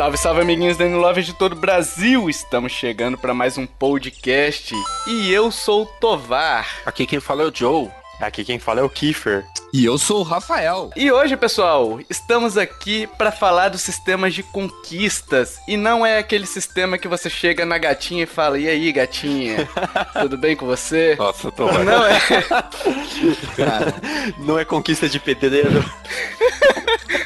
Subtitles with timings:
[0.00, 2.30] Salve, salve, amiguinhos da Love de todo o Brasil!
[2.30, 4.74] Estamos chegando para mais um podcast
[5.06, 6.66] e eu sou o Tovar.
[6.86, 7.90] Aqui quem fala é o Joe.
[8.18, 9.44] Aqui quem fala é o Kiefer.
[9.72, 10.90] E eu sou o Rafael.
[10.96, 15.60] E hoje, pessoal, estamos aqui para falar dos sistemas de conquistas.
[15.68, 19.68] E não é aquele sistema que você chega na gatinha e fala: E aí, gatinha?
[20.20, 21.14] Tudo bem com você?
[21.16, 22.18] Nossa, tô Não é.
[23.56, 23.94] Cara,
[24.38, 25.84] não é conquista de pedreiro.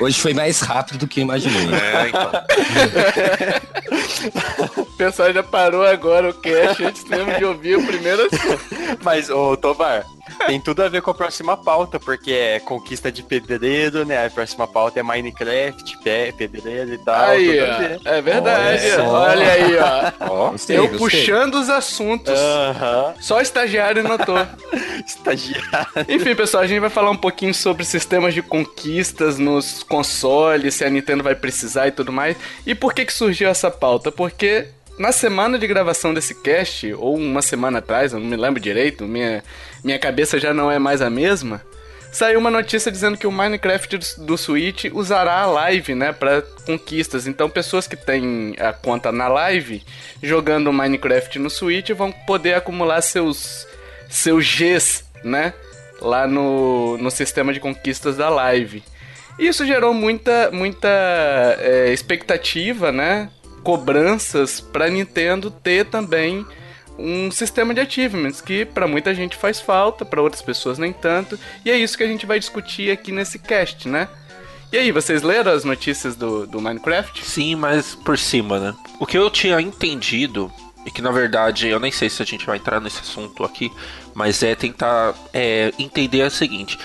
[0.00, 1.66] Hoje foi mais rápido do que eu imaginei.
[1.74, 2.30] É, então.
[4.76, 8.29] O pessoal já parou agora o cast antes mesmo de ouvir o primeiro.
[9.02, 10.04] Mas, ô, Tovar,
[10.46, 14.26] tem tudo a ver com a próxima pauta, porque é conquista de pedreiro, né?
[14.26, 17.30] A próxima pauta é Minecraft, pé, pedreiro e tal.
[17.30, 18.00] Aí, tudo a ver.
[18.04, 18.08] ó.
[18.08, 18.86] É verdade.
[18.86, 19.12] Olha só.
[19.12, 20.12] Olha aí, ó.
[20.30, 20.98] Ó, Gostei, Eu gostei.
[21.20, 22.34] puxando os assuntos.
[22.38, 24.36] aham, Só o estagiário notou.
[25.06, 25.86] estagiário.
[26.08, 30.84] Enfim, pessoal, a gente vai falar um pouquinho sobre sistemas de conquistas nos consoles, se
[30.84, 32.36] a Nintendo vai precisar e tudo mais.
[32.66, 34.10] E por que que surgiu essa pauta?
[34.10, 38.60] Porque na semana de gravação desse cast, ou uma semana atrás, eu não me lembro
[38.60, 39.42] direito, minha,
[39.82, 41.62] minha cabeça já não é mais a mesma,
[42.12, 46.42] saiu uma notícia dizendo que o Minecraft do, do Switch usará a live, né, para
[46.64, 47.26] conquistas.
[47.26, 49.82] Então, pessoas que têm a conta na live,
[50.23, 53.66] jogando Minecraft no Switch, vão poder acumular seus
[54.08, 55.52] seus Gs, né?
[56.01, 58.82] Lá no, no sistema de conquistas da live.
[59.38, 60.88] Isso gerou muita, muita
[61.58, 63.29] é, expectativa, né?
[63.65, 66.47] Cobranças pra Nintendo ter também
[66.98, 71.38] um sistema de achievements que pra muita gente faz falta, pra outras pessoas nem tanto.
[71.64, 74.08] E é isso que a gente vai discutir aqui nesse cast, né?
[74.72, 77.25] E aí, vocês leram as notícias do, do Minecraft?
[77.25, 78.75] Sim, mas por cima, né?
[78.98, 80.50] O que eu tinha entendido,
[80.84, 83.70] e que na verdade eu nem sei se a gente vai entrar nesse assunto aqui,
[84.12, 86.78] mas é tentar é, entender o seguinte: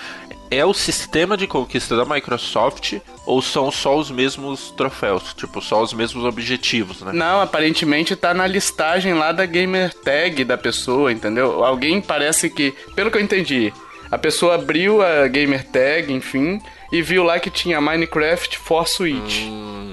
[0.50, 2.94] é o sistema de conquista da Microsoft
[3.24, 5.32] ou são só os mesmos troféus?
[5.34, 7.12] Tipo, só os mesmos objetivos, né?
[7.12, 11.64] Não, aparentemente tá na listagem lá da gamer tag da pessoa, entendeu?
[11.64, 13.72] Alguém parece que, pelo que eu entendi,
[14.10, 19.42] a pessoa abriu a gamer tag, enfim, e viu lá que tinha Minecraft for Switch.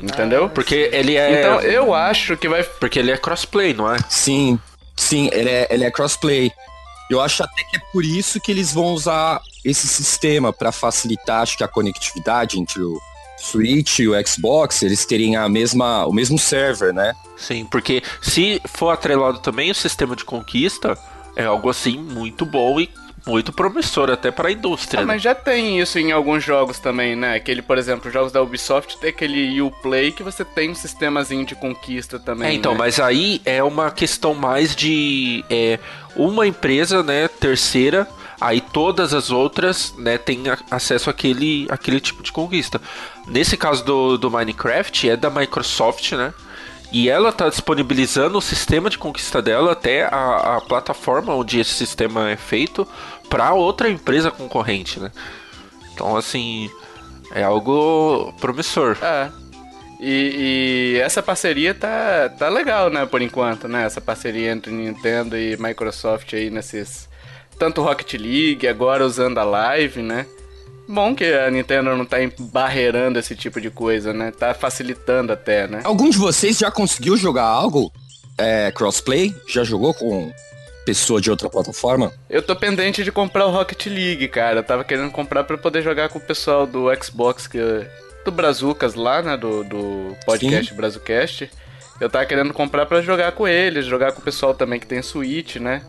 [0.02, 0.50] entendeu?
[0.50, 1.40] Porque ele é.
[1.40, 2.64] Então eu acho que vai.
[2.64, 3.98] Porque ele é crossplay, não é?
[4.10, 4.60] Sim,
[4.96, 6.52] sim, ele é, ele é crossplay.
[7.10, 9.40] Eu acho até que é por isso que eles vão usar
[9.70, 12.98] esse sistema para facilitar, acho que a conectividade entre o
[13.38, 17.14] Switch e o Xbox, eles terem a mesma, o mesmo server, né?
[17.36, 20.98] Sim, porque se for atrelado também o sistema de conquista,
[21.36, 22.90] é algo assim muito bom e
[23.28, 25.02] muito promissor até para a indústria.
[25.02, 25.08] Ah, né?
[25.14, 27.36] mas já tem isso em alguns jogos também, né?
[27.36, 31.54] Aquele, por exemplo, jogos da Ubisoft tem aquele Uplay que você tem um sistemazinho de
[31.54, 32.48] conquista também.
[32.48, 32.80] É, então, né?
[32.80, 35.78] mas aí é uma questão mais de é,
[36.16, 38.08] uma empresa, né, terceira,
[38.40, 42.82] aí todas as outras, né, têm acesso àquele, àquele tipo de conquista.
[43.28, 46.34] Nesse caso do, do Minecraft, é da Microsoft, né,
[46.92, 51.74] e ela está disponibilizando o sistema de conquista dela até a, a plataforma onde esse
[51.74, 52.88] sistema é feito
[53.30, 55.12] para outra empresa concorrente, né.
[55.94, 56.70] Então, assim,
[57.32, 58.98] é algo promissor.
[59.02, 59.30] É.
[60.00, 63.84] E, e essa parceria tá, tá legal, né, por enquanto, né?
[63.84, 67.07] Essa parceria entre Nintendo e Microsoft aí nesses.
[67.58, 70.26] Tanto Rocket League, agora usando a live, né?
[70.88, 74.32] Bom que a Nintendo não tá barreirando esse tipo de coisa, né?
[74.32, 75.82] Tá facilitando até, né?
[75.84, 77.92] Algum de vocês já conseguiu jogar algo
[78.38, 79.36] é, crossplay?
[79.48, 80.32] Já jogou com
[80.86, 82.14] pessoa de outra plataforma?
[82.30, 84.60] Eu tô pendente de comprar o Rocket League, cara.
[84.60, 87.60] Eu tava querendo comprar pra poder jogar com o pessoal do Xbox, que,
[88.24, 89.36] do Brazucas lá, né?
[89.36, 91.52] Do, do podcast Brazucast.
[92.00, 95.02] Eu tava querendo comprar pra jogar com eles, jogar com o pessoal também que tem
[95.02, 95.82] Switch, né?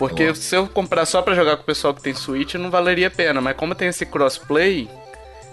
[0.00, 0.34] Porque Boa.
[0.34, 3.10] se eu comprar só pra jogar com o pessoal que tem Switch, não valeria a
[3.10, 3.38] pena.
[3.38, 4.88] Mas como tem esse crossplay,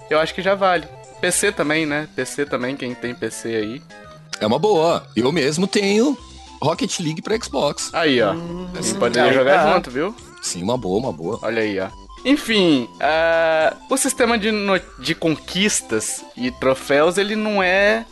[0.10, 0.88] eu acho que já vale.
[1.20, 2.08] PC também, né?
[2.16, 3.82] PC também, quem tem PC aí.
[4.40, 5.06] É uma boa.
[5.18, 6.18] Eu mesmo tenho
[6.62, 7.90] Rocket League para Xbox.
[7.94, 8.32] Aí, ó.
[8.32, 10.16] a gente poderia jogar junto, viu?
[10.42, 11.40] Sim, uma boa, uma boa.
[11.42, 11.90] Olha aí, ó.
[12.24, 18.06] Enfim, ah, o sistema de, no- de conquistas e troféus, ele não é,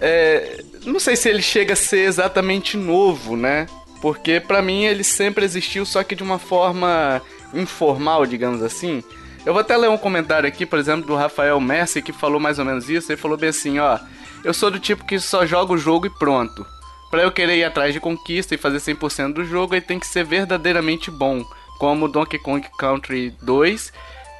[0.00, 3.66] é, Não sei se ele chega a ser exatamente novo, né?
[4.00, 7.20] Porque pra mim ele sempre existiu, só que de uma forma
[7.52, 9.02] informal, digamos assim.
[9.44, 12.58] Eu vou até ler um comentário aqui, por exemplo, do Rafael Messi, que falou mais
[12.58, 13.10] ou menos isso.
[13.10, 13.98] Ele falou bem assim, ó.
[14.44, 16.66] Eu sou do tipo que só joga o jogo e pronto.
[17.10, 20.06] Pra eu querer ir atrás de conquista e fazer 100% do jogo, ele tem que
[20.06, 21.42] ser verdadeiramente bom.
[21.78, 23.92] Como Donkey Kong Country 2,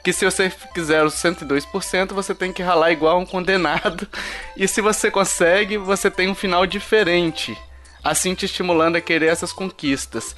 [0.04, 4.06] que se você quiser os 102%, você tem que ralar igual um condenado.
[4.56, 7.56] E se você consegue, você tem um final diferente.
[8.02, 10.34] Assim te estimulando a querer essas conquistas.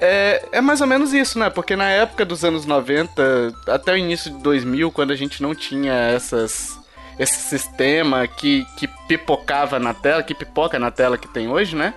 [0.00, 1.50] É, é mais ou menos isso, né?
[1.50, 5.54] Porque na época dos anos 90, até o início de 2000, quando a gente não
[5.54, 6.78] tinha essas,
[7.18, 11.92] esse sistema que, que pipocava na tela, que pipoca na tela que tem hoje, né?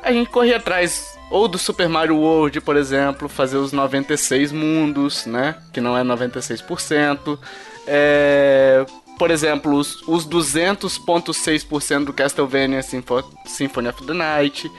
[0.00, 5.26] A gente corria atrás ou do Super Mario World, por exemplo, fazer os 96 mundos,
[5.26, 5.56] né?
[5.72, 7.38] Que não é 96%.
[7.86, 8.86] É,
[9.18, 14.70] por exemplo, os, os 200.6% do Castlevania Symphony of the Night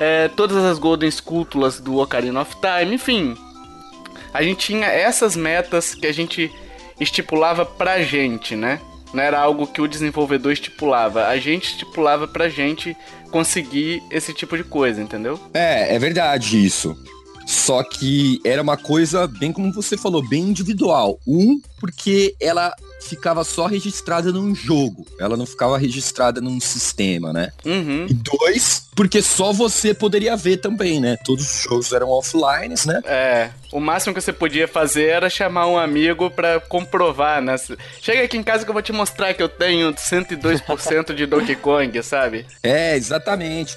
[0.00, 3.36] é, todas as Golden Sculptulas do Ocarina of Time, enfim.
[4.32, 6.50] A gente tinha essas metas que a gente
[6.98, 8.80] estipulava pra gente, né?
[9.12, 11.26] Não era algo que o desenvolvedor estipulava.
[11.26, 12.96] A gente estipulava pra gente
[13.30, 15.38] conseguir esse tipo de coisa, entendeu?
[15.52, 16.96] É, é verdade isso.
[17.50, 21.18] Só que era uma coisa, bem como você falou, bem individual.
[21.26, 25.04] Um, porque ela ficava só registrada num jogo.
[25.18, 27.50] Ela não ficava registrada num sistema, né?
[27.64, 28.06] Uhum.
[28.08, 31.16] E dois, porque só você poderia ver também, né?
[31.24, 33.00] Todos os jogos eram offline, né?
[33.04, 33.50] É.
[33.72, 37.56] O máximo que você podia fazer era chamar um amigo para comprovar, né?
[38.00, 41.56] Chega aqui em casa que eu vou te mostrar que eu tenho 102% de Donkey
[41.56, 42.46] Kong, sabe?
[42.62, 43.76] É, exatamente.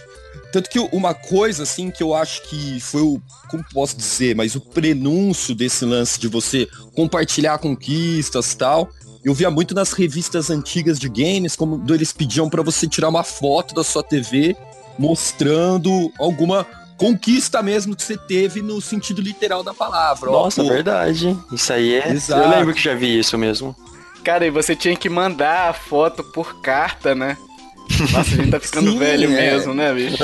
[0.52, 4.56] Tanto que uma coisa, assim, que eu acho que foi o, como posso dizer, mas
[4.56, 8.90] o prenúncio desse lance de você compartilhar conquistas e tal,
[9.24, 13.24] eu via muito nas revistas antigas de games, como eles pediam para você tirar uma
[13.24, 14.56] foto da sua TV
[15.00, 16.66] mostrando alguma
[16.98, 20.32] conquista mesmo que você teve no sentido literal da palavra.
[20.32, 21.38] Nossa, Ó, verdade.
[21.52, 22.10] Isso aí é.
[22.10, 22.44] Exato.
[22.44, 23.76] Eu lembro que já vi isso mesmo.
[24.24, 27.38] Cara, e você tinha que mandar a foto por carta, né?
[28.12, 29.28] Nossa, a gente tá ficando Sim, velho é.
[29.28, 30.18] mesmo, né, bicho?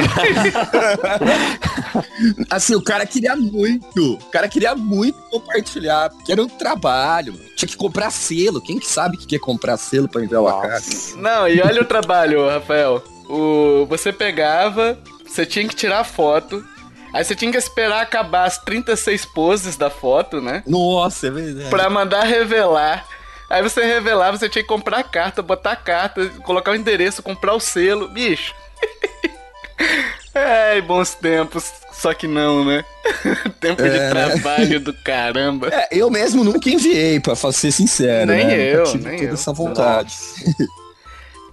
[2.49, 4.13] assim, o cara queria muito.
[4.13, 7.33] O cara queria muito compartilhar, porque era um trabalho.
[7.55, 8.61] Tinha que comprar selo.
[8.61, 10.87] Quem que sabe que quer comprar selo pra enviar uma carta?
[11.17, 13.03] Não, e olha o trabalho, Rafael.
[13.29, 16.63] O, você pegava, você tinha que tirar a foto,
[17.11, 20.63] Aí você tinha que esperar acabar as 36 poses da foto, né?
[20.67, 21.69] Nossa, é verdade.
[21.69, 23.05] Pra mandar revelar.
[23.49, 27.23] Aí você revelava, você tinha que comprar a carta, botar a carta, colocar o endereço,
[27.23, 28.07] comprar o selo.
[28.09, 28.53] Bicho.
[30.35, 31.71] Ai, bons tempos.
[31.91, 32.85] Só que não, né?
[33.59, 34.09] Tempo é, de né?
[34.09, 34.79] trabalho né?
[34.79, 35.67] do caramba.
[35.69, 38.31] É, eu mesmo nunca enviei, pra ser sincero.
[38.31, 38.75] Nem né?
[38.75, 39.33] eu, tive nem toda eu.
[39.33, 40.15] essa vontade.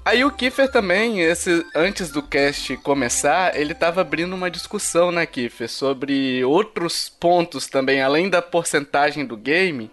[0.04, 5.26] Aí o Kiefer também, esse, antes do cast começar, ele tava abrindo uma discussão, né,
[5.26, 9.90] Kiefer, sobre outros pontos também, além da porcentagem do game,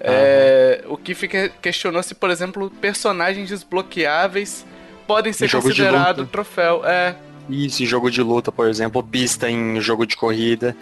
[0.00, 4.66] é, o que fica questionou se, por exemplo, personagens desbloqueáveis
[5.06, 6.84] podem ser considerados troféu.
[6.84, 7.16] É.
[7.48, 10.76] Isso, em jogo de luta, por exemplo, pista em jogo de corrida.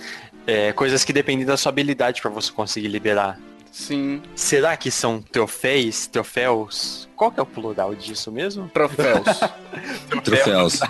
[0.47, 3.39] É, coisas que dependem da sua habilidade para você conseguir liberar.
[3.71, 4.21] Sim.
[4.35, 6.07] Será que são troféus?
[6.07, 7.09] Troféus?
[7.17, 8.69] Qual que é o plural disso mesmo?
[8.69, 9.41] Troféus.
[10.23, 10.81] troféus.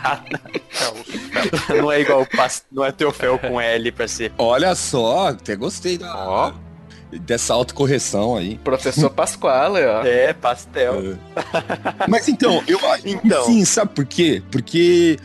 [1.69, 2.27] não é igual,
[2.73, 4.33] não é troféu com L pra ser.
[4.37, 6.29] Olha só, até gostei da.
[6.29, 6.53] Ó
[7.21, 8.59] dessa autocorreção aí.
[8.59, 10.03] Professor Pasquale, ó.
[10.05, 11.13] É, pastel.
[11.13, 12.07] É.
[12.09, 13.45] Mas então, eu então.
[13.45, 14.43] sim, sabe por quê?
[14.51, 15.19] Porque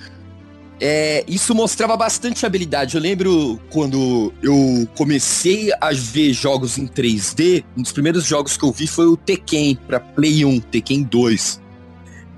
[0.80, 2.95] é, isso mostrava bastante habilidade.
[2.95, 8.64] Eu lembro quando eu comecei a ver jogos em 3D, um dos primeiros jogos que
[8.64, 11.62] eu vi foi o Tekken para Play 1, Tekken 2.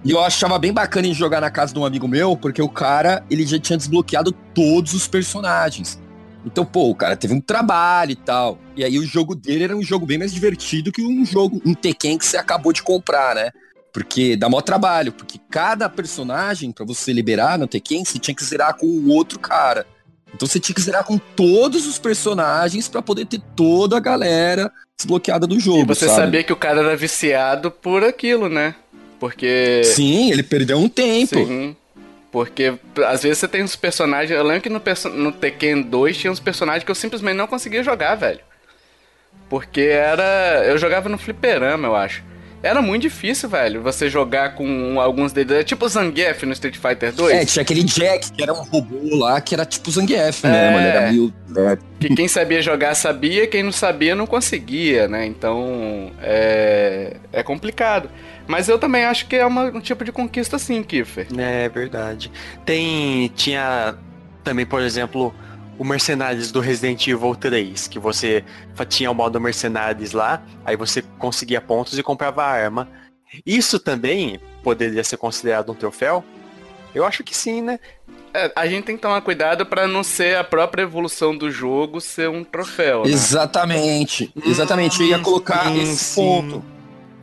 [0.06, 2.70] E eu achava bem bacana em jogar na casa de um amigo meu, porque o
[2.70, 6.00] cara, ele já tinha desbloqueado todos os personagens.
[6.46, 8.58] Então, pô, o cara teve um trabalho e tal.
[8.76, 11.74] E aí o jogo dele era um jogo bem mais divertido que um jogo, um
[11.74, 13.52] Tekken que você acabou de comprar, né?
[13.92, 18.44] Porque dá maior trabalho, porque cada personagem, para você liberar no Tekken, você tinha que
[18.44, 19.86] zerar com o outro cara.
[20.34, 24.72] Então você tinha que zerar com todos os personagens para poder ter toda a galera
[24.96, 25.82] desbloqueada do jogo.
[25.82, 26.22] E você sabe?
[26.22, 28.76] sabia que o cara era viciado por aquilo, né?
[29.20, 29.82] Porque.
[29.84, 31.36] Sim, ele perdeu um tempo.
[31.36, 31.76] Sim.
[32.32, 32.74] Porque
[33.08, 34.32] às vezes você tem uns personagens.
[34.32, 34.82] Eu lembro que no,
[35.16, 38.42] no Tekken 2 tinha uns personagens que eu simplesmente não conseguia jogar, velho.
[39.50, 40.64] Porque era.
[40.66, 42.24] Eu jogava no fliperama, eu acho.
[42.62, 45.52] Era muito difícil, velho, você jogar com alguns deles.
[45.54, 47.34] É tipo o Zangief no Street Fighter 2.
[47.34, 50.68] É, tinha aquele Jack, que era um robô lá, que era tipo o Zangief, né?
[50.68, 50.90] é, né?
[50.90, 51.34] Era meio...
[52.00, 55.26] Que quem sabia jogar sabia, quem não sabia não conseguia, né?
[55.26, 58.10] Então, é, é complicado.
[58.50, 61.28] Mas eu também acho que é uma, um tipo de conquista sim, Kiffer.
[61.38, 62.32] É verdade.
[62.66, 63.28] Tem.
[63.36, 63.96] Tinha
[64.44, 65.32] também, por exemplo,
[65.78, 68.44] o Mercenários do Resident Evil 3, que você
[68.88, 72.90] tinha o modo Mercenários lá, aí você conseguia pontos e comprava arma.
[73.46, 76.26] Isso também poderia ser considerado um troféu?
[76.96, 77.80] Eu acho que sim, né?
[78.34, 82.02] É, a gente tem que tomar cuidado para não ser a própria evolução do jogo
[82.02, 83.04] ser um troféu.
[83.04, 83.12] Né?
[83.12, 84.34] Exatamente.
[84.44, 85.02] Exatamente.
[85.02, 86.16] Eu ia colocar Sim, esse sim.
[86.16, 86.79] ponto.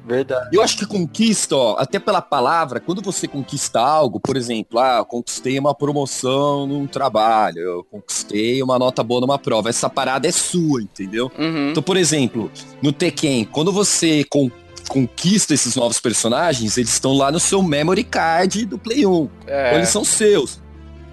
[0.07, 0.51] Verdade.
[0.53, 4.99] Eu acho que conquista, ó, até pela palavra, quando você conquista algo, por exemplo, ah,
[4.99, 10.29] eu conquistei uma promoção num trabalho, eu conquistei uma nota boa numa prova, essa parada
[10.29, 11.31] é sua, entendeu?
[11.39, 11.71] Uhum.
[11.71, 14.51] Então, por exemplo, no Tekken, quando você con-
[14.89, 19.29] conquista esses novos personagens, eles estão lá no seu memory card do Play 1.
[19.47, 19.67] É.
[19.69, 20.61] Então, eles são seus.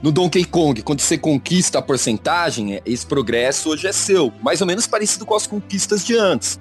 [0.04, 4.32] No Donkey Kong, quando você conquista a porcentagem, é- esse progresso hoje é seu.
[4.44, 6.60] Mais ou menos parecido com as conquistas de antes.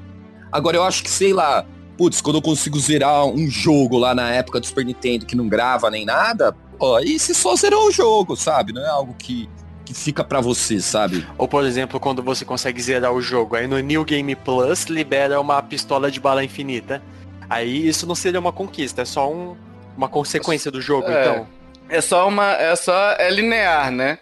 [0.50, 4.30] Agora, eu acho que, sei lá, putz, quando eu consigo zerar um jogo lá na
[4.30, 7.90] época do Super Nintendo que não grava nem nada, pô, aí você só zerou o
[7.92, 8.72] jogo, sabe?
[8.72, 9.48] Não é algo que,
[9.84, 11.26] que fica pra você, sabe?
[11.38, 15.40] Ou, por exemplo, quando você consegue zerar o jogo, aí no New Game Plus libera
[15.40, 17.02] uma pistola de bala infinita.
[17.50, 19.56] Aí isso não seria uma conquista, é só um-
[19.96, 21.20] uma consequência do jogo, É.
[21.22, 21.46] então.
[21.88, 22.52] É só uma.
[22.52, 23.12] É só.
[23.18, 24.18] É linear, né?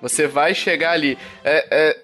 [0.00, 1.16] Você vai chegar ali.
[1.44, 1.98] É, é-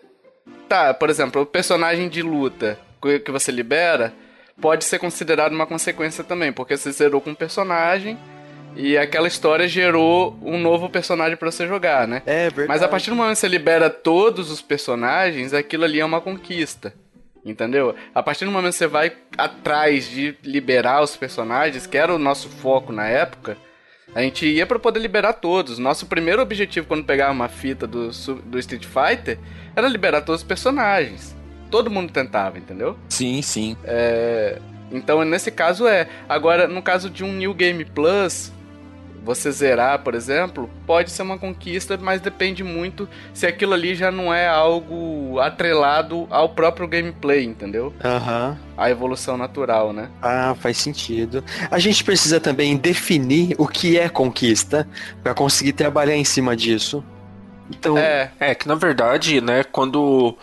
[0.69, 4.13] tá, por exemplo, o personagem de luta que que você libera
[4.61, 8.19] pode ser considerado uma consequência também, porque você zerou com um personagem
[8.77, 12.23] e aquela história gerou um novo personagem pra você jogar, né?
[12.27, 12.69] É verdade.
[12.69, 16.21] Mas a partir do momento que você libera todos os personagens, aquilo ali é uma
[16.21, 16.93] conquista.
[17.45, 17.95] Entendeu?
[18.15, 22.19] A partir do momento que você vai atrás de liberar os personagens, que era o
[22.19, 23.57] nosso foco na época,
[24.15, 25.79] a gente ia pra poder liberar todos.
[25.79, 28.11] Nosso primeiro objetivo quando pegava uma fita do,
[28.45, 29.39] do Street Fighter
[29.75, 31.38] era liberar todos os personagens.
[31.71, 32.97] Todo mundo tentava, entendeu?
[33.09, 33.77] Sim, sim.
[34.91, 36.09] Então, nesse caso é.
[36.29, 38.51] Agora, no caso de um New Game Plus,
[39.23, 44.11] você zerar, por exemplo, pode ser uma conquista, mas depende muito se aquilo ali já
[44.11, 47.93] não é algo atrelado ao próprio gameplay, entendeu?
[48.03, 48.57] Aham.
[48.77, 50.09] A evolução natural, né?
[50.23, 51.45] Ah, faz sentido.
[51.71, 54.89] A gente precisa também definir o que é conquista
[55.23, 57.05] pra conseguir trabalhar em cima disso.
[57.71, 60.35] Então, É, É que na verdade, né, quando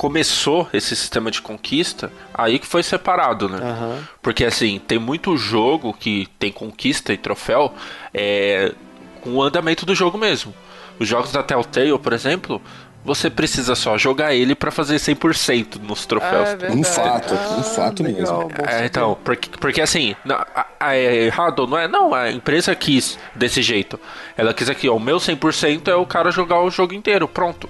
[0.00, 3.58] começou esse sistema de conquista, aí que foi separado, né?
[3.62, 3.98] aham.
[4.22, 7.70] Porque assim, tem muito jogo que tem conquista e troféu
[8.14, 8.72] é,
[9.20, 10.54] com o andamento do jogo mesmo.
[10.98, 12.62] Os jogos da Telltale, por exemplo,
[13.04, 16.48] você precisa só jogar ele pra fazer 100% nos troféus.
[16.62, 16.70] é.
[16.72, 18.64] Um fato, um Ah, fato legal, mesmo.
[18.70, 21.86] É, então, porque, porque assim, na- a- a- é errado, não é?
[21.86, 24.00] Não, a empresa quis desse jeito.
[24.34, 27.68] Ela quis aqui, ó, o meu 100% é o cara jogar o jogo inteiro, pronto.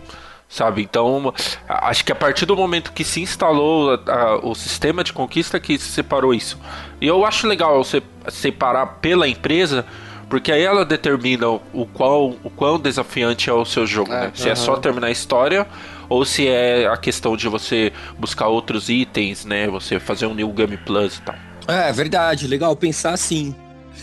[0.53, 0.83] Sabe?
[0.83, 1.33] Então,
[1.69, 5.61] acho que a partir do momento que se instalou a- a- o sistema de conquista
[5.61, 6.59] que se separou isso.
[7.01, 9.87] E eu acho legal você separar pela empresa,
[10.29, 14.23] porque aí ela determina o, o qual, o quão desafiante é o seu jogo, É,
[14.23, 14.33] né?
[14.35, 15.67] Se é só terminar a história
[16.09, 19.69] ou se é a questão de você buscar outros itens, né?
[19.69, 21.35] Você fazer um New Game Plus e tal.
[21.69, 23.55] É verdade, legal pensar assim.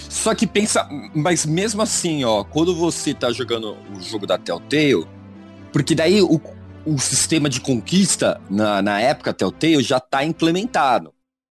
[0.09, 5.05] Só que pensa, mas mesmo assim, ó, quando você tá jogando o jogo da Telltale,
[5.77, 6.41] porque daí o,
[6.87, 11.13] o sistema de conquista na, na época Telltale já tá implementado.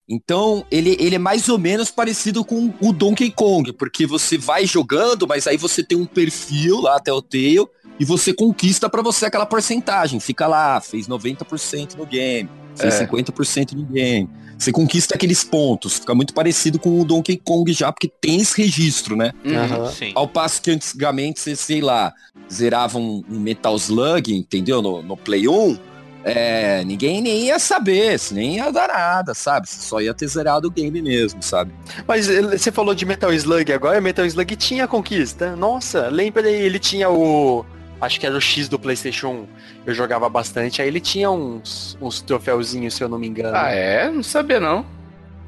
[0.06, 4.66] Então, ele, ele é mais ou menos parecido com o Donkey Kong, porque você vai
[4.66, 7.66] jogando, mas aí você tem um perfil lá, Telltale,
[7.98, 10.20] e você conquista pra você aquela porcentagem.
[10.20, 13.06] Fica lá, fez 90% no game, fez É.
[13.06, 14.28] 50% no game.
[14.60, 15.94] Você conquista aqueles pontos.
[15.94, 19.32] Fica muito parecido com o Donkey Kong já, porque tem esse registro, né?
[19.42, 20.12] Uhum.
[20.14, 22.12] Ao passo que antigamente você, sei lá,
[22.52, 24.82] zerava um, um Metal Slug, entendeu?
[24.82, 25.78] No, no Play 1,
[26.24, 29.66] é, ninguém nem ia saber, isso nem ia dar nada, sabe?
[29.66, 31.72] Você só ia ter zerado o game mesmo, sabe?
[32.06, 35.56] Mas você falou de Metal Slug agora, Metal Slug tinha conquista.
[35.56, 37.64] Nossa, lembra aí, ele tinha o.
[38.00, 39.46] Acho que era o X do Playstation 1.
[39.86, 43.56] Eu jogava bastante, aí ele tinha uns, uns troféuzinhos, se eu não me engano.
[43.56, 44.10] Ah, é?
[44.10, 44.86] Não sabia, não.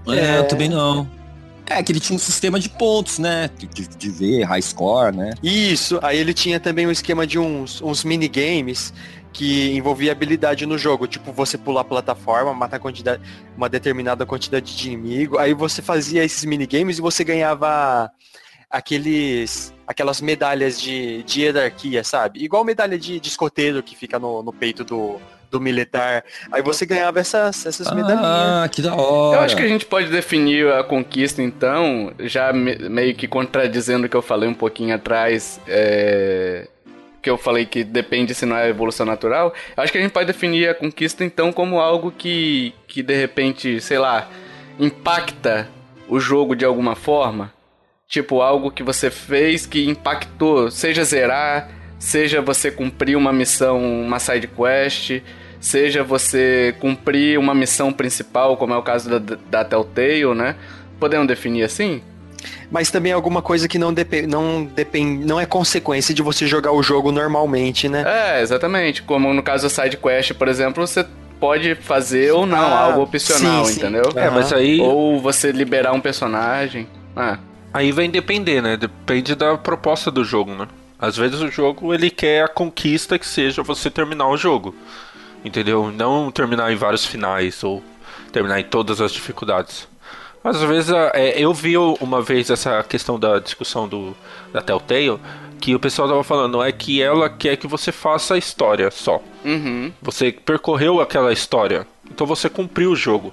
[0.07, 0.39] É, É.
[0.39, 1.09] eu também não.
[1.67, 3.49] É, que ele tinha um sistema de pontos, né?
[3.57, 5.33] De, de- ver, high score, né?
[5.43, 8.93] Isso, aí ele tinha também um esquema de uns, uns minigames
[9.33, 13.23] que envolvia habilidade no jogo, tipo você pular a plataforma, matar quantidade,
[13.57, 18.11] uma determinada quantidade de inimigo, aí você fazia esses minigames e você ganhava
[18.73, 22.43] aqueles aquelas medalhas de, de hierarquia, sabe?
[22.43, 26.25] Igual medalha de, de escoteiro que fica no, no peito do, do militar.
[26.51, 28.25] Aí você ganhava essas, essas medalhinhas.
[28.25, 29.37] Ah, que da hora.
[29.39, 34.07] Eu acho que a gente pode definir a conquista, então, já me- meio que contradizendo
[34.07, 36.69] o que eu falei um pouquinho atrás, é,
[37.21, 39.53] que eu falei que depende se não é evolução natural.
[39.77, 43.15] Eu acho que a gente pode definir a conquista, então, como algo que, que de
[43.15, 44.27] repente, sei lá,
[44.81, 45.69] impacta
[46.09, 47.53] o jogo de alguma forma.
[48.13, 54.19] Tipo, algo que você fez que impactou, seja zerar, seja você cumprir uma missão, uma
[54.19, 55.23] side quest,
[55.59, 60.57] seja você cumprir uma missão principal, como é o caso da, da Telltale, né?
[61.01, 62.03] Podemos definir assim?
[62.71, 66.47] Mas também é alguma coisa que não, depende, não, depende, não é consequência de você
[66.47, 68.05] jogar o jogo normalmente, né?
[68.07, 69.03] É, exatamente.
[69.03, 71.07] Como no caso da side quest, por exemplo, você
[71.41, 73.81] pode fazer ou não ah, algo opcional, sim, sim.
[73.81, 74.13] entendeu?
[74.15, 76.87] É, mas aí ou você liberar um personagem.
[77.17, 77.39] Ah.
[77.73, 78.77] Aí vai depender, né?
[78.77, 80.69] Depende da proposta do jogo, né?
[80.99, 84.75] Às vezes o jogo ele quer a conquista que seja você terminar o jogo.
[85.45, 85.91] Entendeu?
[85.91, 87.83] Não terminar em vários finais ou
[88.31, 89.89] terminar em todas as dificuldades.
[90.45, 94.17] Mas às vezes é, eu vi uma vez essa questão da discussão do,
[94.53, 95.19] da Telltale
[95.61, 99.23] que o pessoal tava falando é que ela quer que você faça a história só.
[99.45, 99.93] Uhum.
[100.03, 103.33] Você percorreu aquela história, então você cumpriu o jogo.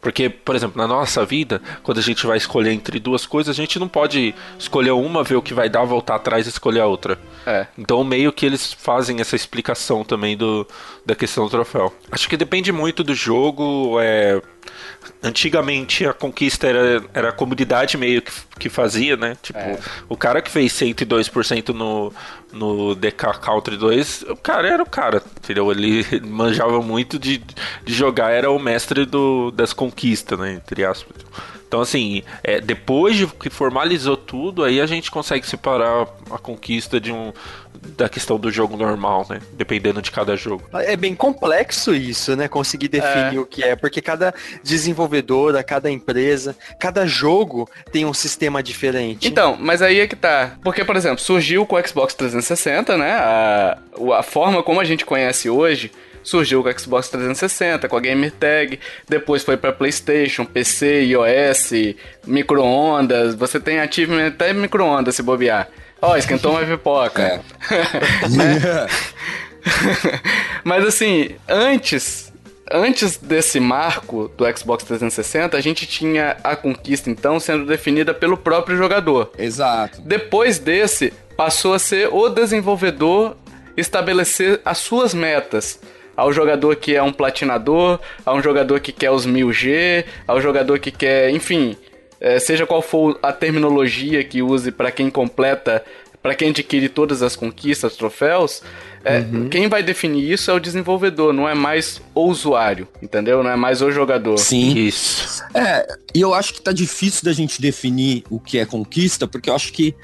[0.00, 3.60] Porque, por exemplo, na nossa vida, quando a gente vai escolher entre duas coisas, a
[3.60, 6.86] gente não pode escolher uma, ver o que vai dar, voltar atrás e escolher a
[6.86, 7.18] outra.
[7.46, 7.66] É.
[7.76, 10.66] Então, meio que eles fazem essa explicação também do,
[11.04, 11.92] da questão do troféu.
[12.10, 13.98] Acho que depende muito do jogo.
[14.00, 14.40] É...
[15.22, 19.36] Antigamente a conquista era, era a comunidade meio que, que fazia, né?
[19.42, 19.78] Tipo, é.
[20.08, 22.12] o cara que fez 102% no,
[22.52, 25.70] no DK Country 2, o cara era o cara, entendeu?
[25.70, 27.38] Ele manjava muito de,
[27.84, 30.54] de jogar, era o mestre do, das conquistas, né?
[30.54, 31.16] Entre aspas.
[31.70, 37.00] Então, assim, é, depois de que formalizou tudo, aí a gente consegue separar a conquista
[37.00, 37.32] de um
[37.96, 39.40] da questão do jogo normal, né?
[39.52, 40.64] Dependendo de cada jogo.
[40.72, 42.48] É bem complexo isso, né?
[42.48, 43.40] Conseguir definir é.
[43.40, 49.26] o que é, porque cada desenvolvedora, cada empresa, cada jogo tem um sistema diferente.
[49.26, 50.56] Então, mas aí é que tá.
[50.62, 53.12] Porque, por exemplo, surgiu com o Xbox 360, né?
[53.12, 53.78] A,
[54.18, 55.90] a forma como a gente conhece hoje
[56.22, 61.72] surgiu com o Xbox 360, com a Gamer Tag, depois foi para PlayStation, PC, iOS,
[62.26, 65.68] micro-ondas, você tem achievement até micro-ondas se bobear.
[66.02, 67.22] Ó, oh, esquentou uma pipoca.
[67.22, 67.40] É.
[70.64, 72.30] Mas assim, antes
[72.72, 78.36] antes desse marco do Xbox 360, a gente tinha a conquista então sendo definida pelo
[78.36, 79.32] próprio jogador.
[79.36, 80.00] Exato.
[80.02, 83.36] Depois desse, passou a ser o desenvolvedor
[83.76, 85.80] estabelecer as suas metas
[86.16, 90.78] ao jogador que é um platinador, a um jogador que quer os 1000G, ao jogador
[90.78, 91.76] que quer, enfim,
[92.20, 95.82] é, seja qual for a terminologia que use para quem completa,
[96.22, 98.62] para quem adquire todas as conquistas, troféus,
[99.02, 99.48] é, uhum.
[99.48, 103.42] quem vai definir isso é o desenvolvedor, não é mais o usuário, entendeu?
[103.42, 104.36] Não é mais o jogador.
[104.38, 104.76] Sim.
[104.76, 105.42] Isso.
[105.54, 109.48] É, e eu acho que tá difícil da gente definir o que é conquista, porque
[109.48, 109.94] eu acho que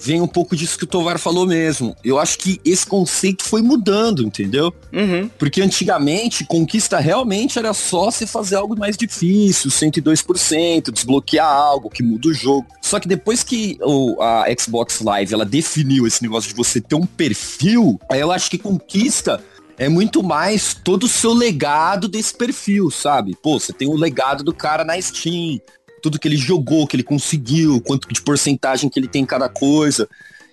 [0.00, 1.94] vem um pouco disso que o Tovar falou mesmo.
[2.02, 4.72] Eu acho que esse conceito foi mudando, entendeu?
[4.92, 5.30] Uhum.
[5.38, 12.02] Porque antigamente, conquista realmente era só você fazer algo mais difícil, 102%, desbloquear algo que
[12.02, 12.66] muda o jogo.
[12.80, 16.94] Só que depois que o, a Xbox Live ela definiu esse negócio de você ter
[16.94, 19.42] um perfil, aí eu acho que conquista
[19.80, 23.34] é muito mais todo o seu legado desse perfil, sabe?
[23.42, 25.58] Pô, você tem o legado do cara na Steam,
[26.00, 29.48] tudo que ele jogou, que ele conseguiu, quanto de porcentagem que ele tem em cada
[29.48, 30.08] coisa.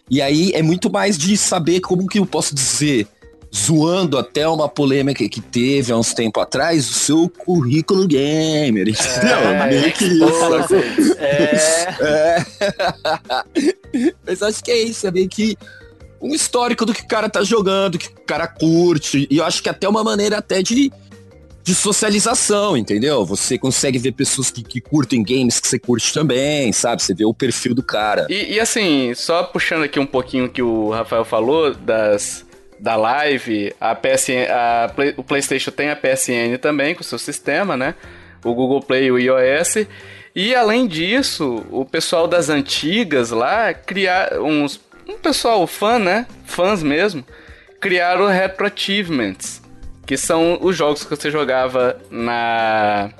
[0.10, 3.08] E aí é muito mais de saber como que eu posso dizer,
[3.54, 9.38] zoando até uma polêmica que teve há uns tempos atrás, o seu currículo gamer, entendeu?
[9.38, 10.76] É, Meio que isso.
[11.20, 11.58] É.
[12.02, 12.46] é.
[14.26, 15.58] Mas acho que é isso, é meio que
[16.22, 19.62] um histórico do que o cara tá jogando, que o cara curte, e eu acho
[19.62, 20.92] que até uma maneira até de
[21.68, 23.26] de socialização, entendeu?
[23.26, 27.04] Você consegue ver pessoas que, que curtem games que você curte também, sabe?
[27.04, 28.26] Você vê o perfil do cara.
[28.30, 32.46] E, e assim, só puxando aqui um pouquinho que o Rafael falou das,
[32.80, 37.76] da live, a PSN, a o PlayStation tem a PSN também com o seu sistema,
[37.76, 37.96] né?
[38.46, 39.88] O Google Play e o iOS.
[40.34, 46.28] E além disso, o pessoal das antigas lá criar uns um pessoal fã, né?
[46.46, 47.26] Fãs mesmo,
[47.82, 49.67] criaram Retro Achievements
[50.08, 53.12] que são os jogos que você jogava na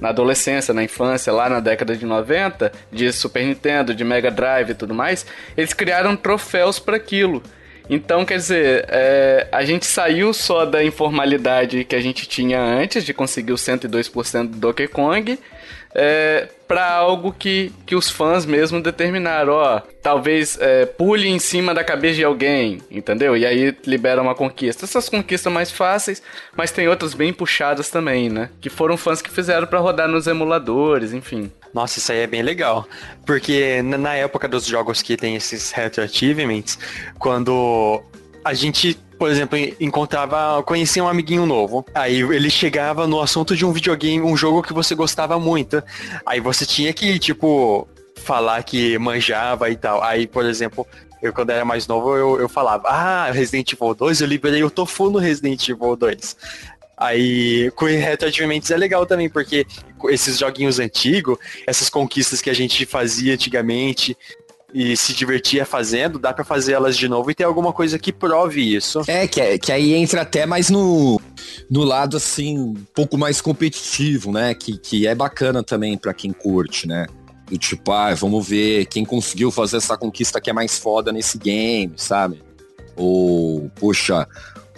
[0.00, 4.70] na adolescência, na infância, lá na década de 90, de Super Nintendo, de Mega Drive
[4.70, 7.42] e tudo mais, eles criaram troféus para aquilo.
[7.88, 13.04] Então, quer dizer, é, a gente saiu só da informalidade que a gente tinha antes
[13.04, 15.38] de conseguir o 102% do Donkey Kong
[15.94, 21.72] é, para algo que, que os fãs mesmo determinaram, ó, talvez é, pule em cima
[21.72, 23.36] da cabeça de alguém, entendeu?
[23.36, 24.84] E aí libera uma conquista.
[24.84, 26.22] Essas conquistas mais fáceis,
[26.54, 28.50] mas tem outras bem puxadas também, né?
[28.60, 31.50] Que foram fãs que fizeram para rodar nos emuladores, enfim.
[31.72, 32.86] Nossa, isso aí é bem legal.
[33.26, 36.78] Porque na época dos jogos que tem esses retro achievements,
[37.18, 38.02] quando
[38.44, 41.84] a gente por exemplo, encontrava, conhecia um amiguinho novo.
[41.92, 45.82] Aí ele chegava no assunto de um videogame, um jogo que você gostava muito.
[46.24, 50.02] Aí você tinha que, tipo, falar que manjava e tal.
[50.04, 50.86] Aí, por exemplo,
[51.20, 54.70] eu quando era mais novo, eu, eu falava, ah, Resident Evil 2, eu liberei o
[54.70, 56.36] Tofu no Resident Evil 2.
[56.98, 59.64] Aí, com retroativamente é legal também, porque
[60.08, 64.16] esses joguinhos antigos, essas conquistas que a gente fazia antigamente
[64.74, 68.12] e se divertia fazendo, dá para fazer elas de novo e ter alguma coisa que
[68.12, 69.02] prove isso.
[69.06, 71.20] É, que, é, que aí entra até mais no,
[71.70, 74.52] no lado, assim, um pouco mais competitivo, né?
[74.54, 77.06] Que, que é bacana também para quem curte, né?
[77.48, 81.38] Do tipo, ah, vamos ver quem conseguiu fazer essa conquista que é mais foda nesse
[81.38, 82.42] game, sabe?
[82.94, 84.26] Ou, poxa,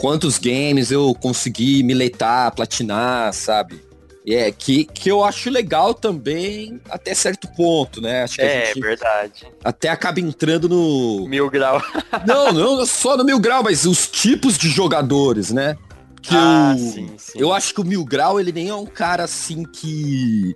[0.01, 3.79] quantos games eu consegui miletar, platinar, sabe?
[4.27, 8.23] É, que, que eu acho legal também até certo ponto, né?
[8.23, 9.47] Acho que é, gente verdade.
[9.63, 11.27] Até acaba entrando no.
[11.29, 11.83] Mil grau.
[12.27, 15.77] não, não só no mil grau, mas os tipos de jogadores, né?
[16.23, 17.39] Que ah, eu, sim, sim.
[17.39, 20.55] eu acho que o Mil Grau, ele nem é um cara assim que.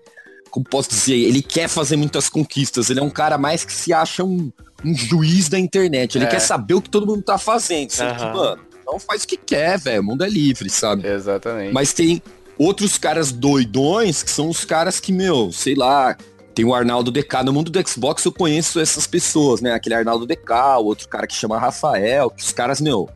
[0.51, 1.17] Como posso dizer?
[1.17, 2.91] Ele quer fazer muitas conquistas.
[2.91, 4.53] Ele é um cara mais que se acha um,
[4.85, 6.17] um juiz da internet.
[6.17, 6.29] Ele é.
[6.29, 7.91] quer saber o que todo mundo tá fazendo.
[7.91, 8.17] Uhum.
[8.17, 10.03] que, mano, não faz o que quer, velho.
[10.03, 11.07] O mundo é livre, sabe?
[11.07, 11.73] Exatamente.
[11.73, 12.23] Mas tem
[12.59, 16.17] outros caras doidões que são os caras que, meu, sei lá,
[16.55, 17.43] tem o Arnaldo DK.
[17.45, 19.73] No mundo do Xbox eu conheço essas pessoas, né?
[19.73, 23.09] Aquele Arnaldo DK, o outro cara que chama Rafael, que os caras, meu,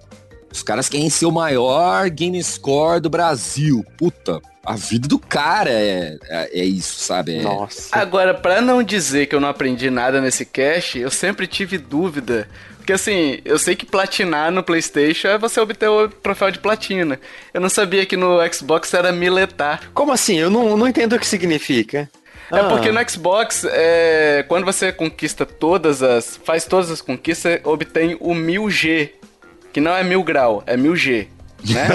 [0.52, 3.84] os caras querem ser o maior game score do Brasil.
[3.96, 7.36] Puta, a vida do cara é, é, é isso, sabe?
[7.36, 7.42] É...
[7.42, 7.88] Nossa.
[7.92, 12.48] Agora, para não dizer que eu não aprendi nada nesse cast, eu sempre tive dúvida
[12.88, 17.20] porque assim, eu sei que platinar no PlayStation é você obter o troféu de platina.
[17.52, 19.90] Eu não sabia que no Xbox era miletar.
[19.92, 20.38] Como assim?
[20.38, 22.08] Eu não, não entendo o que significa.
[22.50, 22.64] É ah.
[22.64, 26.40] porque no Xbox, é, quando você conquista todas as.
[26.42, 29.10] faz todas as conquistas, obtém o 1000G.
[29.70, 31.26] Que não é mil grau, é 1000G.
[31.68, 31.88] Né?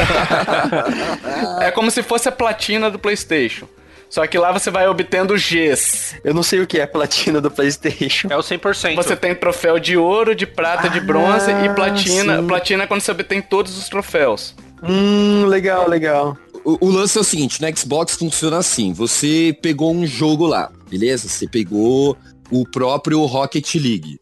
[1.65, 3.67] é como se fosse a platina do PlayStation.
[4.13, 6.17] Só que lá você vai obtendo Gs.
[6.23, 8.27] Eu não sei o que é platina do PlayStation.
[8.29, 8.93] É o 100%.
[8.93, 12.37] Você tem troféu de ouro, de prata, ah, de bronze e platina.
[12.37, 12.47] Sim.
[12.47, 14.53] Platina é quando você obtém todos os troféus.
[14.83, 16.37] Hum, legal, legal.
[16.63, 20.71] O, o, lance é o seguinte, no Xbox funciona assim, você pegou um jogo lá,
[20.87, 21.27] beleza?
[21.27, 22.15] Você pegou
[22.51, 24.19] o próprio Rocket League.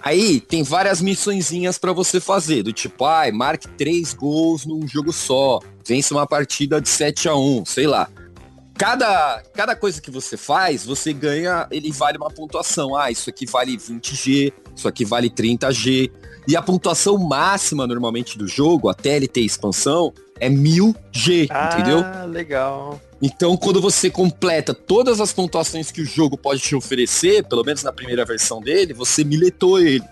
[0.00, 5.12] Aí tem várias missõezinhas para você fazer, do tipo, ai, marque três gols num jogo
[5.12, 8.08] só, vence uma partida de 7 a 1 sei lá
[8.76, 12.96] cada, cada coisa que você faz, você ganha, ele vale uma pontuação.
[12.96, 16.10] Ah, isso aqui vale 20G, isso aqui vale 30G.
[16.46, 22.00] E a pontuação máxima, normalmente, do jogo, até ele ter expansão, é 1000G, ah, entendeu?
[22.04, 23.00] Ah, legal.
[23.20, 27.84] Então, quando você completa todas as pontuações que o jogo pode te oferecer, pelo menos
[27.84, 30.02] na primeira versão dele, você miletou ele.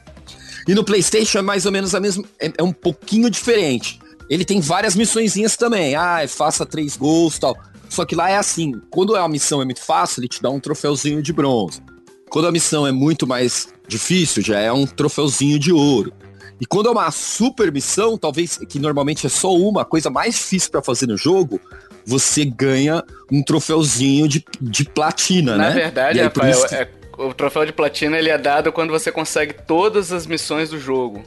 [0.69, 3.99] E no PlayStation é mais ou menos a mesma, é, é um pouquinho diferente.
[4.29, 5.97] Ele tem várias missõezinhas também.
[5.97, 7.57] Ah, faça três gols tal.
[7.91, 10.61] Só que lá é assim, quando a missão é muito fácil, ele te dá um
[10.61, 11.83] troféuzinho de bronze.
[12.31, 16.13] Quando a missão é muito mais difícil, já é um troféuzinho de ouro.
[16.61, 20.71] E quando é uma super missão, talvez que normalmente é só uma, coisa mais difícil
[20.71, 21.61] para fazer no jogo,
[22.07, 25.69] você ganha um troféuzinho de, de platina, Na né?
[25.71, 26.75] Na verdade, Rafael, que...
[26.77, 30.79] é, o troféu de platina ele é dado quando você consegue todas as missões do
[30.79, 31.25] jogo.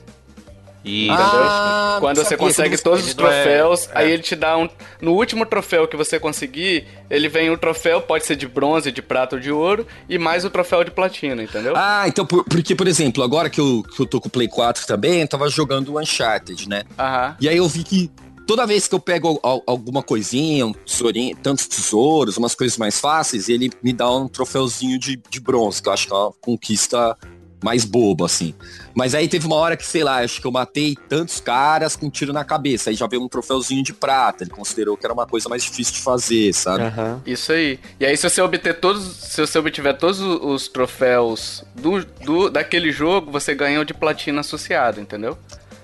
[0.83, 4.13] E ah, quando você consegue todos os troféus, é, aí é.
[4.13, 4.67] ele te dá um.
[5.01, 9.01] No último troféu que você conseguir, ele vem o troféu, pode ser de bronze, de
[9.01, 11.73] prata ou de ouro, e mais o troféu de platina, entendeu?
[11.75, 14.47] Ah, então, por, porque, por exemplo, agora que eu, que eu tô com o Play
[14.47, 16.83] 4 também, eu tava jogando o Uncharted, né?
[16.99, 17.37] Aham.
[17.39, 18.11] E aí eu vi que
[18.45, 23.49] toda vez que eu pego alguma coisinha, um tesourinho, tantos tesouros, umas coisas mais fáceis,
[23.49, 27.17] ele me dá um troféuzinho de, de bronze, que eu acho que é uma conquista
[27.63, 28.53] mais bobo, assim.
[28.93, 32.07] Mas aí teve uma hora que, sei lá, acho que eu matei tantos caras com
[32.07, 32.89] um tiro na cabeça.
[32.89, 34.43] Aí já veio um troféuzinho de prata.
[34.43, 36.83] Ele considerou que era uma coisa mais difícil de fazer, sabe?
[36.83, 37.21] Uhum.
[37.25, 37.79] Isso aí.
[37.99, 39.03] E aí, se você obter todos.
[39.03, 44.41] Se você obtiver todos os troféus do, do, daquele jogo, você ganha o de platina
[44.41, 45.37] associado, entendeu?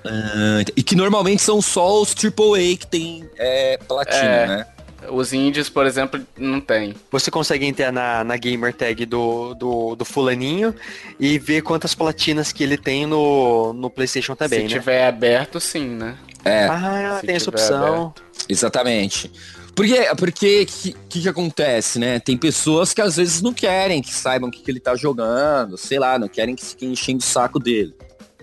[0.06, 4.48] Uh, e que normalmente são só os AAA que tem é, platina, é.
[4.48, 4.66] né?
[5.10, 6.94] Os indies, por exemplo, não tem.
[7.12, 10.76] Você consegue entrar na, na gamer tag do, do, do fulaninho
[11.20, 14.80] e ver quantas platinas que ele tem no, no PlayStation também, Se né?
[14.80, 16.18] tiver aberto, sim, né?
[16.44, 16.66] É.
[16.66, 18.02] Ah, Se tem essa opção.
[18.08, 18.24] Aberto.
[18.48, 19.32] Exatamente.
[19.76, 22.20] Porque, porque que, que, que acontece, né?
[22.20, 25.78] Tem pessoas que às vezes não querem que saibam o que, que ele tá jogando,
[25.78, 27.96] sei lá, não querem que fiquem enchendo o saco dele.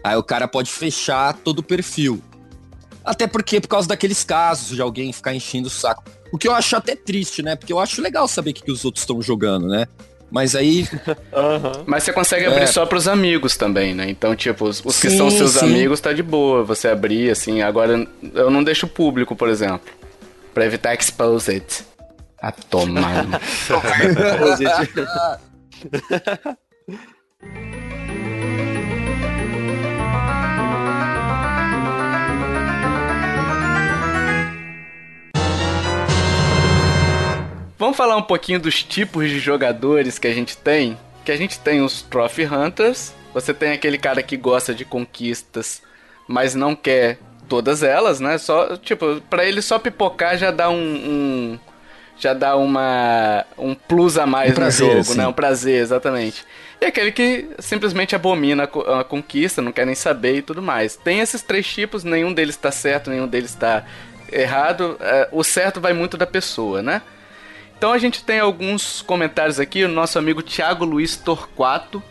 [0.03, 2.23] Aí o cara pode fechar todo o perfil.
[3.05, 6.05] Até porque, por causa daqueles casos de alguém ficar enchendo o saco.
[6.33, 7.57] O que eu acho até triste, né?
[7.57, 9.87] Porque eu acho legal saber o que, que os outros estão jogando, né?
[10.31, 10.87] Mas aí.
[11.33, 11.85] uhum.
[11.87, 12.67] Mas você consegue abrir é.
[12.67, 14.09] só pros amigos também, né?
[14.11, 15.67] Então, tipo, os, os sim, que são seus sim.
[15.67, 17.63] amigos tá de boa você abrir, assim.
[17.63, 19.93] Agora, eu não deixo público, por exemplo.
[20.53, 21.85] Pra evitar exposed.
[22.39, 23.27] A tomar.
[37.79, 40.99] Vamos falar um pouquinho dos tipos de jogadores que a gente tem?
[41.25, 43.13] Que a gente tem os Trophy Hunters.
[43.35, 45.83] Você tem aquele cara que gosta de conquistas,
[46.27, 48.39] mas não quer todas elas, né?
[48.39, 51.59] Só, tipo, para ele só pipocar já dá um, um,
[52.19, 55.19] já dá uma um plus a mais um prazer, no jogo, sim.
[55.19, 55.27] né?
[55.27, 56.47] Um prazer, exatamente.
[56.81, 60.97] E aquele que simplesmente abomina a, conquista, não quer nem saber e tudo mais.
[60.97, 63.85] Tem esses três tipos, nenhum deles está certo, nenhum deles está
[64.33, 64.97] errado.
[64.99, 67.03] É, o certo vai muito da pessoa, né?
[67.77, 69.85] Então a gente tem alguns comentários aqui.
[69.85, 72.03] O nosso amigo Thiago Luiz Torquato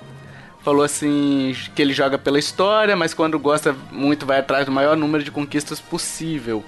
[0.63, 4.95] falou assim que ele joga pela história, mas quando gosta muito vai atrás do maior
[4.95, 6.63] número de conquistas possível.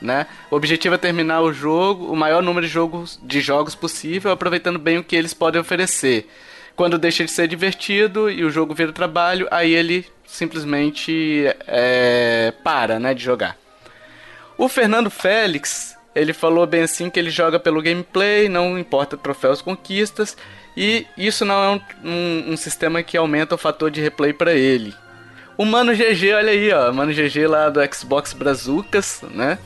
[0.00, 0.26] Né?
[0.50, 4.78] O objetivo é terminar o jogo, o maior número de jogos, de jogos possível, aproveitando
[4.78, 6.28] bem o que eles podem oferecer.
[6.74, 12.98] Quando deixa de ser divertido e o jogo vira trabalho, aí ele simplesmente é, para
[12.98, 13.56] né, de jogar.
[14.58, 19.62] O Fernando Félix, ele falou bem assim que ele joga pelo gameplay, não importa troféus
[19.62, 20.36] conquistas,
[20.76, 24.54] e isso não é um, um, um sistema que aumenta o fator de replay para
[24.54, 24.94] ele.
[25.56, 29.58] O Mano GG, olha aí, ó, Mano GG lá do Xbox Brazucas, né?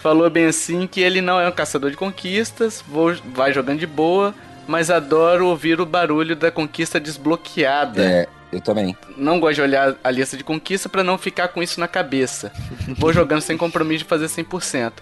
[0.00, 3.86] Falou bem assim que ele não é um caçador de conquistas, vou, vai jogando de
[3.86, 4.34] boa,
[4.66, 8.02] mas adoro ouvir o barulho da conquista desbloqueada.
[8.02, 8.96] É, eu também.
[9.16, 12.52] Não gosto de olhar a lista de conquista para não ficar com isso na cabeça.
[12.96, 14.92] Vou jogando sem compromisso de fazer 100%.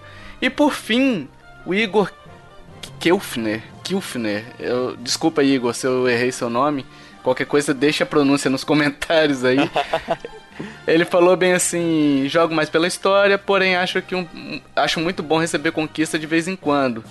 [0.42, 1.28] E por fim,
[1.64, 2.12] o Igor
[2.98, 6.85] Kilfner, Kilfner, eu, desculpa Igor se eu errei seu nome,
[7.22, 9.59] qualquer coisa deixa a pronúncia nos comentários aí.
[10.87, 15.38] Ele falou bem assim: jogo mais pela história, porém acho que um, acho muito bom
[15.38, 17.02] receber conquista de vez em quando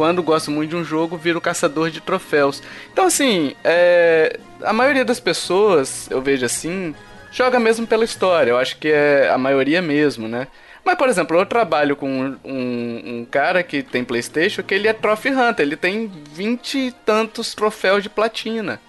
[0.00, 2.62] quando gosto muito de um jogo, viro caçador de troféus.
[2.90, 6.94] Então, assim, é, a maioria das pessoas, eu vejo assim,
[7.30, 8.50] joga mesmo pela história.
[8.50, 10.46] Eu acho que é a maioria mesmo, né?
[10.84, 14.92] Mas, por exemplo, eu trabalho com um, um, cara que tem Playstation que ele é
[14.92, 15.64] Trophy Hunter.
[15.64, 18.80] Ele tem vinte e tantos troféus de platina.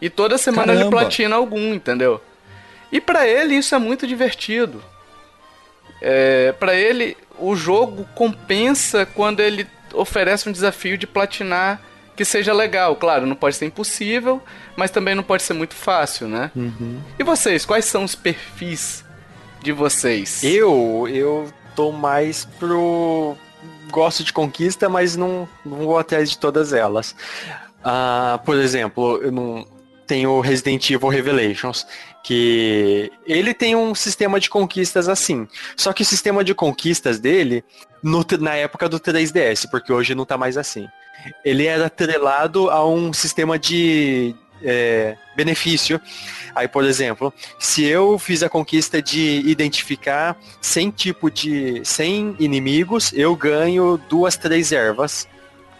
[0.00, 0.82] E toda semana Caramba.
[0.82, 2.20] ele platina algum, entendeu?
[2.90, 4.82] E para ele isso é muito divertido.
[6.00, 11.80] É, para ele, o jogo compensa quando ele oferece um desafio de platinar
[12.14, 12.96] que seja legal.
[12.96, 14.42] Claro, não pode ser impossível,
[14.76, 16.50] mas também não pode ser muito fácil, né?
[16.54, 17.00] Uhum.
[17.18, 19.05] E vocês, quais são os perfis
[19.66, 20.44] de vocês?
[20.44, 23.36] Eu, eu tô mais pro
[23.90, 27.16] gosto de conquista, mas não, não vou atrás de todas elas.
[27.80, 29.66] Uh, por exemplo, eu não
[30.06, 31.84] tenho Resident Evil Revelations,
[32.22, 35.48] que ele tem um sistema de conquistas assim.
[35.76, 37.64] Só que o sistema de conquistas dele,
[38.00, 40.86] no, na época do 3DS, porque hoje não tá mais assim.
[41.44, 46.00] Ele era atrelado a um sistema de é, benefício.
[46.54, 53.12] Aí, por exemplo, se eu fiz a conquista de identificar 100 tipo de 100 inimigos,
[53.12, 55.28] eu ganho duas, três ervas.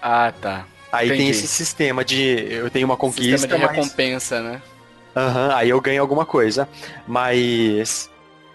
[0.02, 0.66] Ah, tá.
[0.92, 1.22] Aí Entendi.
[1.22, 4.62] tem esse sistema de eu tenho uma conquista, sistema de recompensa, né?
[5.14, 6.68] Aham, uhum, aí eu ganho alguma coisa.
[7.06, 8.10] Mas.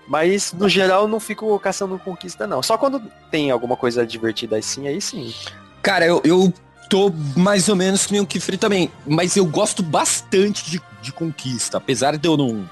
[0.07, 2.61] Mas no geral não fico caçando conquista, não.
[2.61, 5.33] Só quando tem alguma coisa divertida assim, aí sim.
[5.81, 6.53] Cara, eu, eu
[6.91, 8.91] tô mais ou menos que nem o Kifri também.
[9.07, 11.77] Mas eu gosto bastante de, de conquista.
[11.77, 12.69] Apesar de eu não,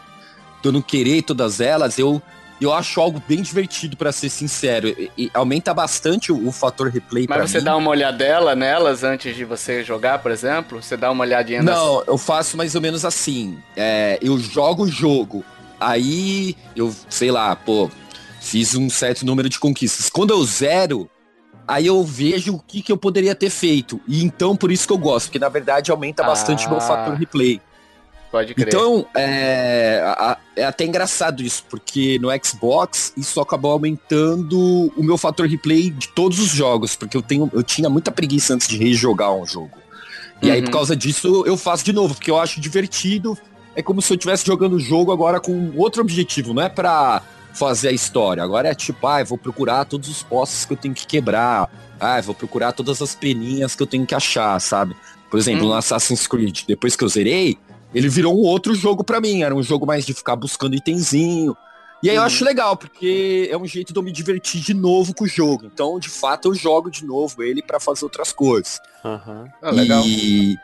[0.62, 2.22] de eu não querer todas elas, eu
[2.62, 4.90] eu acho algo bem divertido, para ser sincero.
[4.90, 7.64] E, e aumenta bastante o, o fator replay Mas você mim.
[7.64, 10.84] dá uma olhadela nelas antes de você jogar, por exemplo?
[10.84, 12.08] Você dá uma olhadinha Não, nas...
[12.10, 13.58] eu faço mais ou menos assim.
[13.78, 15.46] É, eu jogo o jogo.
[15.80, 17.90] Aí eu, sei lá, pô,
[18.42, 20.10] fiz um certo número de conquistas.
[20.10, 21.10] Quando eu zero,
[21.70, 24.02] aí eu vejo o que, que eu poderia ter feito.
[24.08, 27.14] E então por isso que eu gosto, porque na verdade aumenta bastante o meu fator
[27.14, 27.18] ah.
[27.18, 27.62] replay.
[28.32, 28.68] Pode crer.
[28.68, 30.04] Então, é,
[30.56, 36.10] é até engraçado isso, porque no Xbox isso acabou aumentando o meu fator replay de
[36.10, 39.78] todos os jogos, porque eu, tenho, eu tinha muita preguiça antes de rejogar um jogo.
[40.42, 40.54] E uhum.
[40.54, 40.74] aí, por uhum.
[40.74, 43.38] causa disso, eu faço de novo, porque eu acho divertido.
[43.76, 47.24] É como se eu estivesse jogando o jogo agora com outro objetivo, não é pra
[47.54, 48.44] fazer a história.
[48.44, 51.70] Agora é tipo, ah, vou procurar todos os postes que eu tenho que quebrar.
[52.00, 54.96] Ah, vou procurar todas as peninhas que eu tenho que achar, sabe?
[55.30, 55.70] Por exemplo, uhum.
[55.70, 57.58] no Assassin's Creed, depois que eu zerei,
[57.94, 59.44] ele virou um outro jogo para mim.
[59.44, 61.56] Era um jogo mais de ficar buscando itemzinho.
[62.02, 65.14] E aí eu acho legal, porque é um jeito de eu me divertir de novo
[65.14, 65.66] com o jogo.
[65.66, 68.80] Então, de fato, eu jogo de novo ele para fazer outras coisas.
[69.04, 69.48] Uhum.
[69.62, 70.02] Ah, legal.
[70.06, 70.58] E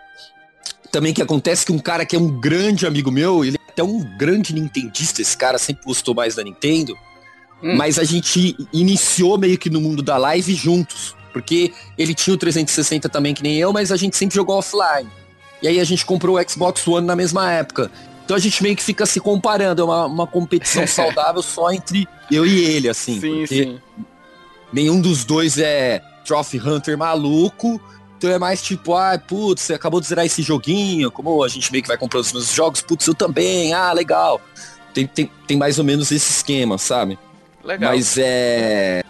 [0.91, 3.99] também que acontece que um cara que é um grande amigo meu, ele até um
[3.99, 6.97] grande nintendista, esse cara sempre gostou mais da Nintendo.
[7.61, 7.75] Hum.
[7.75, 11.13] Mas a gente iniciou meio que no mundo da live juntos.
[11.33, 15.09] Porque ele tinha o 360 também, que nem eu, mas a gente sempre jogou offline.
[15.61, 17.91] E aí a gente comprou o Xbox One na mesma época.
[18.23, 22.07] Então a gente meio que fica se comparando, é uma, uma competição saudável só entre
[22.31, 23.19] eu e ele, assim.
[23.19, 23.79] Sim, sim.
[24.71, 27.81] Nenhum dos dois é Trophy Hunter maluco,
[28.25, 31.71] Então é mais tipo, ah, putz, você acabou de zerar esse joguinho, como a gente
[31.71, 34.41] meio que vai comprando os meus jogos, putz, eu também, ah, legal.
[34.95, 37.19] Tem, tem, tem mais ou menos esse esquema, sabe?
[37.63, 37.91] Legal.
[37.91, 39.03] Mas é.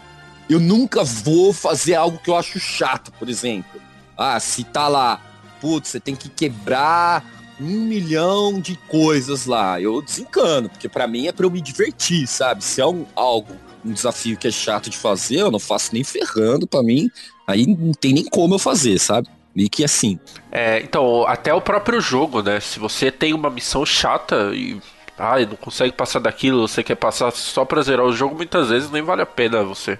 [0.50, 3.80] Eu nunca vou fazer algo que eu acho chato, por exemplo.
[4.18, 5.18] Ah, se tá lá,
[5.62, 7.24] putz, você tem que quebrar
[7.58, 9.80] um milhão de coisas lá.
[9.80, 12.62] Eu desencano, porque para mim é para eu me divertir, sabe?
[12.62, 16.04] Se é um, algo, um desafio que é chato de fazer, eu não faço nem
[16.04, 17.10] ferrando para mim.
[17.46, 19.28] Aí não tem nem como eu fazer, sabe?
[19.54, 20.18] Meio que assim.
[20.50, 22.60] É, então, até o próprio jogo, né?
[22.60, 24.80] Se você tem uma missão chata e
[25.18, 28.90] ah, não consegue passar daquilo, você quer passar só pra zerar o jogo, muitas vezes
[28.90, 29.98] nem vale a pena você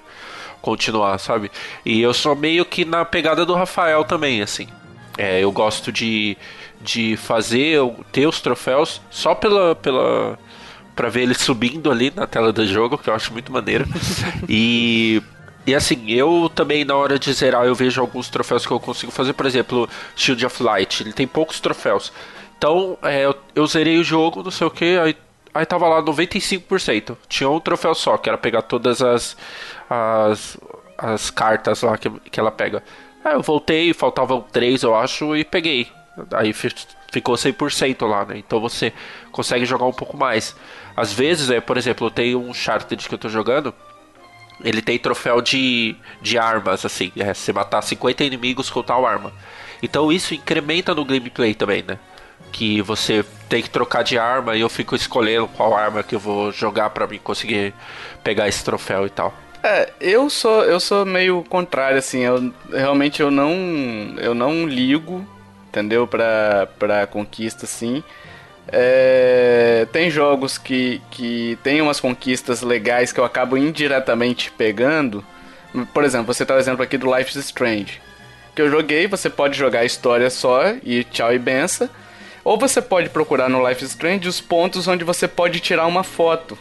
[0.61, 1.51] continuar, sabe?
[1.85, 4.69] E eu sou meio que na pegada do Rafael também, assim.
[5.17, 6.37] É, eu gosto de,
[6.83, 7.81] de fazer,
[8.13, 10.39] ter os troféus só pela, pela
[10.95, 13.87] para ver ele subindo ali na tela do jogo, que eu acho muito maneiro.
[14.49, 15.23] e
[15.67, 19.11] e assim, eu também na hora de zerar eu vejo alguns troféus que eu consigo
[19.11, 22.13] fazer, por exemplo, Shield of Light, ele tem poucos troféus.
[22.57, 25.17] Então, é, eu, eu, zerei o jogo, não sei o que, aí,
[25.53, 27.17] aí tava lá 95%.
[27.29, 29.37] Tinha um troféu só, que era pegar todas as,
[29.91, 30.57] as,
[30.97, 32.83] as cartas lá que, que ela pega.
[33.25, 35.89] Aí eu voltei, faltavam três, eu acho, e peguei.
[36.33, 38.39] Aí ficou 100% lá, né?
[38.39, 38.93] Então você
[39.33, 40.57] consegue jogar um pouco mais.
[40.97, 43.75] Às vezes, é, por exemplo, tem um Uncharted que eu tô jogando,
[44.63, 47.13] ele tem troféu de, de armas, assim.
[47.17, 49.33] É, você matar 50 inimigos com tal arma.
[49.83, 51.99] Então isso incrementa no gameplay também, né?
[52.53, 56.21] Que você tem que trocar de arma e eu fico escolhendo qual arma que eu
[56.21, 57.75] vou jogar para mim conseguir
[58.25, 59.35] pegar esse troféu e tal.
[59.63, 63.53] É, eu sou eu sou meio contrário assim, eu realmente eu não
[64.19, 65.27] eu não ligo,
[65.69, 66.07] entendeu?
[66.07, 68.03] Para para conquista assim.
[68.69, 75.25] É, tem jogos que, que tem umas conquistas legais que eu acabo indiretamente pegando.
[75.93, 78.01] Por exemplo, você tá o exemplo aqui do Life is Strange.
[78.55, 81.89] Que eu joguei, você pode jogar a história só e tchau e benção.
[82.43, 86.03] Ou você pode procurar no Life is Strange os pontos onde você pode tirar uma
[86.03, 86.59] foto.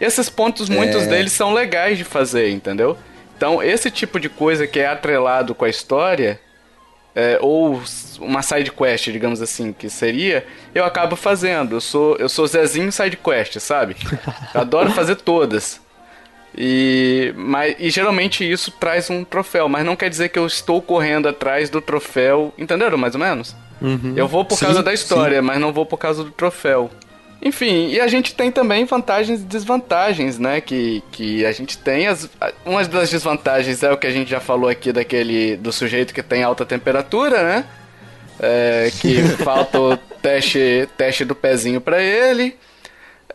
[0.00, 1.06] E esses pontos, muitos é...
[1.06, 2.96] deles são legais de fazer, entendeu?
[3.36, 6.40] Então, esse tipo de coisa que é atrelado com a história,
[7.18, 7.82] é, ou
[8.20, 11.74] uma side quest, digamos assim, que seria, eu acabo fazendo.
[11.74, 13.96] Eu sou, eu sou Zezinho side quest, sabe?
[14.54, 15.80] Eu adoro fazer todas.
[16.56, 20.80] E, mas, e geralmente isso traz um troféu, mas não quer dizer que eu estou
[20.80, 23.54] correndo atrás do troféu, entenderam mais ou menos?
[23.82, 24.14] Uhum.
[24.16, 25.44] Eu vou por sim, causa da história, sim.
[25.44, 26.88] mas não vou por causa do troféu.
[27.40, 30.60] Enfim, e a gente tem também vantagens e desvantagens, né?
[30.60, 32.08] Que, que a gente tem.
[32.08, 32.28] As,
[32.66, 35.56] uma das desvantagens é o que a gente já falou aqui daquele.
[35.56, 37.64] do sujeito que tem alta temperatura, né?
[38.40, 42.56] É, que falta o teste, teste do pezinho para ele.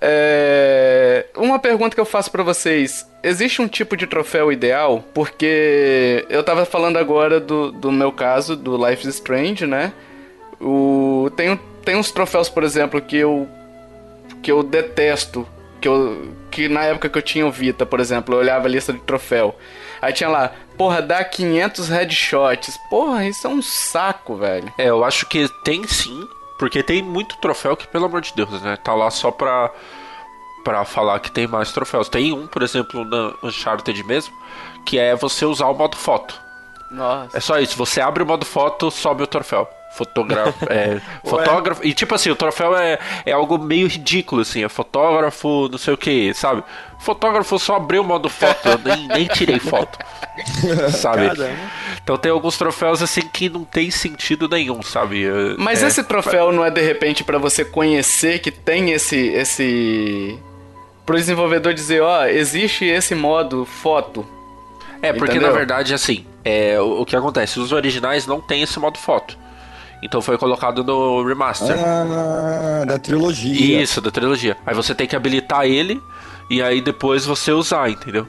[0.01, 5.01] É, uma pergunta que eu faço para vocês: existe um tipo de troféu ideal?
[5.13, 9.93] Porque eu tava falando agora do, do meu caso, do Life is Strange, né?
[10.59, 13.47] O, tem, tem uns troféus, por exemplo, que eu
[14.43, 15.47] que eu detesto.
[15.81, 18.69] Que, eu, que na época que eu tinha o Vita, por exemplo, eu olhava a
[18.69, 19.55] lista de troféu.
[20.01, 22.77] Aí tinha lá, porra, dá 500 headshots.
[22.89, 24.71] Porra, isso é um saco, velho.
[24.77, 26.27] É, eu acho que tem sim,
[26.59, 28.77] porque tem muito troféu que, pelo amor de Deus, né?
[28.77, 29.71] Tá lá só pra,
[30.63, 32.07] pra falar que tem mais troféus.
[32.07, 34.33] Tem um, por exemplo, na Uncharted mesmo,
[34.85, 36.39] que é você usar o modo foto.
[36.91, 37.35] Nossa.
[37.37, 39.67] É só isso, você abre o modo foto, sobe o troféu.
[39.93, 40.65] Fotógrafo.
[40.69, 41.85] É, fotógrafo.
[41.85, 44.63] E tipo assim, o troféu é, é algo meio ridículo, assim.
[44.63, 46.63] É fotógrafo, não sei o que, sabe?
[46.99, 49.99] Fotógrafo só abriu o modo foto, eu nem, nem tirei foto.
[50.91, 51.27] sabe?
[51.27, 51.55] Caramba.
[52.03, 55.25] Então tem alguns troféus assim que não tem sentido nenhum, sabe?
[55.57, 59.17] Mas é, esse troféu não é de repente para você conhecer que tem esse.
[59.17, 60.39] esse.
[61.05, 64.25] Pro desenvolvedor dizer, ó, oh, existe esse modo foto.
[65.01, 65.49] É, porque Entendeu?
[65.49, 67.59] na verdade, assim, é, o, o que acontece?
[67.59, 69.42] Os originais não tem esse modo foto.
[70.03, 71.77] Então foi colocado no remaster.
[71.79, 73.81] Ah, da trilogia.
[73.81, 74.57] Isso, da trilogia.
[74.65, 76.01] Aí você tem que habilitar ele
[76.49, 78.27] e aí depois você usar, entendeu?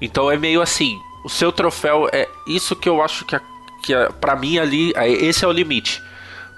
[0.00, 3.40] Então é meio assim, o seu troféu é isso que eu acho que, é,
[3.82, 6.02] que é, para mim ali, é, esse é o limite.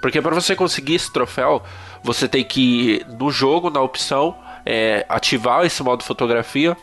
[0.01, 1.63] Porque para você conseguir esse troféu,
[2.03, 4.35] você tem que no jogo, na opção,
[4.65, 6.75] é, ativar esse modo fotografia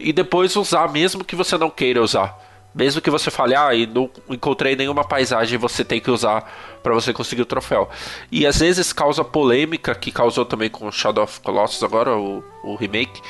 [0.00, 2.36] e depois usar mesmo que você não queira usar.
[2.74, 6.94] Mesmo que você fale, ah, e não encontrei nenhuma paisagem, você tem que usar para
[6.94, 7.88] você conseguir o troféu.
[8.30, 12.76] E às vezes causa polêmica, que causou também com Shadow of Colossus agora, o, o
[12.76, 13.20] remake,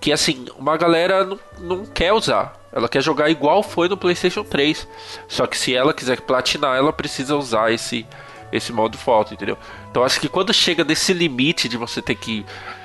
[0.00, 2.58] que assim, uma galera não, não quer usar.
[2.72, 4.88] Ela quer jogar igual foi no PlayStation 3.
[5.28, 8.06] Só que se ela quiser platinar, ela precisa usar esse,
[8.52, 9.58] esse modo foto, entendeu?
[9.90, 12.44] Então acho que quando chega desse limite de você ter que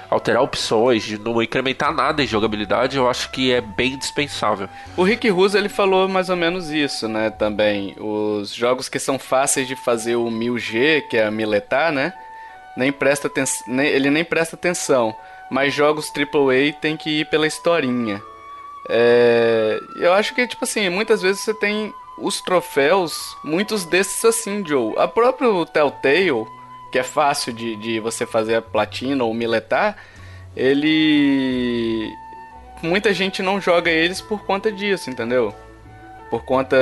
[0.09, 4.69] alterar opções, de não incrementar nada em jogabilidade, eu acho que é bem dispensável.
[4.95, 7.29] O Rick Russo ele falou mais ou menos isso, né?
[7.29, 12.13] Também os jogos que são fáceis de fazer o 1000G, que é a miletar, né?
[12.77, 15.15] Nem presta atenção, ele nem presta atenção.
[15.49, 18.21] Mas jogos AAA tem que ir pela historinha.
[18.89, 24.63] É, eu acho que tipo assim, muitas vezes você tem os troféus, muitos desses assim,
[24.65, 24.93] Joe.
[24.97, 26.45] A próprio Telltale
[26.95, 29.97] que é fácil de, de você fazer a platina ou miletar,
[30.55, 32.09] ele.
[32.81, 35.53] Muita gente não joga eles por conta disso, entendeu?
[36.29, 36.77] Por conta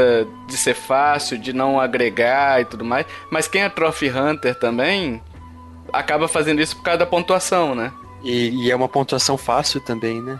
[0.47, 3.07] de ser fácil, de não agregar e tudo mais.
[3.32, 5.20] Mas quem é Trophy Hunter também
[5.91, 7.91] acaba fazendo isso por causa da pontuação, né?
[8.24, 10.39] E, e é uma pontuação fácil também, né?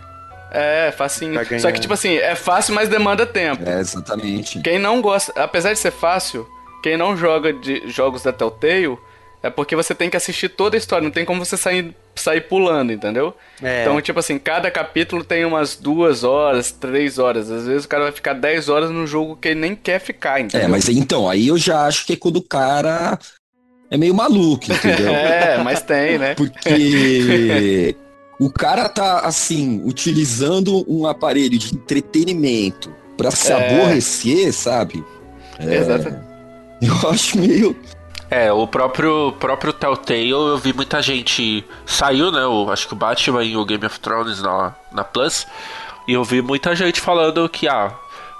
[0.52, 1.34] É, facinho.
[1.58, 3.68] Só que, tipo assim, é fácil, mas demanda tempo.
[3.68, 4.60] É, exatamente.
[4.62, 6.46] Quem não gosta, apesar de ser fácil,
[6.80, 8.96] quem não joga de jogos da Telltale
[9.44, 12.40] é porque você tem que assistir toda a história, não tem como você sair, sair
[12.40, 13.36] pulando, entendeu?
[13.62, 13.82] É.
[13.82, 17.50] Então, tipo assim, cada capítulo tem umas duas horas, três horas.
[17.50, 20.40] Às vezes o cara vai ficar dez horas no jogo que ele nem quer ficar,
[20.40, 20.66] entendeu?
[20.66, 23.18] É, mas então, aí eu já acho que é quando o cara
[23.90, 25.12] é meio maluco, entendeu?
[25.14, 26.34] é, mas tem, né?
[26.34, 27.94] Porque
[28.40, 33.56] o cara tá, assim, utilizando um aparelho de entretenimento para se é.
[33.56, 35.04] aborrecer, sabe?
[35.58, 36.16] É, Exato.
[36.80, 37.76] Eu acho meio.
[38.34, 41.64] É, o próprio, próprio Telltale, eu vi muita gente.
[41.86, 42.44] Saiu, né?
[42.44, 45.46] O, acho que o Batman e o Game of Thrones na, na Plus.
[46.08, 47.94] E eu vi muita gente falando que, ah,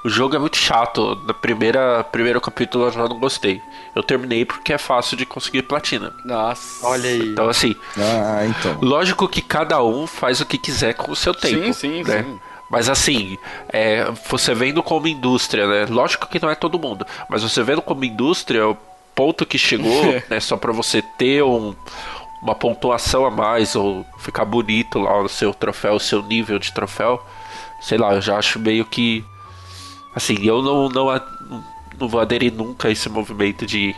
[0.05, 1.15] o jogo é muito chato.
[1.25, 3.63] Na primeira primeiro capítulo eu já não gostei.
[3.95, 6.13] Eu terminei porque é fácil de conseguir platina.
[6.25, 6.85] Nossa.
[6.85, 7.29] Olha aí.
[7.29, 7.77] Então, assim.
[7.97, 8.77] Ah, então.
[8.83, 11.73] Lógico que cada um faz o que quiser com o seu tempo.
[11.73, 12.25] Sim, sim, né?
[12.25, 12.41] sim.
[12.69, 13.39] Mas assim,
[13.69, 15.87] é, você vendo como indústria, né?
[15.89, 18.77] Lógico que não é todo mundo, mas você vendo como indústria,
[19.15, 21.75] ponto que chegou, né, só para você ter um,
[22.43, 26.73] uma pontuação a mais ou ficar bonito lá no seu troféu, o seu nível de
[26.73, 27.25] troféu,
[27.81, 29.25] sei lá, eu já acho meio que
[30.15, 31.23] assim, eu não não,
[31.99, 33.95] não vou aderir nunca a esse movimento de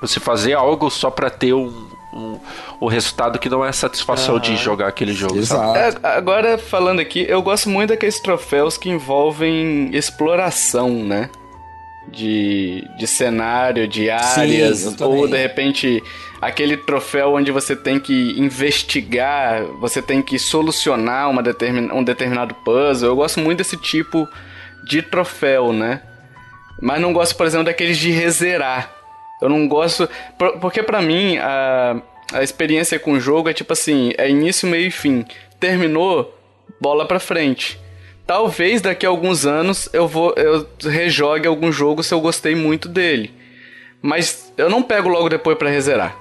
[0.00, 2.40] você fazer algo só para ter um, um,
[2.80, 5.38] um, resultado que não é satisfação de jogar aquele jogo.
[5.76, 11.28] É, agora, falando aqui, eu gosto muito daqueles troféus que envolvem exploração, né?
[12.12, 16.02] De, de cenário, de áreas, Sim, ou de repente
[16.40, 22.54] aquele troféu onde você tem que investigar, você tem que solucionar uma determin, um determinado
[22.64, 23.10] puzzle.
[23.10, 24.28] Eu gosto muito desse tipo
[24.84, 26.02] de troféu, né?
[26.80, 28.90] Mas não gosto, por exemplo, daqueles de rezerar.
[29.40, 30.08] Eu não gosto.
[30.60, 32.00] Porque para mim, a,
[32.32, 35.24] a experiência com o jogo é tipo assim: é início, meio e fim.
[35.58, 36.36] Terminou,
[36.80, 37.78] bola pra frente.
[38.30, 42.88] Talvez daqui a alguns anos eu vou eu rejogue algum jogo se eu gostei muito
[42.88, 43.34] dele.
[44.00, 46.16] Mas eu não pego logo depois para rezerar.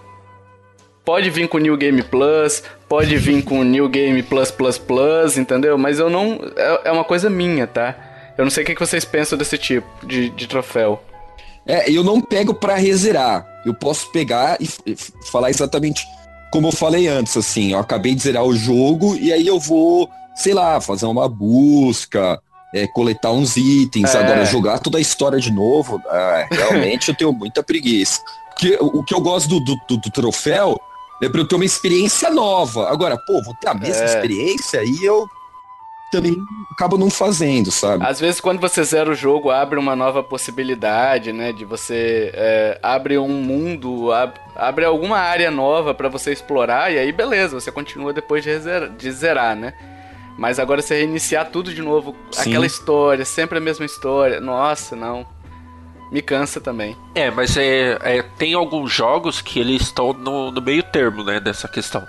[1.06, 5.78] Pode vir com New Game Plus, pode vir com New Game Plus Plus Plus, entendeu?
[5.78, 6.40] Mas eu não.
[6.56, 7.96] É, é uma coisa minha, tá?
[8.36, 11.00] Eu não sei o que vocês pensam desse tipo de, de troféu.
[11.64, 13.46] É, eu não pego para rezerar.
[13.64, 14.96] Eu posso pegar e, e
[15.32, 16.04] falar exatamente
[16.52, 17.74] como eu falei antes, assim.
[17.74, 22.42] Eu acabei de zerar o jogo e aí eu vou sei lá, fazer uma busca,
[22.74, 24.20] é, coletar uns itens, é.
[24.20, 28.22] agora jogar toda a história de novo, é, realmente eu tenho muita preguiça.
[28.52, 30.80] Porque o, o que eu gosto do, do, do, troféu
[31.22, 32.90] é para eu ter uma experiência nova.
[32.90, 34.06] Agora, pô, vou ter a mesma é.
[34.06, 35.28] experiência e eu
[36.10, 36.36] também
[36.72, 38.06] acabo não fazendo, sabe?
[38.06, 41.52] Às vezes quando você zera o jogo, abre uma nova possibilidade, né?
[41.52, 46.98] De você é, abre um mundo, ab, abre alguma área nova para você explorar e
[46.98, 49.74] aí beleza, você continua depois de zerar, de zerar né?
[50.40, 52.52] Mas agora você reiniciar tudo de novo, Sim.
[52.52, 54.40] aquela história, sempre a mesma história.
[54.40, 55.28] Nossa, não.
[56.14, 56.96] Me cansa também.
[57.14, 61.42] É, mas é, é tem alguns jogos que eles estão no, no, meio termo, né,
[61.42, 62.08] dessa questão.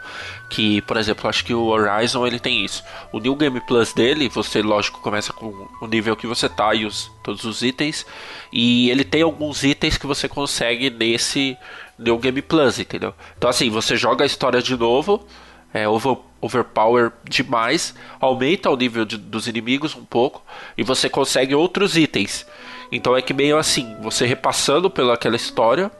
[0.48, 2.84] Que, por exemplo, acho que o Horizon ele tem isso.
[3.12, 6.86] O New Game Plus dele, você, lógico, começa com o nível que você tá e
[6.86, 8.06] os, todos os itens.
[8.52, 11.58] E ele tem alguns itens que você consegue nesse
[11.98, 13.12] New Game Plus, entendeu?
[13.36, 15.26] Então, assim, você joga a história de novo
[15.72, 20.42] é, over, overpower demais, aumenta o nível de, dos inimigos um pouco
[20.76, 22.46] e você consegue outros itens.
[22.90, 25.90] Então é que meio assim, você repassando pelaquela história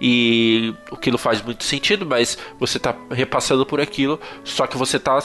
[0.00, 5.22] e aquilo faz muito sentido, mas você está repassando por aquilo, só que você está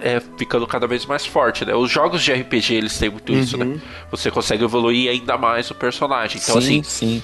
[0.00, 1.74] é, ficando cada vez mais forte, né?
[1.74, 3.40] Os jogos de RPG eles têm muito uhum.
[3.40, 3.64] isso, né?
[3.64, 3.80] Uhum.
[4.10, 6.40] Você consegue evoluir ainda mais o personagem.
[6.42, 7.22] Então sim, assim, sim.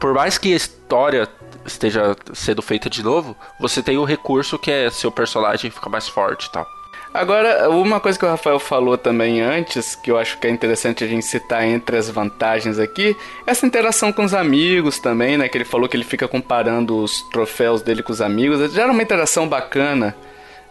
[0.00, 1.28] por mais que a história
[1.64, 6.08] esteja sendo feita de novo, você tem o recurso que é seu personagem ficar mais
[6.08, 6.66] forte e tal.
[7.14, 11.04] Agora, uma coisa que o Rafael falou também antes, que eu acho que é interessante
[11.04, 13.14] a gente citar entre as vantagens aqui,
[13.46, 15.46] essa interação com os amigos também, né?
[15.46, 18.72] Que ele falou que ele fica comparando os troféus dele com os amigos.
[18.72, 20.16] Já era uma interação bacana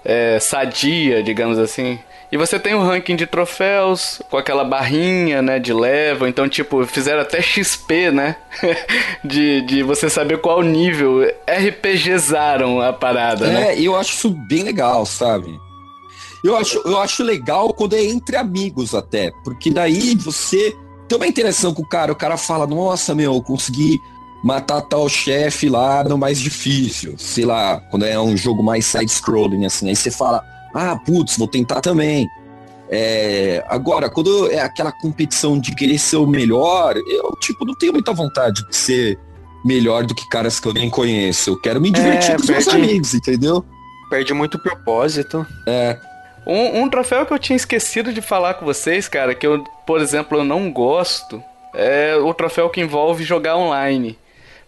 [0.04, 2.00] é, sadia, digamos assim.
[2.32, 6.28] E você tem o ranking de troféus com aquela barrinha, né, de level.
[6.28, 8.38] Então, tipo, fizeram até XP, né?
[9.22, 11.22] de, de você saber qual nível.
[11.46, 13.76] RPGzaram a parada, é, né?
[13.76, 15.60] É, eu acho isso bem legal, sabe?
[16.44, 20.76] Eu acho, eu acho legal quando é entre amigos até, porque daí você
[21.08, 24.00] tem uma interação com o cara, o cara fala, nossa, meu, eu consegui
[24.44, 29.66] matar tal chefe lá no mais difícil, sei lá, quando é um jogo mais side-scrolling,
[29.66, 30.44] assim, aí você fala,
[30.74, 32.28] ah, putz, vou tentar também.
[32.90, 37.94] É, agora, quando é aquela competição de querer ser o melhor, eu, tipo, não tenho
[37.94, 39.18] muita vontade de ser
[39.64, 41.52] melhor do que caras que eu nem conheço.
[41.52, 43.64] Eu quero me divertir é, com os meus amigos, entendeu?
[44.10, 45.46] Perde muito propósito.
[45.66, 45.98] É.
[46.46, 50.02] Um, um, troféu que eu tinha esquecido de falar com vocês, cara, que eu, por
[50.02, 51.42] exemplo, eu não gosto,
[51.74, 54.18] é o troféu que envolve jogar online.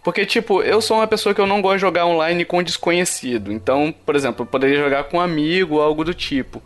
[0.04, 3.50] Porque, tipo, eu sou uma pessoa que eu não gosto de jogar online com desconhecido.
[3.50, 6.62] Então, por exemplo, eu poderia jogar com um amigo ou algo do tipo.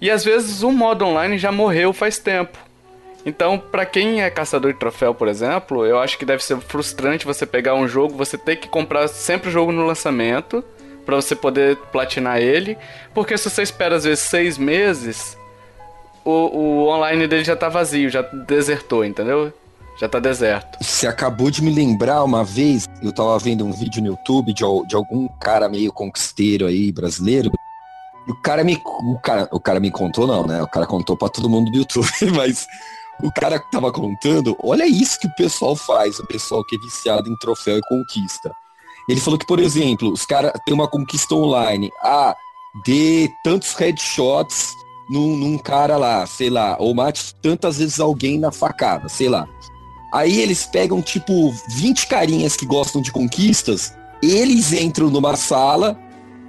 [0.00, 2.58] E às vezes o modo online já morreu faz tempo.
[3.24, 7.24] Então, para quem é caçador de troféu, por exemplo, eu acho que deve ser frustrante
[7.24, 10.64] você pegar um jogo, você ter que comprar sempre o jogo no lançamento
[11.06, 12.76] para você poder platinar ele,
[13.14, 15.36] porque se você espera às vezes seis meses,
[16.24, 19.52] o, o online dele já tá vazio, já desertou, entendeu?
[19.96, 20.78] Já tá deserto.
[20.82, 24.62] Você acabou de me lembrar uma vez, eu tava vendo um vídeo no YouTube de,
[24.86, 27.50] de algum cara meio conquisteiro aí, brasileiro,
[28.26, 28.80] e o cara me.
[28.84, 30.62] O cara, o cara me contou, não, né?
[30.62, 32.66] O cara contou para todo mundo do YouTube, mas
[33.22, 36.78] o cara que tava contando, olha isso que o pessoal faz, o pessoal que é
[36.78, 38.52] viciado em troféu e conquista.
[39.08, 41.90] Ele falou que, por exemplo, os caras têm uma conquista online.
[42.02, 42.36] Ah,
[42.84, 44.72] dê tantos headshots
[45.10, 49.48] num, num cara lá, sei lá, ou mate tantas vezes alguém na facada, sei lá.
[50.12, 55.98] Aí eles pegam, tipo, 20 carinhas que gostam de conquistas, eles entram numa sala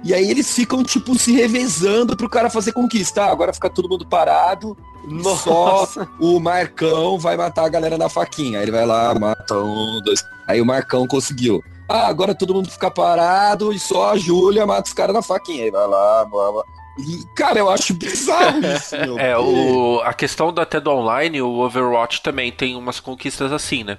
[0.04, 3.24] e aí eles ficam, tipo, se revezando pro cara fazer conquista.
[3.24, 4.76] Ah, agora fica todo mundo parado,
[5.08, 5.42] Nossa.
[5.42, 5.88] só
[6.20, 8.58] o Marcão vai matar a galera na faquinha.
[8.58, 10.22] Aí ele vai lá, mata um, dois.
[10.46, 11.64] Aí o Marcão conseguiu.
[11.88, 15.64] Ah, agora todo mundo fica parado e só a Júlia mata os caras na faquinha.
[15.64, 16.64] Aí vai lá, blá, blá.
[16.98, 19.18] E, cara, eu acho bizarro isso, meu.
[19.18, 23.82] É, o, a questão do, até do online, o Overwatch também tem umas conquistas assim,
[23.82, 23.98] né?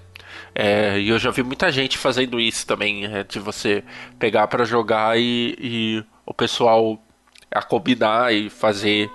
[0.53, 3.83] É, e eu já vi muita gente fazendo isso também, é, de você
[4.17, 6.97] pegar para jogar e, e, o pessoal
[7.51, 9.09] a combinar e fazer.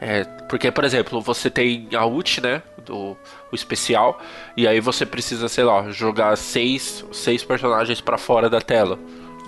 [0.00, 2.62] É, porque, por exemplo, você tem a ult, né?
[2.84, 3.16] Do,
[3.52, 4.20] o especial,
[4.56, 8.98] e aí você precisa, sei lá, jogar seis, seis personagens para fora da tela.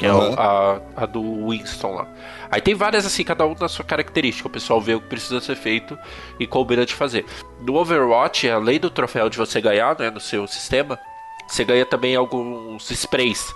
[0.01, 0.33] Que uhum.
[0.33, 2.09] é a, a do Winston lá.
[2.51, 4.49] Aí tem várias assim, cada um na sua característica.
[4.49, 5.97] O pessoal vê o que precisa ser feito
[6.39, 7.27] e combina de fazer.
[7.61, 10.99] No Overwatch, além do troféu de você ganhar né, no seu sistema,
[11.47, 13.55] você ganha também alguns sprays.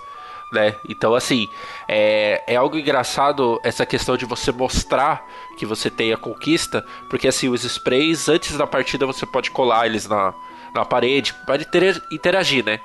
[0.53, 0.75] Né?
[0.87, 1.47] Então, assim,
[1.87, 5.25] é, é algo engraçado essa questão de você mostrar
[5.57, 9.87] que você tem a conquista, porque assim, os sprays, antes da partida você pode colar
[9.87, 10.31] eles na,
[10.75, 11.67] na parede, pode
[12.11, 12.79] interagir, né?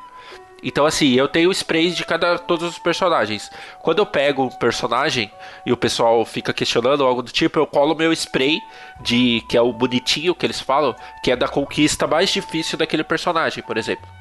[0.63, 3.51] Então, assim, eu tenho sprays de cada todos os personagens.
[3.81, 5.31] Quando eu pego um personagem
[5.65, 8.61] e o pessoal fica questionando algo do tipo, eu colo meu spray
[9.01, 13.05] de que é o bonitinho que eles falam, que é da conquista mais difícil daquele
[13.05, 14.20] personagem, por exemplo.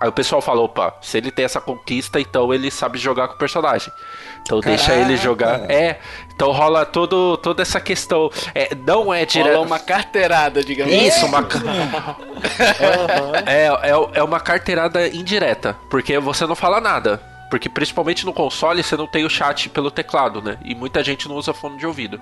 [0.00, 3.34] Aí o pessoal fala, opa, se ele tem essa conquista, então ele sabe jogar com
[3.34, 3.92] o personagem.
[4.42, 4.84] Então Caraca.
[4.84, 5.70] deixa ele jogar.
[5.70, 6.00] É,
[6.34, 8.30] então rola todo, toda essa questão.
[8.54, 9.54] É, não é direto.
[9.54, 11.46] Rola uma carteirada, digamos Isso, uma.
[13.46, 15.76] é, é, é uma carteirada indireta.
[15.88, 17.20] Porque você não fala nada.
[17.48, 20.56] Porque principalmente no console você não tem o chat pelo teclado, né?
[20.64, 22.18] E muita gente não usa fone de ouvido.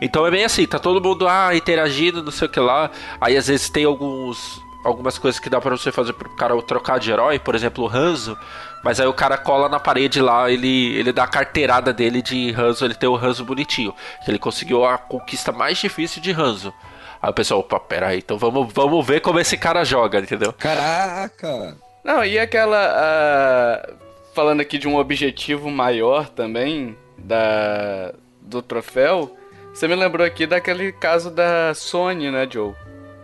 [0.00, 2.90] Então é bem assim, tá todo mundo ah, interagindo, não sei o que lá.
[3.20, 6.98] Aí às vezes tem alguns algumas coisas que dá para você fazer pro cara trocar
[6.98, 8.36] de herói, por exemplo, o Hanzo.
[8.82, 12.52] Mas aí o cara cola na parede lá, ele, ele dá a carteirada dele de
[12.52, 13.94] Hanzo, ele tem o Hanzo bonitinho.
[14.24, 16.74] Que ele conseguiu a conquista mais difícil de Hanzo.
[17.20, 20.52] Aí o pessoal, opa, pera aí, então vamos, vamos ver como esse cara joga, entendeu?
[20.52, 21.76] Caraca!
[22.02, 23.86] Não, e aquela.
[23.88, 23.94] Uh,
[24.34, 29.36] falando aqui de um objetivo maior também da, do troféu,
[29.72, 32.74] você me lembrou aqui daquele caso da Sony, né, Joe?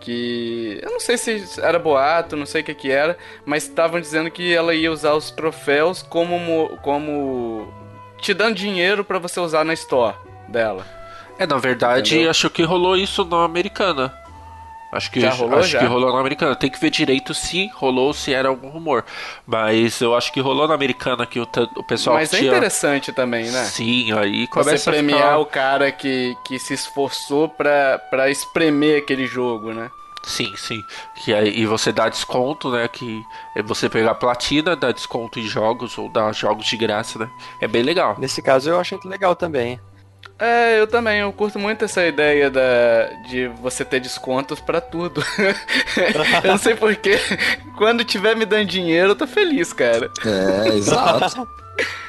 [0.08, 4.00] Que eu não sei se era boato, não sei o que que era, mas estavam
[4.00, 7.70] dizendo que ela ia usar os troféus como como
[8.18, 10.16] te dando dinheiro para você usar na store
[10.48, 10.86] dela.
[11.38, 12.30] É, na verdade, Entendeu?
[12.30, 14.12] acho que rolou isso na americana.
[14.90, 15.80] Acho que, já rolou, acho já?
[15.80, 16.56] que rolou na americana.
[16.56, 19.04] Tem que ver direito se rolou, se era algum rumor.
[19.46, 21.46] Mas eu acho que rolou na americana que o,
[21.76, 22.16] o pessoal.
[22.16, 23.64] Mas é interessante também, né?
[23.64, 25.38] Sim, aí começa Você premiar ficar...
[25.38, 29.90] o cara que, que se esforçou pra, pra espremer aquele jogo, né?
[30.22, 30.84] Sim, sim.
[31.16, 32.86] Que aí, e você dá desconto, né?
[32.88, 33.22] Que
[33.56, 37.30] é você pegar platina, dá desconto em jogos ou dá jogos de graça, né?
[37.60, 38.16] É bem legal.
[38.18, 39.80] Nesse caso eu achei legal também.
[40.38, 41.20] É, eu também.
[41.20, 45.22] Eu curto muito essa ideia da, de você ter descontos pra tudo.
[46.44, 47.18] eu não sei porquê.
[47.76, 50.10] Quando tiver me dando dinheiro, eu tô feliz, cara.
[50.24, 51.48] É, exato.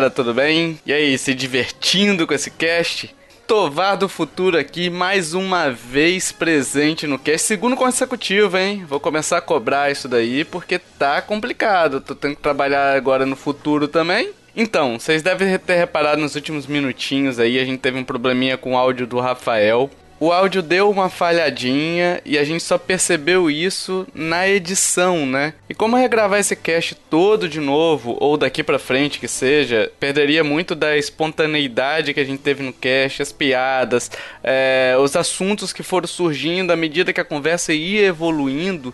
[0.00, 0.80] galera, tudo bem?
[0.86, 3.14] E aí, se divertindo com esse cast?
[3.46, 8.82] Tovar do Futuro aqui, mais uma vez presente no cast, segundo consecutivo, hein?
[8.88, 12.00] Vou começar a cobrar isso daí porque tá complicado.
[12.00, 14.30] Tô tendo que trabalhar agora no futuro também.
[14.56, 18.72] Então, vocês devem ter reparado nos últimos minutinhos aí, a gente teve um probleminha com
[18.72, 19.90] o áudio do Rafael.
[20.22, 25.54] O áudio deu uma falhadinha e a gente só percebeu isso na edição, né?
[25.66, 30.44] E como regravar esse cast todo de novo, ou daqui pra frente que seja, perderia
[30.44, 34.10] muito da espontaneidade que a gente teve no cast, as piadas,
[34.44, 38.92] é, os assuntos que foram surgindo à medida que a conversa ia evoluindo,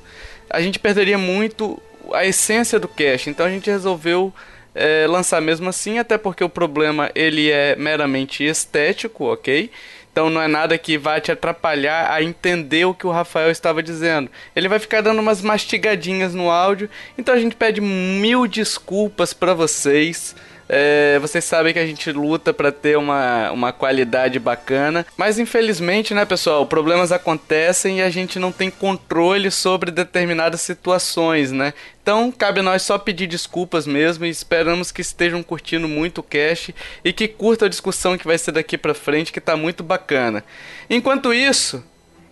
[0.48, 3.28] a gente perderia muito a essência do cast.
[3.28, 4.32] Então a gente resolveu
[4.76, 9.72] é, lançar mesmo assim, até porque o problema ele é meramente estético, ok?
[10.16, 13.82] Então não é nada que vai te atrapalhar a entender o que o Rafael estava
[13.82, 14.30] dizendo.
[14.56, 16.88] Ele vai ficar dando umas mastigadinhas no áudio.
[17.18, 20.34] Então a gente pede mil desculpas para vocês.
[20.68, 26.12] É, vocês sabem que a gente luta para ter uma, uma qualidade bacana, mas infelizmente,
[26.12, 31.72] né, pessoal, problemas acontecem e a gente não tem controle sobre determinadas situações, né?
[32.02, 36.74] Então, cabe nós só pedir desculpas mesmo e esperamos que estejam curtindo muito o cast
[37.04, 40.44] e que curta a discussão que vai ser daqui para frente, que tá muito bacana.
[40.88, 41.82] Enquanto isso,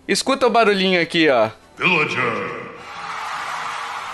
[0.07, 1.49] escuta o barulhinho aqui, ó.
[1.77, 2.64] Villager.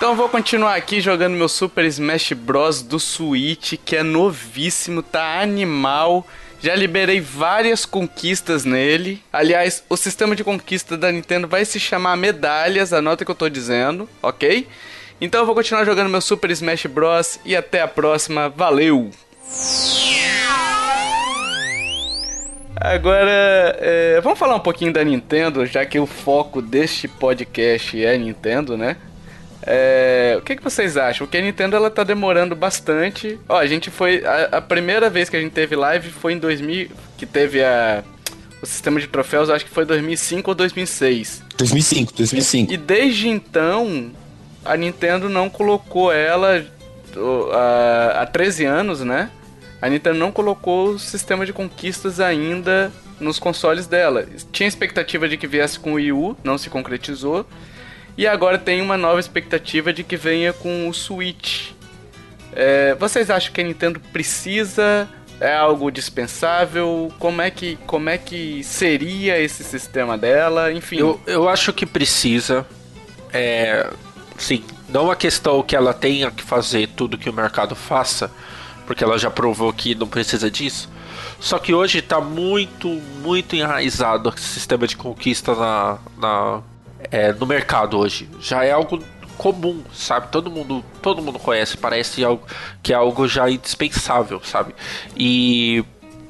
[0.01, 2.81] Então vou continuar aqui jogando meu Super Smash Bros.
[2.81, 6.25] do Switch, que é novíssimo, tá animal.
[6.59, 9.21] Já liberei várias conquistas nele.
[9.31, 13.47] Aliás, o sistema de conquista da Nintendo vai se chamar medalhas, anota que eu tô
[13.47, 14.67] dizendo, ok?
[15.21, 17.39] Então eu vou continuar jogando meu Super Smash Bros.
[17.45, 18.49] e até a próxima.
[18.49, 19.11] Valeu!
[22.75, 28.17] Agora, é, vamos falar um pouquinho da Nintendo, já que o foco deste podcast é
[28.17, 28.97] Nintendo, né?
[29.63, 31.27] É, o que, que vocês acham?
[31.27, 33.39] Porque a Nintendo ela tá demorando bastante.
[33.47, 34.25] Ó, a gente foi.
[34.25, 36.89] A, a, primeira vez que a gente teve live foi em 2000.
[37.17, 38.03] Que teve a.
[38.61, 41.43] O sistema de troféus, acho que foi 2005 ou 2006.
[41.57, 42.71] 2005, 2005.
[42.71, 44.11] E desde então,
[44.63, 46.63] a Nintendo não colocou ela.
[48.15, 49.31] há 13 anos, né?
[49.81, 54.27] A Nintendo não colocou o sistema de conquistas ainda nos consoles dela.
[54.51, 57.45] Tinha expectativa de que viesse com o Wii U, não se concretizou.
[58.21, 61.71] E agora tem uma nova expectativa de que venha com o Switch.
[62.53, 65.09] É, vocês acham que a Nintendo precisa?
[65.39, 67.11] É algo dispensável?
[67.17, 70.71] Como é que, como é que seria esse sistema dela?
[70.71, 70.97] Enfim.
[70.97, 72.63] Eu, eu acho que precisa.
[73.33, 73.89] É,
[74.37, 78.29] sim, não a questão que ela tenha que fazer tudo que o mercado faça,
[78.85, 80.87] porque ela já provou que não precisa disso.
[81.39, 82.87] Só que hoje está muito,
[83.23, 86.61] muito enraizado o sistema de conquista na, na
[87.11, 88.29] é, no mercado hoje.
[88.39, 89.03] Já é algo
[89.37, 90.27] comum, sabe?
[90.31, 92.45] Todo mundo, todo mundo conhece, parece algo
[92.81, 94.73] que é algo já indispensável, sabe?
[95.17, 95.83] E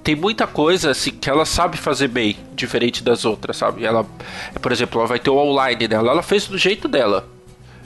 [0.03, 3.86] tem muita coisa assim que ela sabe fazer bem, diferente das outras, sabe?
[3.86, 4.05] Ela,
[4.61, 7.27] por exemplo, ela vai ter o online dela, ela fez do jeito dela.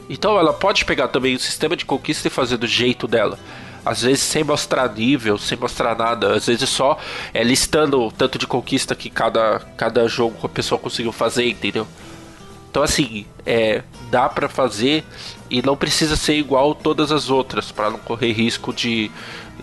[0.09, 3.39] Então ela pode pegar também o sistema de conquista e fazer do jeito dela.
[3.83, 6.97] Às vezes sem mostrar nível, sem mostrar nada, às vezes só
[7.33, 11.87] é, listando o tanto de conquista que cada, cada jogo a pessoa conseguiu fazer, entendeu?
[12.75, 15.05] Então assim, é, dá para fazer
[15.49, 19.09] e não precisa ser igual todas as outras para não correr risco de,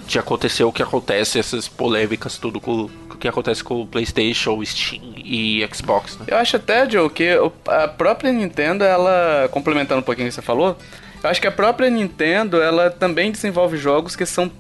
[0.07, 4.65] de acontecer o que acontece essas polêmicas tudo com o que acontece com o PlayStation,
[4.65, 6.17] Steam e Xbox.
[6.17, 6.25] Né?
[6.29, 7.37] Eu acho até Joe que
[7.69, 10.75] a própria Nintendo, ela complementando um pouquinho o que você falou,
[11.23, 14.51] eu acho que a própria Nintendo, ela também desenvolve jogos que são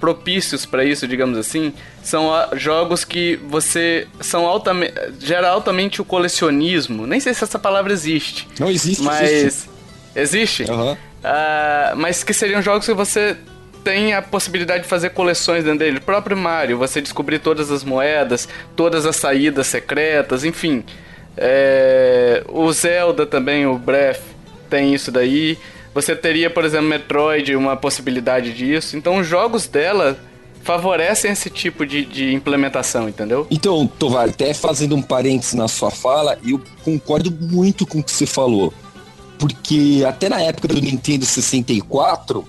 [0.00, 1.72] propícios para isso, digamos assim,
[2.02, 7.06] são jogos que você são altamente gera altamente o colecionismo.
[7.06, 8.48] Nem sei se essa palavra existe.
[8.58, 9.02] Não existe.
[9.02, 9.70] Mas existe.
[10.14, 10.62] Existe?
[10.64, 10.92] Uhum.
[10.92, 13.36] Uh, mas que seriam jogos que você
[13.84, 15.98] tem a possibilidade de fazer coleções dentro dele.
[15.98, 20.84] O próprio Mario, você descobrir todas as moedas, todas as saídas secretas, enfim.
[21.36, 24.20] É, o Zelda também, o Breath,
[24.68, 25.58] tem isso daí.
[25.94, 28.96] Você teria, por exemplo, Metroid, uma possibilidade disso.
[28.96, 30.18] Então, os jogos dela
[30.62, 33.46] favorecem esse tipo de, de implementação, entendeu?
[33.50, 38.10] Então, Tovar, até fazendo um parênteses na sua fala, eu concordo muito com o que
[38.10, 38.72] você falou.
[39.38, 42.44] porque até na época do Nintendo 64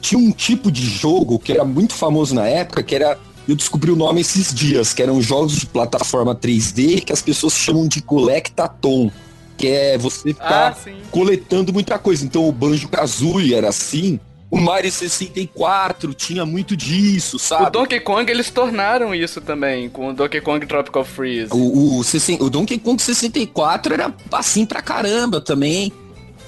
[0.00, 3.90] tinha um tipo de jogo que era muito famoso na época, que era eu descobri
[3.90, 8.02] o nome esses dias, que eram jogos de plataforma 3D que as pessoas chamam de
[8.02, 9.10] Collectathon,
[9.56, 12.24] que é você ficar ah, coletando muita coisa.
[12.24, 14.18] Então o Banjo Kazooie era assim,
[14.50, 17.64] o Mario 64 tinha muito disso, sabe?
[17.64, 21.52] O Donkey Kong eles tornaram isso também, com o Donkey Kong Tropical Freeze.
[21.52, 25.92] O, o, o Donkey Kong 64 era assim pra caramba também.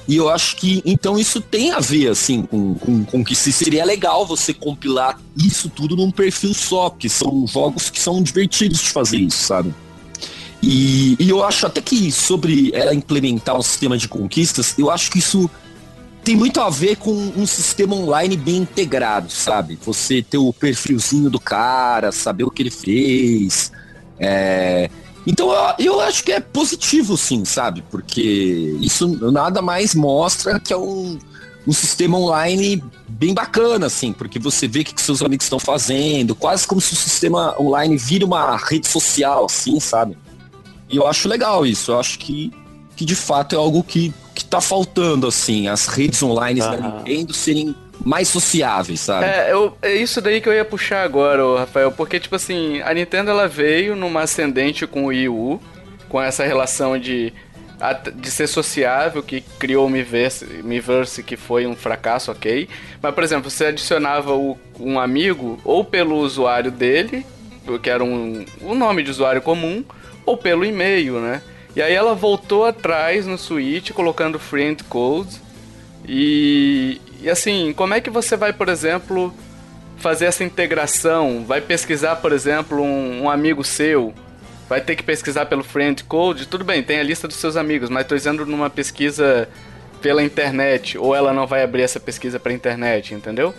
[0.08, 3.52] E eu acho que, então, isso tem a ver, assim, com, com, com que se
[3.52, 8.80] seria legal você compilar isso tudo num perfil só, que são jogos que são divertidos
[8.82, 9.74] de fazer isso, sabe?
[10.68, 15.12] E, e eu acho até que sobre ela implementar um sistema de conquistas, eu acho
[15.12, 15.48] que isso
[16.24, 19.78] tem muito a ver com um sistema online bem integrado, sabe?
[19.86, 23.70] Você ter o perfilzinho do cara, saber o que ele fez.
[24.18, 24.90] É,
[25.24, 27.84] então eu, eu acho que é positivo, sim, sabe?
[27.88, 31.16] Porque isso nada mais mostra que é um,
[31.64, 36.34] um sistema online bem bacana, assim, porque você vê o que seus amigos estão fazendo,
[36.34, 40.16] quase como se o sistema online vira uma rede social, assim, sabe?
[40.88, 42.52] E eu acho legal isso, eu acho que,
[42.94, 46.70] que de fato é algo que, que tá faltando, assim, as redes online uhum.
[46.70, 47.74] da Nintendo serem
[48.04, 49.24] mais sociáveis, sabe?
[49.26, 52.92] É, eu, é isso daí que eu ia puxar agora, Rafael, porque, tipo assim, a
[52.94, 55.60] Nintendo ela veio numa ascendente com o Wii U,
[56.08, 57.32] com essa relação de,
[58.14, 62.68] de ser sociável, que criou o Miiverse, Miiverse, que foi um fracasso, ok.
[63.02, 67.26] Mas, por exemplo, você adicionava o, um amigo, ou pelo usuário dele,
[67.82, 69.84] que era um, um nome de usuário comum,
[70.26, 71.40] ou pelo e-mail, né?
[71.74, 75.40] E aí ela voltou atrás no Switch, colocando friend codes,
[76.08, 79.32] e, e assim, como é que você vai, por exemplo,
[79.96, 81.44] fazer essa integração?
[81.46, 84.12] Vai pesquisar, por exemplo, um, um amigo seu?
[84.68, 86.46] Vai ter que pesquisar pelo friend code?
[86.46, 89.48] Tudo bem, tem a lista dos seus amigos, mas estou dizendo numa pesquisa
[90.00, 93.54] pela internet, ou ela não vai abrir essa pesquisa para internet, entendeu?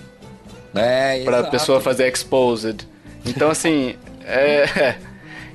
[0.76, 2.88] É, Para a pessoa fazer exposed.
[3.26, 4.96] Então assim, é,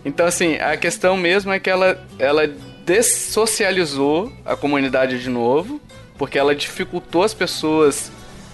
[0.05, 2.47] então assim, a questão mesmo é que ela ela
[2.85, 5.81] dessocializou a comunidade de novo
[6.19, 8.11] porque ela dificultou as pessoas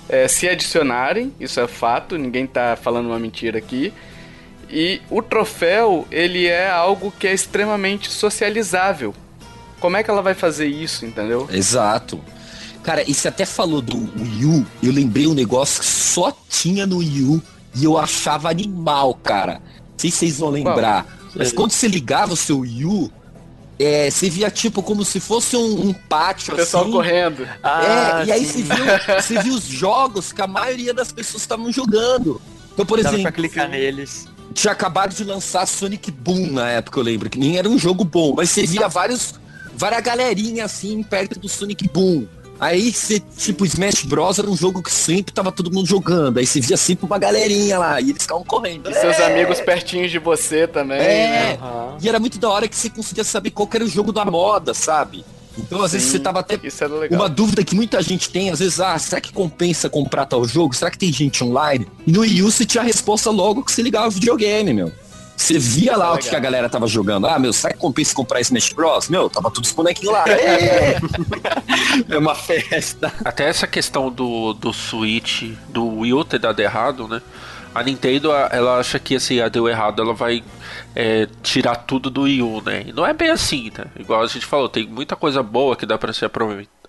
[0.09, 3.92] é, se adicionarem, isso é fato, ninguém tá falando uma mentira aqui.
[4.70, 9.14] E o troféu, ele é algo que é extremamente socializável.
[9.80, 11.49] Como é que ela vai fazer isso, entendeu?
[11.53, 12.20] Exato.
[12.82, 16.86] Cara, e você até falou do Wii U, eu lembrei um negócio que só tinha
[16.86, 17.42] no Wii U
[17.74, 19.55] e eu achava animal, cara.
[19.55, 21.07] Não sei se vocês vão lembrar.
[21.39, 23.12] Mas quando você ligava o seu Wii U,
[23.78, 26.93] é, você via tipo como se fosse um, um pátio o pessoal assim.
[26.93, 27.45] correndo.
[27.45, 28.84] É, ah, é, e aí você viu,
[29.20, 32.43] você viu os jogos que a maioria das pessoas estavam jogando.
[32.74, 34.26] Então, por Dava exemplo, pra clicar neles.
[34.53, 38.05] Tinha acabado de lançar Sonic Boom na época, eu lembro, que nem era um jogo
[38.05, 39.34] bom, mas você via vários
[39.74, 42.26] várias galerinhas assim perto do Sonic Boom.
[42.61, 44.39] Aí você, tipo, Smash Bros.
[44.39, 46.39] era um jogo que sempre tava todo mundo jogando.
[46.39, 48.91] Aí você via sempre uma galerinha lá e eles ficavam correndo.
[48.91, 49.01] E é.
[49.01, 50.99] seus amigos pertinhos de você também.
[50.99, 51.29] É.
[51.29, 51.59] Né?
[51.63, 51.99] Uhum.
[52.03, 54.75] E era muito da hora que você conseguia saber qual era o jogo da moda,
[54.75, 55.25] sabe?
[55.57, 56.59] Então, às Sim, vezes, você tava até.
[57.11, 60.75] Uma dúvida que muita gente tem, às vezes, ah, será que compensa comprar tal jogo?
[60.75, 61.87] Será que tem gente online?
[62.07, 64.93] E no Wii U você tinha a resposta logo que você ligava o videogame, meu.
[65.39, 67.28] Você via lá o que a galera tava jogando.
[67.28, 69.09] Ah, meu, será que compensa comprar Smash Bros?
[69.09, 70.24] Meu, tava todos os bonequinhos lá.
[70.28, 70.99] É.
[72.11, 73.12] é uma festa.
[73.24, 77.22] Até essa questão do, do Switch, do Wii U ter dado errado, né?
[77.72, 80.43] A Nintendo, ela acha que assim, a deu errado, ela vai
[80.97, 82.86] é, tirar tudo do Wii U, né?
[82.89, 83.84] E não é bem assim, né?
[83.97, 86.28] Igual a gente falou, tem muita coisa boa que dá para ser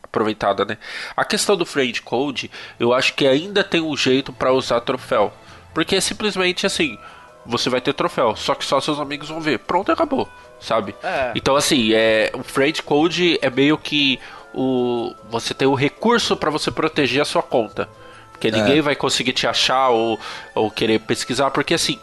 [0.02, 0.80] aproveitada, né?
[1.16, 5.32] A questão do friend code, eu acho que ainda tem um jeito para usar troféu.
[5.72, 6.98] Porque é simplesmente assim,
[7.46, 8.36] você vai ter troféu.
[8.36, 9.60] Só que só seus amigos vão ver.
[9.60, 10.28] Pronto, acabou.
[10.60, 10.96] Sabe?
[11.02, 11.32] É.
[11.36, 14.20] Então, assim, é, o Friend Code é meio que
[14.54, 17.88] o você tem o recurso para você proteger a sua conta.
[18.32, 18.82] Porque ninguém é.
[18.82, 20.20] vai conseguir te achar ou,
[20.56, 21.52] ou querer pesquisar.
[21.52, 22.00] Porque, assim,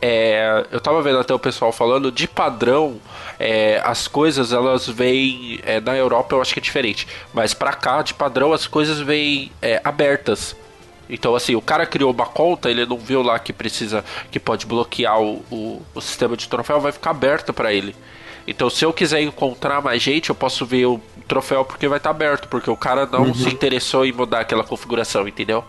[0.00, 3.00] é, eu tava vendo até o pessoal falando, de padrão,
[3.38, 5.60] é, as coisas elas vêm.
[5.64, 9.00] É, na Europa eu acho que é diferente, mas pra cá, de padrão, as coisas
[9.00, 10.54] vêm é, abertas.
[11.08, 14.66] Então, assim, o cara criou uma conta, ele não viu lá que precisa, que pode
[14.66, 17.94] bloquear o, o, o sistema de troféu, vai ficar aberto para ele.
[18.46, 22.08] Então, se eu quiser encontrar mais gente, eu posso ver o troféu porque vai estar
[22.08, 23.34] tá aberto, porque o cara não uhum.
[23.34, 25.62] se interessou em mudar aquela configuração, entendeu?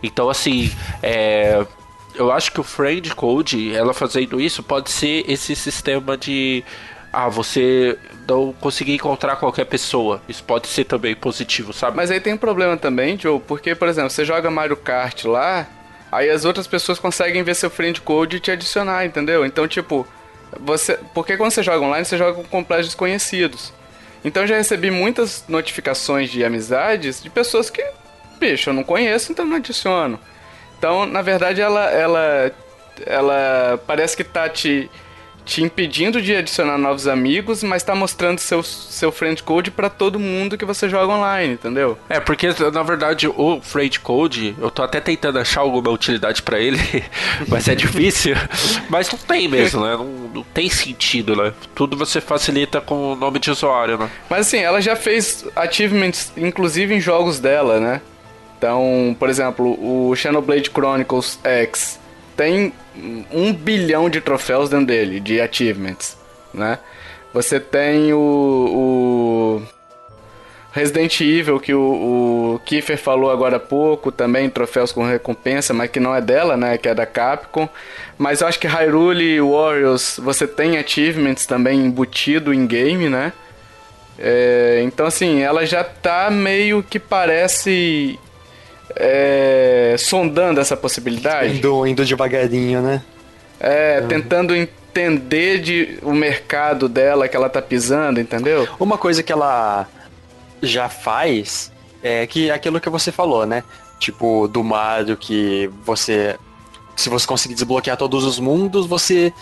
[0.00, 0.70] Então, assim,
[1.02, 1.66] é,
[2.14, 6.62] eu acho que o Friend Code, ela fazendo isso, pode ser esse sistema de
[7.12, 7.98] ah, você
[8.28, 10.22] não conseguir encontrar qualquer pessoa.
[10.28, 11.96] Isso pode ser também positivo, sabe?
[11.96, 15.66] Mas aí tem um problema também, Joe, porque, por exemplo, você joga Mario Kart lá,
[16.12, 19.44] aí as outras pessoas conseguem ver seu friend code e te adicionar, entendeu?
[19.44, 20.06] Então, tipo,
[20.58, 20.98] você.
[21.14, 23.72] Porque quando você joga online, você joga com completos desconhecidos.
[24.24, 27.82] Então já recebi muitas notificações de amizades de pessoas que,
[28.38, 30.20] bicho, eu não conheço, então não adiciono.
[30.78, 32.52] Então, na verdade, ela, ela,
[33.06, 34.90] ela parece que tá te
[35.44, 40.18] te impedindo de adicionar novos amigos, mas tá mostrando seu, seu friend code para todo
[40.18, 41.98] mundo que você joga online, entendeu?
[42.08, 46.58] É, porque na verdade o friend code, eu tô até tentando achar alguma utilidade para
[46.58, 46.78] ele,
[47.48, 48.34] mas é difícil.
[48.88, 49.96] mas não tem mesmo, né?
[49.96, 51.52] Não, não, tem sentido, né?
[51.74, 54.10] Tudo você facilita com o nome de usuário, né?
[54.28, 58.00] Mas assim, ela já fez achievements, inclusive em jogos dela, né?
[58.58, 61.99] Então, por exemplo, o Xenoblade Chronicles X
[62.40, 62.72] tem
[63.30, 66.16] um bilhão de troféus dentro dele, de achievements,
[66.54, 66.78] né?
[67.34, 69.62] Você tem o, o
[70.72, 75.90] Resident Evil, que o, o Kiefer falou agora há pouco, também troféus com recompensa, mas
[75.90, 76.78] que não é dela, né?
[76.78, 77.68] Que é da Capcom.
[78.16, 83.34] Mas eu acho que Hyrule Warriors, você tem achievements também embutido em game, né?
[84.18, 88.18] É, então, assim, ela já tá meio que parece
[88.96, 91.58] é, sondando essa possibilidade.
[91.58, 93.02] Indo, indo devagarinho, né?
[93.58, 94.08] É, uhum.
[94.08, 98.66] tentando entender de, o mercado dela que ela tá pisando, entendeu?
[98.78, 99.86] Uma coisa que ela
[100.62, 101.70] já faz
[102.02, 103.62] é que aquilo que você falou, né?
[103.98, 106.36] Tipo, do Mario que você.
[106.96, 109.32] Se você conseguir desbloquear todos os mundos, você.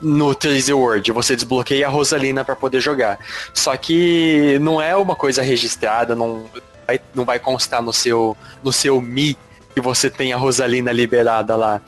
[0.00, 3.18] No 3D World, você desbloqueia a Rosalina para poder jogar.
[3.52, 6.44] Só que não é uma coisa registrada, não,
[6.88, 9.36] vai, não vai constar no seu, no seu Mi
[9.74, 11.80] que você tem a Rosalina liberada lá.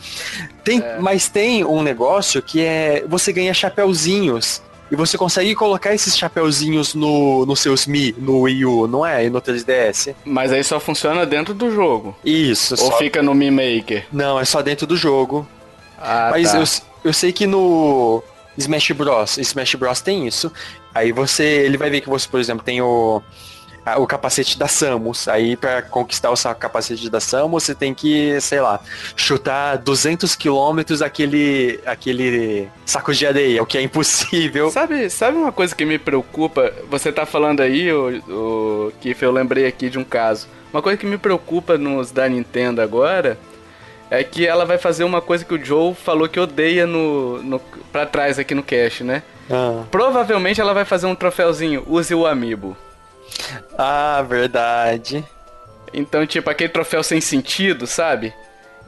[0.63, 0.99] Tem, é.
[1.01, 6.95] Mas tem um negócio que é você ganha chapéuzinhos e você consegue colocar esses chapéuzinhos
[6.95, 9.25] no, no seus Mi, no Wii U, não é?
[9.25, 10.15] E no 3DS.
[10.25, 12.15] Mas aí só funciona dentro do jogo.
[12.25, 12.75] Isso.
[12.75, 12.99] Ou só...
[12.99, 14.07] fica no Mi Maker?
[14.13, 15.49] Não, é só dentro do jogo.
[15.99, 16.59] Ah, Mas tá.
[16.59, 16.65] eu,
[17.05, 18.23] eu sei que no
[18.57, 19.39] Smash Bros.
[19.39, 20.53] Smash Bros tem isso.
[20.95, 23.23] Aí você, ele vai ver que você, por exemplo, tem o
[23.99, 25.29] o capacete da Samus.
[25.29, 28.81] Aí para conquistar o capacete da Samus, você tem que, sei lá,
[29.17, 34.71] chutar 200 quilômetros aquele, aquele saco de areia, o que é impossível.
[34.81, 36.73] Sabe, sabe uma coisa que me preocupa?
[36.91, 40.49] Você tá falando aí, o, o Kiff, eu lembrei aqui de um caso.
[40.73, 43.39] Uma coisa que me preocupa nos da Nintendo agora
[44.11, 47.61] é que ela vai fazer uma coisa que o Joe falou que odeia no, no
[47.93, 49.23] pra trás aqui no cache, né?
[49.49, 49.85] Ah.
[49.91, 52.77] Provavelmente ela vai fazer um troféuzinho, use o Amiibo.
[53.77, 55.25] Ah, verdade.
[55.93, 58.33] Então, tipo, aquele troféu sem sentido, sabe?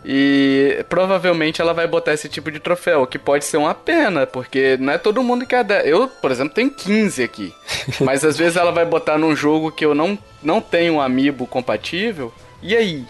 [0.04, 4.76] E provavelmente ela vai botar esse tipo de troféu, que pode ser uma pena, porque
[4.78, 5.64] não é todo mundo que é.
[5.84, 7.54] Eu, por exemplo, tenho 15 aqui.
[8.00, 11.46] mas às vezes ela vai botar num jogo que eu não, não tenho um amiibo
[11.46, 12.32] compatível.
[12.60, 13.04] E aí?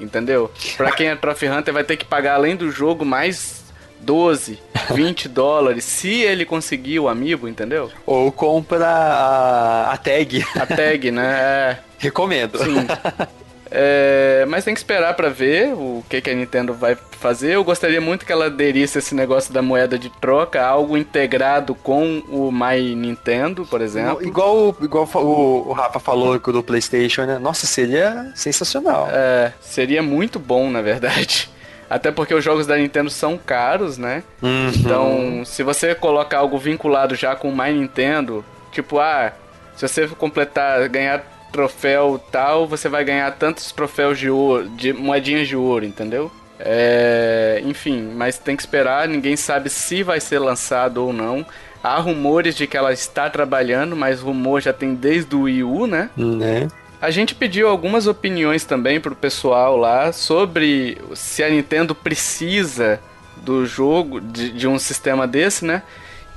[0.00, 0.50] Entendeu?
[0.76, 3.61] Pra quem é Trophy Hunter vai ter que pagar além do jogo mais
[4.02, 4.58] 12,
[4.94, 7.90] 20 dólares, se ele conseguir o amiibo, entendeu?
[8.04, 10.44] Ou compra a, a tag.
[10.54, 11.32] A tag, né?
[11.42, 11.78] É.
[11.98, 12.58] Recomendo.
[12.58, 12.86] Sim.
[13.74, 17.54] É, mas tem que esperar para ver o que, que a Nintendo vai fazer.
[17.54, 22.22] Eu gostaria muito que ela aderisse esse negócio da moeda de troca, algo integrado com
[22.28, 24.22] o My Nintendo, por exemplo.
[24.22, 27.38] Igual, igual o, o Rafa falou do PlayStation, né?
[27.38, 29.08] Nossa, seria sensacional.
[29.10, 31.48] É, seria muito bom, na verdade.
[31.92, 34.22] Até porque os jogos da Nintendo são caros, né?
[34.40, 34.70] Uhum.
[34.74, 39.30] Então, se você colocar algo vinculado já com o My Nintendo, tipo, ah,
[39.76, 41.22] se você completar, ganhar
[41.52, 46.32] troféu tal, você vai ganhar tantos troféus de ouro, de moedinhas de ouro, entendeu?
[46.58, 51.44] É, enfim, mas tem que esperar, ninguém sabe se vai ser lançado ou não.
[51.84, 55.86] Há rumores de que ela está trabalhando, mas rumor já tem desde o Wii U,
[55.86, 56.08] né?
[56.16, 56.68] Né?
[57.02, 63.00] A gente pediu algumas opiniões também pro pessoal lá sobre se a Nintendo precisa
[63.38, 65.82] do jogo, de, de um sistema desse, né?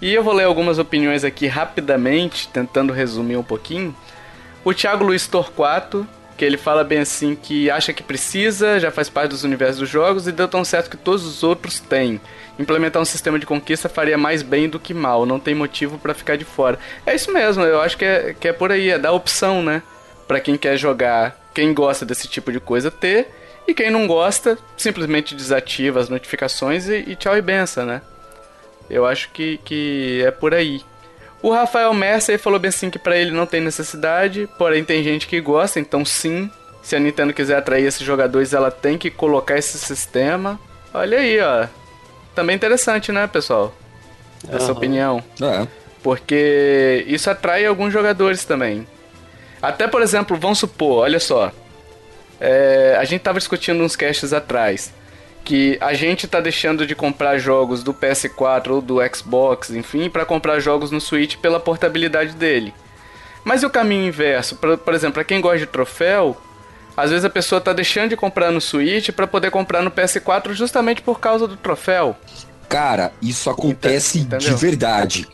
[0.01, 3.95] E eu vou ler algumas opiniões aqui rapidamente, tentando resumir um pouquinho.
[4.63, 9.07] O Thiago Luiz Torquato, que ele fala bem assim que acha que precisa, já faz
[9.07, 12.20] parte dos universos dos jogos e deu tão certo que todos os outros têm.
[12.57, 16.16] Implementar um sistema de conquista faria mais bem do que mal, não tem motivo para
[16.16, 16.80] ficar de fora.
[17.05, 19.84] É isso mesmo, eu acho que é, que é por aí, é dar opção, né?
[20.28, 23.28] Para quem quer jogar, quem gosta desse tipo de coisa ter,
[23.68, 28.02] e quem não gosta, simplesmente desativa as notificações e, e tchau e benção, né?
[28.90, 30.82] Eu acho que, que é por aí.
[31.42, 35.28] O Rafael Mercer falou bem assim que para ele não tem necessidade, porém tem gente
[35.28, 36.50] que gosta, então sim,
[36.82, 40.60] se a Nintendo quiser atrair esses jogadores, ela tem que colocar esse sistema.
[40.94, 41.68] Olha aí, ó.
[42.36, 43.74] Também interessante, né, pessoal?
[44.48, 44.78] Essa uhum.
[44.78, 45.24] opinião.
[45.42, 45.68] É.
[46.04, 48.88] Porque isso atrai alguns jogadores também.
[49.68, 51.51] Até, por exemplo, vamos supor, olha só.
[52.39, 54.93] É, a gente tava discutindo uns casts atrás
[55.43, 60.26] que a gente tá deixando de comprar jogos do PS4 ou do Xbox, enfim, para
[60.26, 62.74] comprar jogos no Switch pela portabilidade dele.
[63.43, 64.55] Mas e o caminho inverso?
[64.55, 66.36] Por, por exemplo, para quem gosta de troféu,
[66.97, 70.53] às vezes a pessoa tá deixando de comprar no Switch para poder comprar no PS4
[70.53, 72.16] justamente por causa do troféu.
[72.68, 74.39] Cara, isso acontece Entendeu?
[74.39, 75.28] de verdade.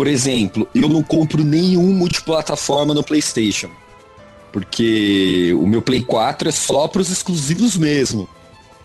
[0.00, 3.68] Por exemplo, eu não compro nenhum multiplataforma no PlayStation.
[4.50, 8.26] Porque o meu Play 4 é só para os exclusivos mesmo.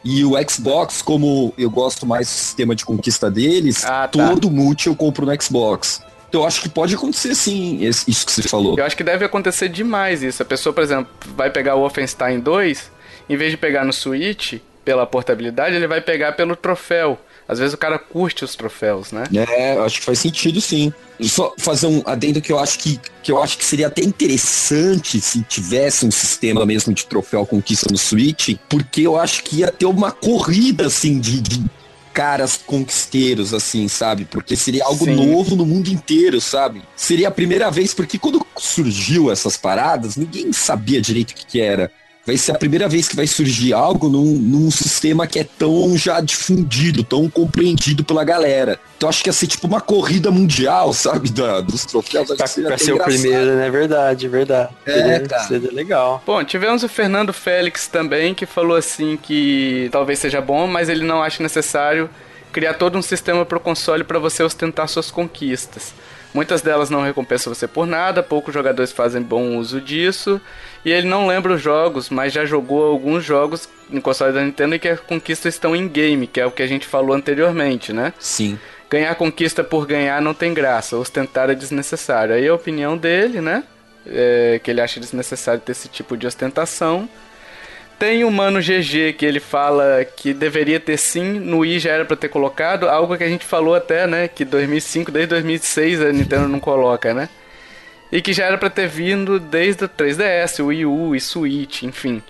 [0.04, 4.28] E o Xbox, como eu gosto mais do sistema de conquista deles, ah, tá.
[4.28, 6.02] todo multi eu compro no Xbox.
[6.28, 8.78] Então eu acho que pode acontecer sim, isso que você falou.
[8.78, 10.44] Eu acho que deve acontecer demais isso.
[10.44, 12.92] A pessoa, por exemplo, vai pegar o Wolfenstein 2,
[13.30, 17.18] em vez de pegar no Switch, pela portabilidade, ele vai pegar pelo troféu.
[17.48, 19.24] Às vezes o cara curte os troféus, né?
[19.34, 20.92] É, acho que faz sentido sim.
[21.22, 25.22] Só fazer um adendo que eu acho que, que eu acho que seria até interessante
[25.22, 29.72] se tivesse um sistema mesmo de troféu conquista no Switch, porque eu acho que ia
[29.72, 31.64] ter uma corrida assim de, de
[32.16, 34.26] caras conquisteiros, assim, sabe?
[34.26, 35.16] Porque seria algo Sim.
[35.16, 36.82] novo no mundo inteiro, sabe?
[36.96, 41.62] Seria a primeira vez, porque quando surgiu essas paradas, ninguém sabia direito o que, que
[41.62, 41.92] era
[42.26, 45.96] vai ser a primeira vez que vai surgir algo num, num sistema que é tão
[45.98, 48.80] já difundido, tão compreendido pela galera.
[48.98, 51.30] Então acho que ia ser tipo uma corrida mundial, sabe?
[51.30, 52.28] Da, dos troféus.
[52.28, 53.70] Pra, pra ser o primeiro, né?
[53.70, 54.70] Verdade, verdade.
[54.86, 55.44] É, seria, cara.
[55.44, 56.24] Seria legal.
[56.26, 61.06] Bom, tivemos o Fernando Félix também, que falou assim que talvez seja bom, mas ele
[61.06, 62.10] não acha necessário
[62.52, 65.94] criar todo um sistema para o console para você ostentar suas conquistas.
[66.36, 70.42] Muitas delas não recompensam você por nada, poucos jogadores fazem bom uso disso,
[70.84, 74.76] e ele não lembra os jogos, mas já jogou alguns jogos em console da Nintendo
[74.76, 77.94] e que as conquistas estão em game, que é o que a gente falou anteriormente,
[77.94, 78.12] né?
[78.20, 78.60] Sim.
[78.90, 82.36] Ganhar conquista por ganhar não tem graça, ostentar é desnecessário.
[82.36, 83.64] Aí a opinião dele, né?
[84.06, 87.08] É que ele acha desnecessário ter esse tipo de ostentação.
[87.98, 92.06] Tem o Mano GG que ele fala que deveria ter sim, no Wii já era
[92.06, 96.12] para ter colocado, algo que a gente falou até, né, que 2005, desde 2006 a
[96.12, 97.30] Nintendo não coloca, né?
[98.12, 101.84] E que já era para ter vindo desde o 3DS, o Wii U e Switch,
[101.84, 102.22] enfim.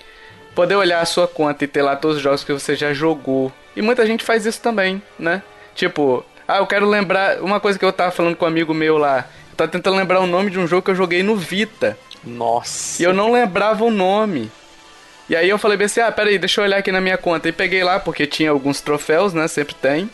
[0.54, 3.52] Poder olhar a sua conta e ter lá todos os jogos que você já jogou.
[3.76, 5.42] E muita gente faz isso também, né?
[5.76, 8.98] Tipo, ah, eu quero lembrar uma coisa que eu tava falando com um amigo meu
[8.98, 9.28] lá.
[9.52, 11.98] Eu tava tentando lembrar o nome de um jogo que eu joguei no Vita.
[12.24, 13.02] Nossa.
[13.02, 14.50] E eu não lembrava o nome.
[15.30, 17.50] E aí eu falei bem assim, ah, peraí, deixa eu olhar aqui na minha conta.
[17.50, 19.48] E peguei lá, porque tinha alguns troféus, né?
[19.48, 20.10] Sempre tem.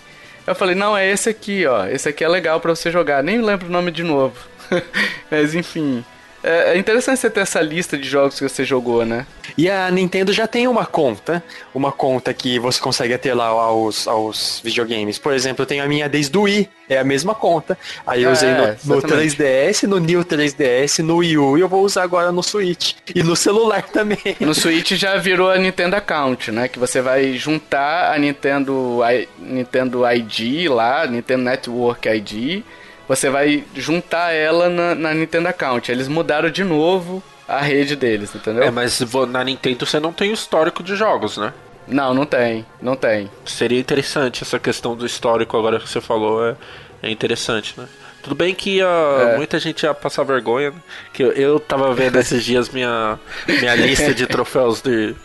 [0.48, 1.86] Eu falei, não, é esse aqui, ó.
[1.86, 3.22] Esse aqui é legal para você jogar.
[3.22, 4.36] Nem lembro o nome de novo.
[5.30, 6.04] Mas enfim.
[6.44, 9.26] É, é interessante você ter essa lista de jogos que você jogou, né?
[9.58, 14.08] E a Nintendo já tem uma conta, uma conta que você consegue ter lá aos,
[14.08, 15.18] aos videogames.
[15.18, 17.78] Por exemplo, eu tenho a minha desde o Wii, é a mesma conta.
[18.06, 21.68] Aí eu usei é, no, no, 3DS, no New 3DS, no Wii U e eu
[21.68, 22.94] vou usar agora no Switch.
[23.14, 24.36] E no celular também.
[24.40, 26.68] No Switch já virou a Nintendo Account, né?
[26.68, 32.64] Que você vai juntar a Nintendo, a Nintendo ID lá, Nintendo Network ID
[33.08, 35.92] você vai juntar ela na, na Nintendo Account.
[35.92, 38.64] Eles mudaram de novo a rede deles, entendeu?
[38.64, 41.54] É, mas na Nintendo você não tem o histórico de jogos, né?
[41.88, 43.30] Não, não tem, não tem.
[43.46, 46.56] Seria interessante essa questão do histórico agora que você falou, é,
[47.04, 47.88] é interessante, né?
[48.22, 49.38] Tudo bem que uh, é.
[49.38, 50.78] muita gente ia passar vergonha, né?
[51.12, 55.16] que eu, eu tava vendo esses dias minha, minha lista de troféus de,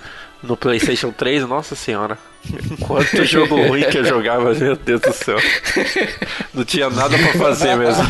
[0.43, 2.19] no PlayStation 3, nossa senhora.
[2.87, 5.39] Quanto jogo ruim que eu jogava, meu Deus do céu.
[6.55, 8.05] Não tinha nada pra fazer mesmo.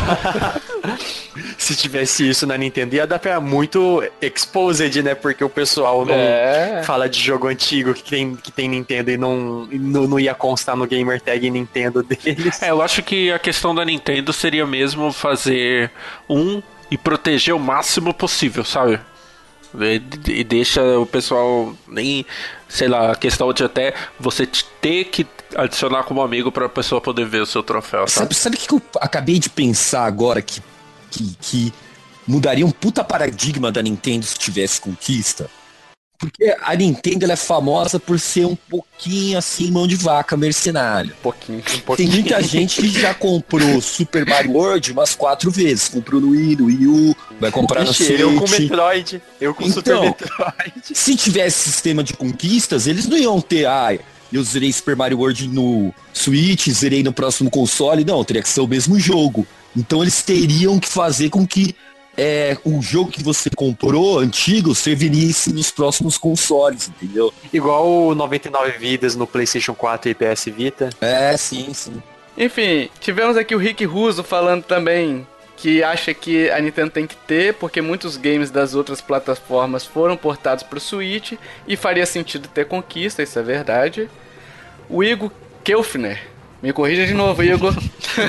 [1.57, 5.15] Se tivesse isso na Nintendo, ia dar pra muito exposed, né?
[5.15, 6.83] Porque o pessoal não é.
[6.83, 10.75] fala de jogo antigo que tem, que tem Nintendo e não, não, não ia constar
[10.75, 12.61] no Gamer Tag Nintendo deles.
[12.61, 15.91] É, eu acho que a questão da Nintendo seria mesmo fazer
[16.29, 18.99] um e proteger o máximo possível, sabe?
[20.27, 22.25] E deixa o pessoal nem,
[22.67, 24.47] sei lá, a questão de até você
[24.81, 28.07] ter que adicionar como amigo para a pessoa poder ver o seu troféu.
[28.07, 30.61] Sabe, sabe o que eu acabei de pensar agora que,
[31.11, 31.73] que, que
[32.27, 35.49] mudaria um puta paradigma da Nintendo se tivesse conquista?
[36.17, 41.11] Porque a Nintendo ela é famosa por ser um pouquinho assim, mão de vaca mercenário.
[41.19, 42.09] Um pouquinho, um pouquinho.
[42.09, 45.87] Tem muita gente que já comprou Super Mario World umas quatro vezes.
[45.87, 48.19] Comprou no Wii, no Wii U, vai comprar Ixi, no Switch.
[48.19, 50.81] Eu com Metroid, eu com então, Super Metroid.
[50.93, 53.95] Se tivesse sistema de conquistas, eles não iam ter, ah,
[54.33, 58.03] eu zerei Super Mario World no Switch, zerei no próximo console.
[58.03, 59.45] Não, teria que ser o mesmo jogo.
[59.75, 61.75] Então eles teriam que fazer com que
[62.17, 67.31] é, o jogo que você comprou antigo serviria nos próximos consoles, entendeu?
[67.53, 70.89] Igual o 99 vidas no PlayStation 4 e PS Vita.
[70.99, 72.01] É, sim, sim.
[72.35, 77.15] Enfim, tivemos aqui o Rick Russo falando também que acha que a Nintendo tem que
[77.15, 81.33] ter, porque muitos games das outras plataformas foram portados para o Switch
[81.67, 84.07] e faria sentido ter conquista, isso é verdade.
[84.87, 85.31] O Igor
[85.63, 86.21] Kelfner,
[86.61, 87.73] me corrija de novo, Igor.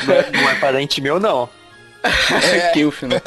[0.06, 1.48] não, é, não é parente meu, não.
[2.52, 2.70] É.
[2.72, 3.20] Kilf, né?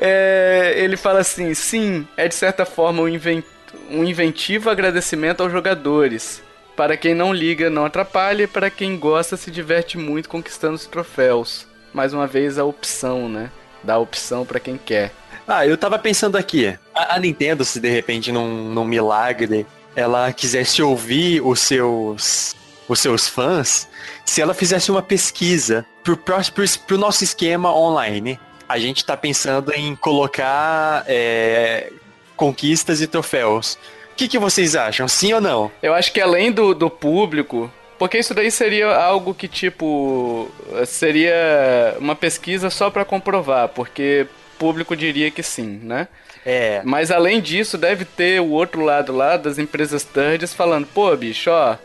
[0.00, 0.06] É.
[0.06, 0.74] é.
[0.76, 3.44] ele fala assim: sim, é de certa forma um, invent...
[3.90, 6.42] um inventivo agradecimento aos jogadores.
[6.76, 10.86] Para quem não liga, não atrapalha, e para quem gosta, se diverte muito conquistando os
[10.86, 11.66] troféus.
[11.92, 13.50] Mais uma vez, a opção, né?
[13.82, 15.12] Dá a opção para quem quer.
[15.46, 19.66] Ah, eu tava pensando aqui, a, a Nintendo, se de repente num, num milagre
[19.96, 22.54] ela quisesse ouvir os seus
[22.88, 23.88] os seus fãs,
[24.24, 29.94] se ela fizesse uma pesquisa pro, pro nosso esquema online, a gente tá pensando em
[29.94, 31.92] colocar é,
[32.36, 33.78] conquistas e troféus.
[34.12, 35.06] O que, que vocês acham?
[35.06, 35.70] Sim ou não?
[35.82, 40.50] Eu acho que além do, do público, porque isso daí seria algo que, tipo,
[40.86, 44.26] seria uma pesquisa só para comprovar, porque
[44.58, 46.08] público diria que sim, né?
[46.44, 46.80] É.
[46.84, 51.50] Mas além disso, deve ter o outro lado lá das empresas thirds falando, pô, bicho,
[51.50, 51.76] ó,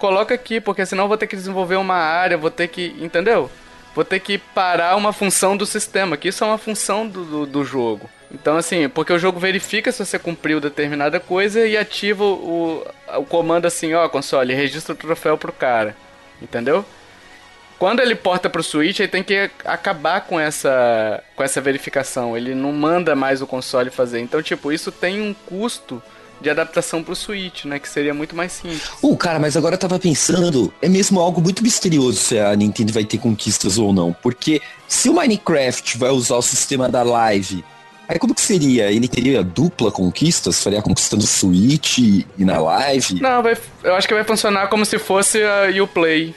[0.00, 2.96] coloca aqui, porque senão eu vou ter que desenvolver uma área, vou ter que.
[2.98, 3.50] Entendeu?
[3.94, 7.46] Vou ter que parar uma função do sistema, que isso é uma função do, do,
[7.46, 8.08] do jogo.
[8.32, 12.86] Então, assim, porque o jogo verifica se você cumpriu determinada coisa e ativa o,
[13.16, 15.96] o comando assim, ó, console, registra o troféu pro cara.
[16.40, 16.84] Entendeu?
[17.78, 22.36] Quando ele porta pro Switch, ele tem que acabar com essa, com essa verificação.
[22.36, 24.20] Ele não manda mais o console fazer.
[24.20, 26.00] Então, tipo, isso tem um custo
[26.40, 27.78] de adaptação pro Switch, né?
[27.78, 28.90] Que seria muito mais simples.
[29.02, 32.92] Uh, cara, mas agora eu tava pensando, é mesmo algo muito misterioso se a Nintendo
[32.92, 34.12] vai ter conquistas ou não.
[34.12, 37.64] Porque se o Minecraft vai usar o sistema da live,
[38.08, 38.90] aí como que seria?
[38.90, 40.62] Ele teria dupla conquistas?
[40.62, 43.20] Faria a conquista do Switch e na live?
[43.20, 46.34] Não, vai, eu acho que vai funcionar como se fosse a Uplay,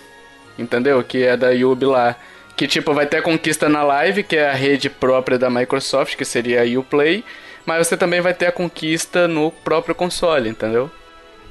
[0.60, 1.01] entendeu?
[1.04, 2.16] Que é da Ubi lá.
[2.56, 6.16] Que tipo, vai ter a conquista na live, que é a rede própria da Microsoft,
[6.16, 7.24] que seria a Uplay
[7.66, 10.89] mas você também vai ter a conquista no próprio console, entendeu?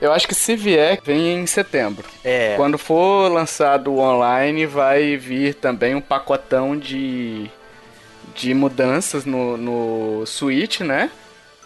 [0.00, 2.04] Eu acho que se vier, vem em setembro.
[2.24, 2.54] É.
[2.56, 7.48] Quando for lançado online, vai vir também um pacotão de,
[8.34, 11.08] de mudanças no, no Switch, né?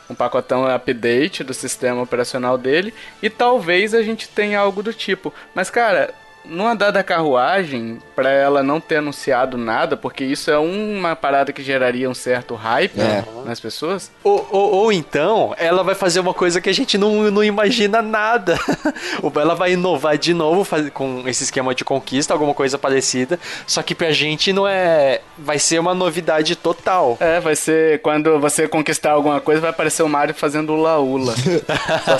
[0.09, 2.92] Um pacotão update do sistema operacional dele.
[3.22, 5.32] E talvez a gente tenha algo do tipo.
[5.55, 6.12] Mas, cara,
[6.49, 11.53] no andar da carruagem, para ela não ter anunciado nada, porque isso é uma parada
[11.53, 13.24] que geraria um certo hype é.
[13.44, 14.11] nas pessoas.
[14.22, 18.01] Ou, ou, ou, então, ela vai fazer uma coisa que a gente não, não imagina
[18.01, 18.59] nada.
[19.40, 23.38] ela vai inovar de novo faz, com esse esquema de conquista, alguma coisa parecida.
[23.66, 25.20] Só que pra gente não é.
[25.38, 27.16] Vai ser uma novidade total.
[27.20, 31.34] É, vai ser quando você conquistar alguma coisa, vai aparecer o Mario fazendo ula-ula.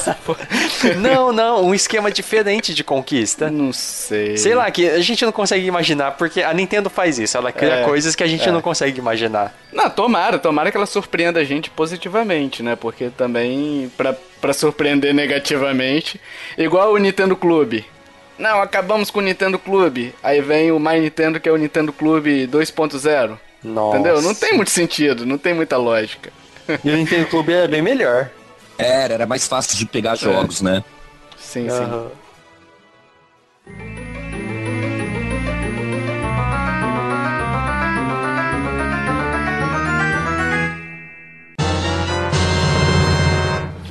[0.99, 3.51] não, não, um esquema diferente de conquista.
[3.51, 4.37] Não sei sei.
[4.37, 7.77] Sei lá, que a gente não consegue imaginar, porque a Nintendo faz isso, ela cria
[7.77, 8.53] é, coisas que a gente é.
[8.53, 9.55] não consegue imaginar.
[9.73, 12.77] Não, tomara, tomara que ela surpreenda a gente positivamente, né?
[12.77, 16.21] Porque também, pra, pra surpreender negativamente,
[16.57, 17.85] igual o Nintendo Clube.
[18.39, 20.15] Não, acabamos com o Nintendo Clube.
[20.23, 23.39] Aí vem o My Nintendo, que é o Nintendo Clube 2.0.
[23.65, 24.23] Entendeu?
[24.23, 26.31] Não tem muito sentido, não tem muita lógica.
[26.85, 28.31] E o Nintendo Clube é bem melhor.
[28.79, 30.65] Era, era mais fácil de pegar jogos, é.
[30.65, 30.85] né?
[31.39, 32.11] Sim, uhum.
[33.67, 33.96] sim.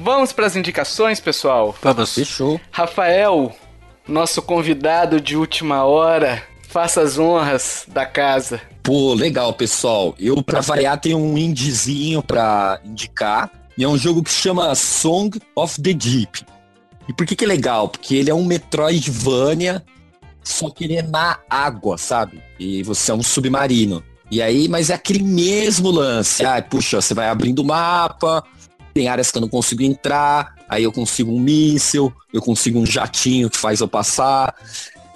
[0.05, 1.75] Vamos para as indicações, pessoal?
[1.81, 2.13] Vamos.
[2.13, 2.61] Fechou.
[2.69, 3.51] Rafael,
[4.07, 8.61] nosso convidado de última hora, faça as honras da casa.
[8.83, 10.13] Pô, legal, pessoal.
[10.19, 13.49] Eu, pra variar, tenho um indizinho pra indicar.
[13.75, 16.45] E é um jogo que se chama Song of the Deep.
[17.09, 17.89] E por que que é legal?
[17.89, 19.83] Porque ele é um Metroidvania,
[20.43, 22.43] só que ele é na água, sabe?
[22.59, 24.03] E você é um submarino.
[24.29, 26.45] E aí, mas é aquele mesmo lance.
[26.45, 28.43] Ah, puxa, você vai abrindo o mapa,
[28.95, 32.85] tem áreas que eu não consigo entrar, aí eu consigo um míssil, eu consigo um
[32.85, 34.55] jatinho que faz eu passar.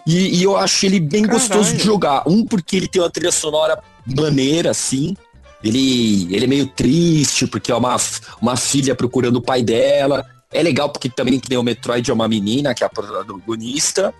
[0.05, 1.39] E, e eu acho ele bem Caralho.
[1.39, 2.27] gostoso de jogar.
[2.27, 5.15] Um, porque ele tem uma trilha sonora maneira, assim.
[5.63, 7.95] Ele, ele é meio triste, porque é uma,
[8.41, 10.25] uma filha procurando o pai dela.
[10.51, 14.13] É legal porque também que nem o Metroid é uma menina, que é a protagonista.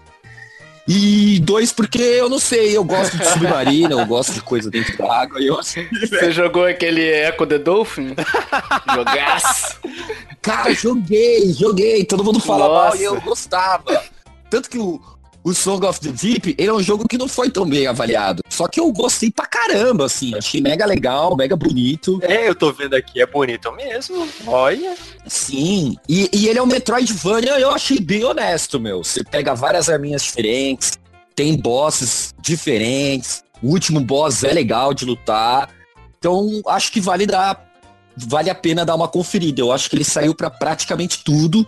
[0.92, 4.98] E dois, porque eu não sei, eu gosto de submarino, eu gosto de coisa dentro
[4.98, 5.40] da água.
[5.40, 5.58] Eu...
[5.58, 8.16] Você jogou aquele Echo the Dolphin?
[8.96, 9.80] Jogaço!
[10.42, 12.04] Cara, joguei, joguei.
[12.06, 12.86] Todo mundo fala Nossa.
[12.88, 14.04] mal e eu gostava.
[14.50, 15.00] Tanto que o,
[15.44, 18.44] o Song of the Deep, ele é um jogo que não foi tão bem avaliado.
[18.50, 20.36] Só que eu gostei pra caramba, assim.
[20.36, 22.20] Achei mega legal, mega bonito.
[22.22, 24.28] É, eu tô vendo aqui, é bonito mesmo.
[24.46, 24.96] Olha.
[25.28, 25.96] Sim.
[26.08, 29.04] E, e ele é um Metroidvania, eu achei bem honesto, meu.
[29.04, 31.00] Você pega várias arminhas diferentes,
[31.36, 33.44] tem bosses diferentes.
[33.62, 35.70] O último boss é legal de lutar.
[36.18, 37.68] Então, acho que vale dar.
[38.18, 39.62] Vale a pena dar uma conferida.
[39.62, 41.66] Eu acho que ele saiu para praticamente tudo.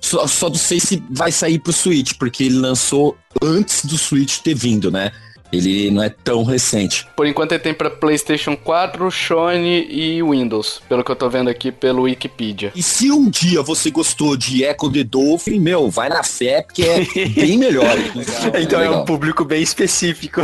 [0.00, 4.38] Só, só não sei se vai sair pro Switch, porque ele lançou antes do Switch
[4.38, 5.12] ter vindo, né?
[5.52, 7.06] Ele não é tão recente.
[7.16, 11.50] Por enquanto ele tem para PlayStation 4, Sony e Windows, pelo que eu tô vendo
[11.50, 12.72] aqui pelo Wikipedia.
[12.74, 16.84] E se um dia você gostou de Echo the Dolphin, meu, vai na fé, porque
[16.84, 17.96] é bem melhor.
[18.62, 20.40] então é um público bem específico.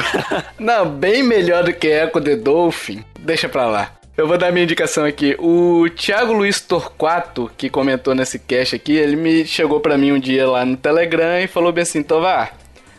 [0.58, 3.04] Não, bem melhor do que Echo the Dolphin.
[3.20, 3.92] Deixa pra lá.
[4.16, 5.36] Eu vou dar minha indicação aqui.
[5.38, 10.18] O Thiago Luiz Torquato, que comentou nesse cast aqui, ele me chegou para mim um
[10.18, 12.56] dia lá no Telegram e falou bem assim: Tovar,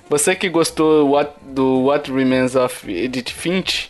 [0.08, 3.90] você que gostou what, do What Remains of Edith Finch,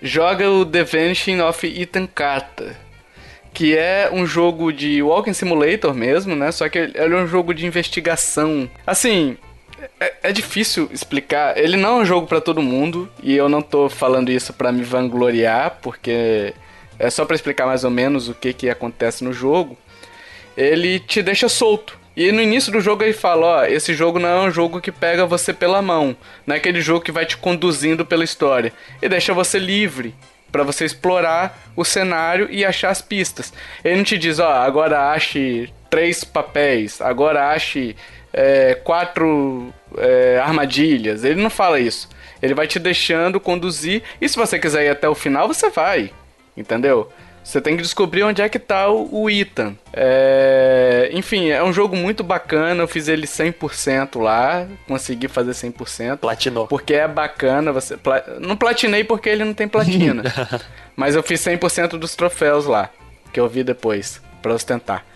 [0.00, 2.76] joga o The Vanishing of Ethan Carter.
[3.52, 6.52] Que é um jogo de Walking Simulator mesmo, né?
[6.52, 8.70] Só que ele é um jogo de investigação.
[8.86, 9.36] Assim,
[9.98, 11.58] é, é, difícil explicar.
[11.58, 14.70] Ele não é um jogo para todo mundo e eu não tô falando isso para
[14.70, 16.54] me vangloriar, porque
[16.98, 19.76] é só para explicar mais ou menos o que que acontece no jogo.
[20.56, 21.98] Ele te deixa solto.
[22.16, 24.90] E no início do jogo ele fala, ó, esse jogo não é um jogo que
[24.90, 28.72] pega você pela mão, não é aquele jogo que vai te conduzindo pela história.
[29.00, 30.12] E deixa você livre
[30.50, 33.52] para você explorar o cenário e achar as pistas.
[33.84, 37.94] Ele não te diz, ó, agora ache três papéis, agora ache
[38.32, 41.22] é, quatro é, armadilhas.
[41.22, 42.08] Ele não fala isso.
[42.42, 44.02] Ele vai te deixando conduzir.
[44.20, 46.10] E se você quiser ir até o final, você vai.
[46.58, 47.10] Entendeu?
[47.42, 49.74] Você tem que descobrir onde é que tá o, Ethan.
[49.92, 51.08] É...
[51.14, 52.82] Enfim, é um jogo muito bacana.
[52.82, 54.66] Eu fiz ele 100% lá.
[54.86, 56.18] Consegui fazer 100%.
[56.18, 56.66] Platinou.
[56.66, 57.72] Porque é bacana.
[57.72, 57.98] Você.
[58.38, 60.24] Não platinei porque ele não tem platina.
[60.94, 62.90] mas eu fiz 100% dos troféus lá.
[63.32, 64.20] Que eu vi depois.
[64.42, 65.06] Pra ostentar.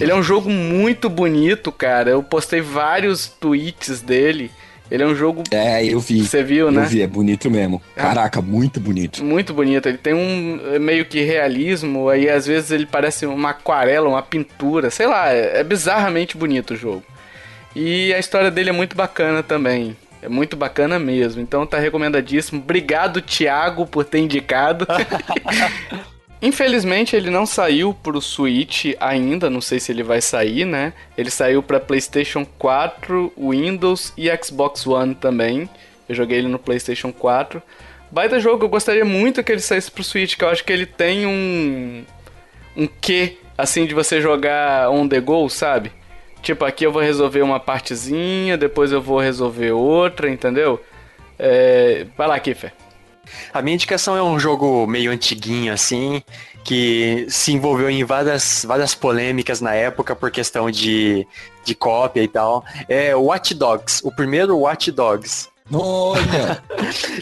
[0.00, 2.08] Ele é um jogo muito bonito, cara.
[2.08, 4.50] Eu postei vários tweets dele.
[4.90, 5.42] Ele é um jogo.
[5.50, 6.26] É, eu vi.
[6.26, 6.82] Você viu, né?
[6.82, 7.82] Eu vi, é bonito mesmo.
[7.96, 8.02] Ah.
[8.02, 9.24] Caraca, muito bonito.
[9.24, 9.88] Muito bonito.
[9.88, 14.22] Ele tem um é, meio que realismo, aí às vezes ele parece uma aquarela, uma
[14.22, 14.90] pintura.
[14.90, 17.02] Sei lá, é, é bizarramente bonito o jogo.
[17.74, 19.96] E a história dele é muito bacana também.
[20.22, 21.40] É muito bacana mesmo.
[21.42, 22.60] Então tá recomendadíssimo.
[22.60, 24.86] Obrigado, Thiago, por ter indicado.
[26.42, 30.92] Infelizmente ele não saiu pro Switch ainda, não sei se ele vai sair, né?
[31.16, 35.68] Ele saiu para PlayStation 4, Windows e Xbox One também.
[36.08, 37.62] Eu joguei ele no PlayStation 4.
[38.10, 40.86] Baita jogo, eu gostaria muito que ele saísse pro Switch, que eu acho que ele
[40.86, 42.04] tem um
[42.76, 45.92] um quê assim de você jogar on the go, sabe?
[46.42, 50.78] Tipo, aqui eu vou resolver uma partezinha, depois eu vou resolver outra, entendeu?
[51.38, 52.06] É...
[52.18, 52.72] Vai lá, Kiffer.
[53.52, 56.22] A minha indicação é um jogo meio antiguinho, assim,
[56.64, 61.26] que se envolveu em várias, várias polêmicas na época por questão de,
[61.64, 62.64] de cópia e tal.
[62.88, 65.48] É Watch Dogs, o primeiro Watch Dogs.
[65.72, 66.62] Olha!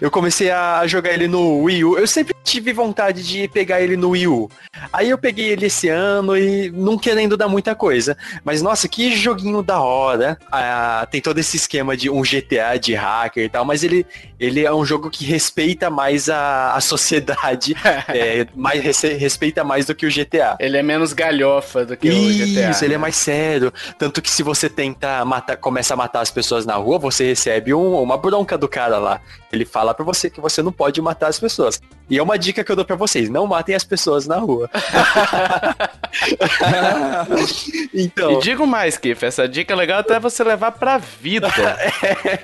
[0.00, 1.98] eu comecei a jogar ele no Wii U.
[1.98, 4.50] Eu sempre tive vontade de pegar ele no Wii U.
[4.92, 8.16] Aí eu peguei ele esse ano e não querendo dar muita coisa.
[8.44, 10.36] Mas nossa, que joguinho da hora.
[10.50, 14.04] Ah, tem todo esse esquema de um GTA de hacker e tal, mas ele,
[14.40, 17.76] ele é um jogo que respeita mais a, a sociedade.
[18.08, 20.56] é, mais, respeita mais do que o GTA.
[20.58, 22.70] Ele é menos galhofa do que Isso, o GTA.
[22.70, 23.72] Isso, ele é mais sério.
[23.96, 27.72] Tanto que se você tenta matar, começa a matar as pessoas na rua, você recebe
[27.72, 29.20] um, uma bronca do cara lá.
[29.52, 31.78] Ele fala para você que você não pode matar as pessoas.
[32.08, 34.70] E é uma dica que eu dou para vocês, não matem as pessoas na rua.
[37.92, 38.32] então.
[38.32, 41.48] E digo mais, Kiff, essa dica é legal até você levar pra vida.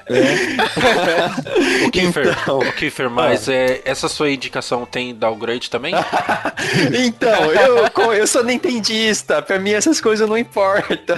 [0.09, 1.86] é.
[1.86, 5.94] o Kiffer, então, o Kiffer, mas é, essa sua indicação tem downgrade também?
[7.06, 11.16] então, eu, eu sou nintendista, pra mim essas coisas não importam.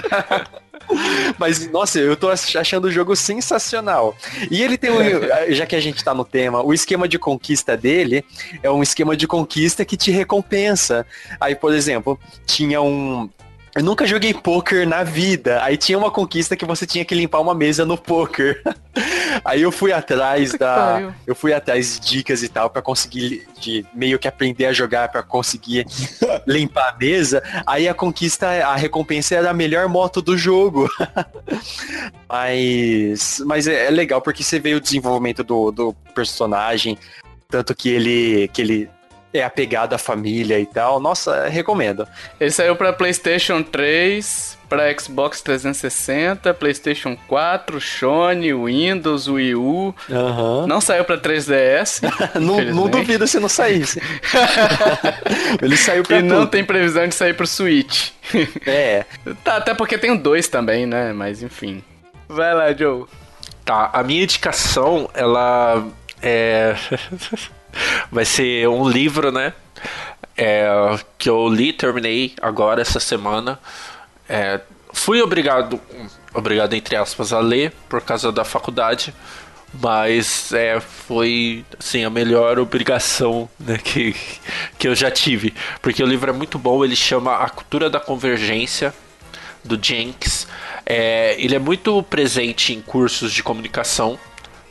[1.37, 4.15] Mas, nossa, eu tô achando o jogo sensacional.
[4.49, 4.97] E ele tem, um,
[5.53, 8.23] já que a gente tá no tema, o esquema de conquista dele
[8.61, 11.05] é um esquema de conquista que te recompensa.
[11.39, 13.29] Aí, por exemplo, tinha um,
[13.73, 15.63] eu nunca joguei poker na vida.
[15.63, 18.61] Aí tinha uma conquista que você tinha que limpar uma mesa no poker.
[19.45, 23.85] Aí eu fui atrás da, eu fui atrás de dicas e tal para conseguir de
[23.93, 25.85] meio que aprender a jogar para conseguir
[26.45, 27.41] limpar a mesa.
[27.65, 30.89] Aí a conquista, a recompensa era a melhor moto do jogo.
[32.27, 36.97] mas, mas é, é legal porque você vê o desenvolvimento do, do personagem,
[37.49, 38.89] tanto que ele que ele
[39.33, 40.99] é apegado à família e tal.
[40.99, 42.07] Nossa, recomendo.
[42.39, 49.95] Ele saiu para PlayStation 3, para Xbox 360, PlayStation 4, Sony, Windows, Wii U.
[50.09, 50.67] Uhum.
[50.67, 52.01] Não saiu para 3DS.
[52.39, 54.01] não, não duvido se não saísse.
[55.61, 56.33] Ele saiu para E tudo.
[56.33, 58.11] não tem previsão de sair pro Switch.
[58.65, 59.05] é.
[59.43, 61.13] Tá, até porque tem o 2 também, né?
[61.13, 61.83] Mas enfim.
[62.27, 63.05] Vai lá, Joe.
[63.65, 65.83] Tá, a minha indicação, ela
[66.21, 66.75] é
[68.11, 69.53] vai ser um livro, né?
[70.37, 73.59] É, que eu li, terminei agora essa semana.
[74.27, 74.61] É,
[74.93, 75.79] fui obrigado,
[76.33, 79.13] obrigado entre aspas, a ler por causa da faculdade.
[79.73, 84.13] Mas é, foi assim, a melhor obrigação né, que,
[84.77, 85.53] que eu já tive.
[85.81, 88.93] Porque o livro é muito bom, ele chama A Cultura da Convergência,
[89.63, 90.45] do Jenks.
[90.85, 94.19] É, ele é muito presente em cursos de comunicação.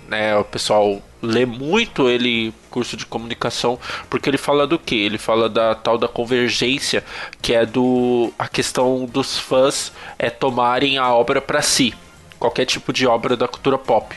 [0.07, 3.79] Né, o pessoal lê muito ele curso de comunicação
[4.09, 7.05] porque ele fala do que ele fala da tal da convergência
[7.43, 11.95] que é do a questão dos fãs é tomarem a obra para si
[12.39, 14.17] qualquer tipo de obra da cultura pop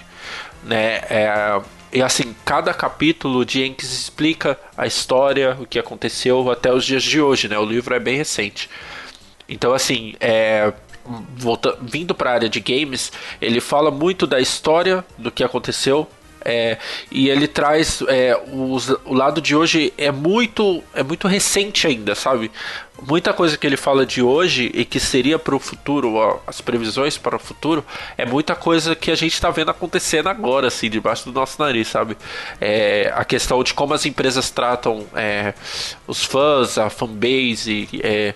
[0.63, 1.01] né?
[1.09, 1.61] É,
[1.91, 7.03] e assim, cada capítulo de Jenkins explica a história, o que aconteceu até os dias
[7.03, 7.57] de hoje, né?
[7.59, 8.69] O livro é bem recente.
[9.47, 10.73] Então, assim, é,
[11.35, 16.07] volta, vindo para a área de games, ele fala muito da história do que aconteceu
[16.45, 16.77] é,
[17.11, 22.15] e ele traz é, os, o lado de hoje é muito é muito recente ainda,
[22.15, 22.51] sabe?
[23.01, 26.61] Muita coisa que ele fala de hoje e que seria para o futuro, ó, as
[26.61, 27.83] previsões para o futuro,
[28.17, 31.87] é muita coisa que a gente está vendo acontecendo agora, assim, debaixo do nosso nariz,
[31.87, 32.15] sabe?
[32.61, 35.53] É, a questão de como as empresas tratam é,
[36.07, 38.35] os fãs, a fanbase, é,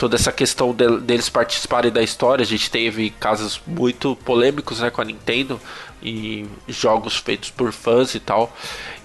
[0.00, 2.42] toda essa questão de, deles participarem da história.
[2.42, 5.60] A gente teve casos muito polêmicos né, com a Nintendo
[6.02, 8.54] e jogos feitos por fãs e tal.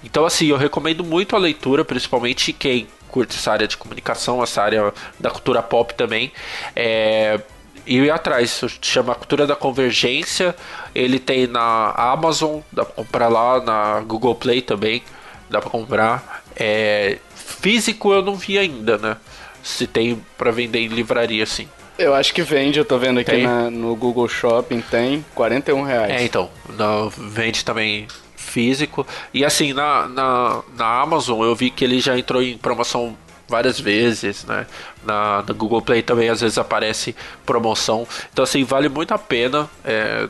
[0.03, 4.61] Então, assim, eu recomendo muito a leitura, principalmente quem curte essa área de comunicação, essa
[4.61, 6.31] área da cultura pop também.
[6.75, 7.39] É,
[7.85, 10.55] e ir atrás, chama Cultura da Convergência.
[10.93, 15.03] Ele tem na Amazon, dá pra comprar lá, na Google Play também,
[15.49, 16.43] dá pra comprar.
[16.55, 19.17] É, físico eu não vi ainda, né?
[19.65, 21.67] se tem para vender em livraria, assim.
[21.97, 26.11] Eu acho que vende, eu tô vendo aqui na, no Google Shopping, tem 41 reais.
[26.11, 29.05] É, então, no, vende também físico.
[29.33, 33.17] E assim, na, na, na Amazon eu vi que ele já entrou em promoção
[33.47, 34.65] várias vezes, né?
[35.03, 37.15] Na, na, Google Play também às vezes aparece
[37.45, 38.07] promoção.
[38.31, 40.27] Então assim, vale muito a pena é,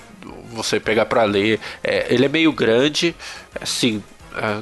[0.51, 1.59] você pegar para ler.
[1.83, 3.15] É, ele é meio grande,
[3.59, 4.03] assim,
[4.35, 4.59] é,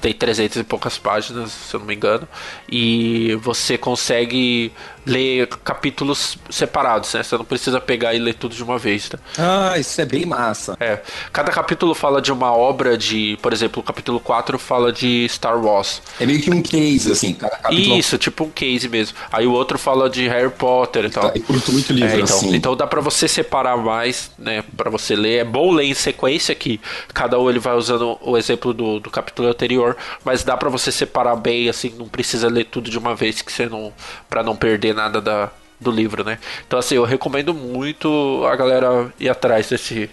[0.00, 2.28] tem 300 e poucas páginas, se eu não me engano,
[2.68, 4.72] e você consegue
[5.06, 7.22] ler capítulos separados, né?
[7.22, 9.18] Você não precisa pegar e ler tudo de uma vez, tá?
[9.38, 10.76] Ah, isso é bem massa.
[10.80, 11.00] É.
[11.32, 15.62] Cada capítulo fala de uma obra de, por exemplo, o capítulo 4 fala de Star
[15.62, 16.00] Wars.
[16.18, 17.98] É meio que um case, assim, cada capítulo.
[17.98, 19.16] Isso, tipo um case mesmo.
[19.30, 21.30] Aí o outro fala de Harry Potter e tal.
[21.34, 22.54] Eu curto muito livro é, então, assim.
[22.54, 25.40] Então dá para você separar mais, né, para você ler.
[25.40, 26.80] É bom ler em sequência que
[27.12, 30.90] cada um ele vai usando o exemplo do, do capítulo anterior, mas dá para você
[30.90, 33.92] separar bem, assim, não precisa ler tudo de uma vez que você não
[34.28, 35.50] para não perder nada da,
[35.80, 36.38] do livro, né?
[36.66, 40.10] Então, assim, eu recomendo muito a galera ir atrás desse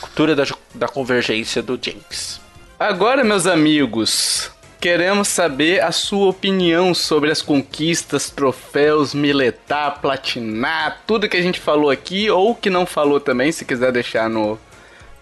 [0.00, 0.44] Cultura da,
[0.74, 2.40] da Convergência do Jenks.
[2.78, 4.50] Agora, meus amigos,
[4.80, 11.60] queremos saber a sua opinião sobre as conquistas, troféus, miletar, platinar, tudo que a gente
[11.60, 14.58] falou aqui ou que não falou também, se quiser deixar no,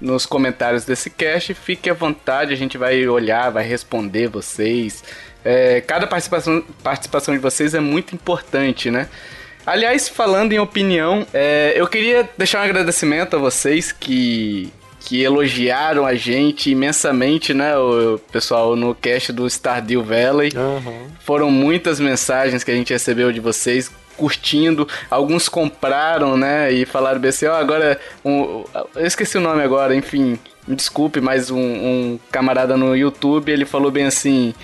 [0.01, 5.05] nos comentários desse cast, fique à vontade, a gente vai olhar, vai responder vocês.
[5.44, 9.08] É, cada participação, participação de vocês é muito importante, né?
[9.66, 16.06] Aliás, falando em opinião, é, eu queria deixar um agradecimento a vocês que, que elogiaram
[16.06, 20.50] a gente imensamente, né, o, pessoal no cast do Stardew Valley.
[20.56, 21.08] Uhum.
[21.20, 24.88] Foram muitas mensagens que a gente recebeu de vocês curtindo.
[25.10, 28.00] Alguns compraram, né, e falaram bem assim, ó, oh, agora...
[28.24, 28.64] Um,
[28.96, 33.64] eu esqueci o nome agora, enfim, me desculpe, mas um, um camarada no YouTube, ele
[33.64, 34.54] falou bem assim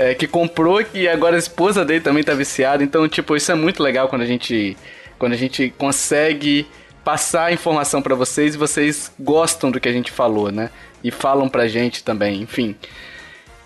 [0.00, 2.82] é, que comprou e agora a esposa dele também tá viciada.
[2.82, 4.74] Então, tipo, isso é muito legal quando a gente,
[5.18, 6.66] quando a gente consegue
[7.04, 10.70] passar a informação para vocês e vocês gostam do que a gente falou, né?
[11.04, 12.74] E falam pra gente também, enfim.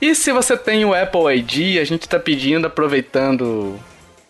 [0.01, 3.78] E se você tem o Apple ID, a gente tá pedindo, aproveitando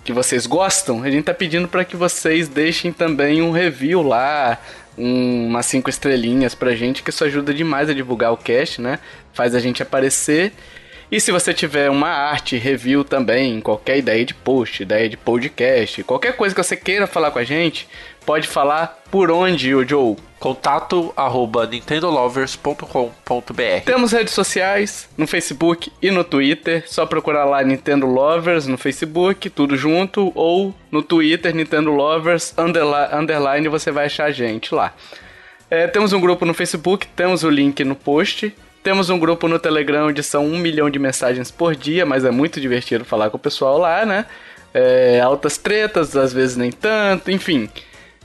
[0.05, 4.61] que vocês gostam, a gente tá pedindo para que vocês deixem também um review lá,
[4.99, 8.99] um, umas cinco estrelinhas pra gente, que isso ajuda demais a divulgar o cast, né?
[9.33, 10.53] Faz a gente aparecer
[11.11, 16.03] e se você tiver uma arte, review também, qualquer ideia de post, ideia de podcast,
[16.03, 17.89] qualquer coisa que você queira falar com a gente,
[18.25, 20.17] pode falar por onde, o Joe?
[20.41, 26.85] Contato arroba nintendolovers.com.br Temos redes sociais no Facebook e no Twitter.
[26.87, 33.15] Só procurar lá Nintendo Lovers no Facebook, tudo junto, ou no Twitter, Nintendo Lovers, underline,
[33.15, 34.93] underline você vai achar a gente lá.
[35.71, 38.55] É, temos um grupo no Facebook, temos o link no post.
[38.85, 42.31] Temos um grupo no Telegram onde são um milhão de mensagens por dia, mas é
[42.31, 44.27] muito divertido falar com o pessoal lá, né?
[44.75, 47.71] É, altas tretas, às vezes nem tanto, enfim.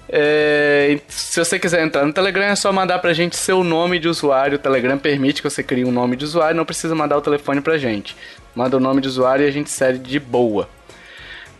[0.09, 4.09] É, se você quiser entrar no Telegram, é só mandar pra gente seu nome de
[4.09, 4.57] usuário.
[4.57, 7.61] O Telegram permite que você crie um nome de usuário, não precisa mandar o telefone
[7.61, 8.13] pra gente.
[8.53, 10.67] Manda o nome de usuário e a gente segue de boa.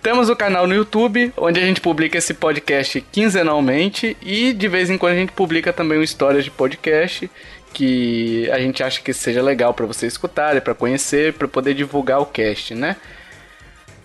[0.02, 4.90] Temos o canal no YouTube, onde a gente publica esse podcast quinzenalmente e de vez
[4.90, 7.30] em quando a gente publica também um histórias de podcast
[7.74, 12.20] que a gente acha que seja legal para você escutar, para conhecer, para poder divulgar
[12.20, 12.96] o cast, né?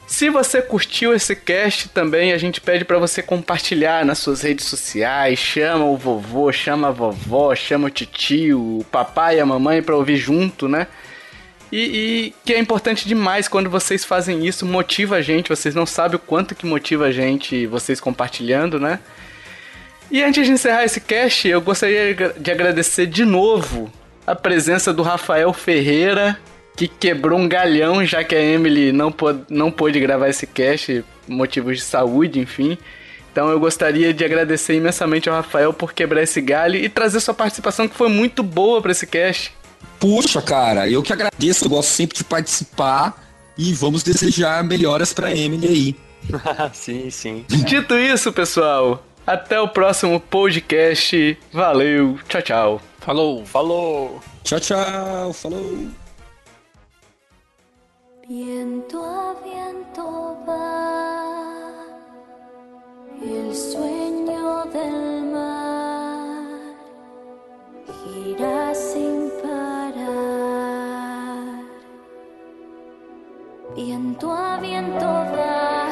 [0.07, 4.67] Se você curtiu esse cast também, a gente pede para você compartilhar nas suas redes
[4.67, 9.83] sociais, chama o vovô, chama a vovó, chama o tio, o papai e a mamãe
[9.83, 10.87] para ouvir junto, né?
[11.73, 15.87] E, e, que é importante demais quando vocês fazem isso, motiva a gente, vocês não
[15.87, 19.01] sabem o quanto que motiva a gente vocês compartilhando, né?
[20.11, 23.91] E antes de encerrar esse cast, eu gostaria de agradecer de novo
[24.27, 26.39] a presença do Rafael Ferreira,
[26.77, 31.05] que quebrou um galhão, já que a Emily não, pôde, não pôde gravar esse cast,
[31.29, 32.79] motivos de saúde, enfim.
[33.33, 37.35] Então eu gostaria de agradecer imensamente ao Rafael por quebrar esse galho e trazer sua
[37.35, 39.53] participação, que foi muito boa para esse cast.
[39.99, 43.25] Puxa, cara, eu que agradeço, eu gosto sempre de participar
[43.57, 45.97] e vamos desejar melhoras para Emily aí.
[46.73, 47.45] sim, sim.
[47.49, 51.39] Dito isso, pessoal, até o próximo podcast.
[51.53, 52.81] Valeu, tchau, tchau.
[52.99, 53.45] Falou.
[53.45, 54.21] Falou.
[54.43, 55.33] Tchau, tchau.
[55.33, 55.89] Falou.
[58.27, 61.05] Viento a viento va
[63.23, 66.75] el sueño del mar,
[68.03, 70.05] gira sin parar.
[73.77, 75.84] Viento a viento va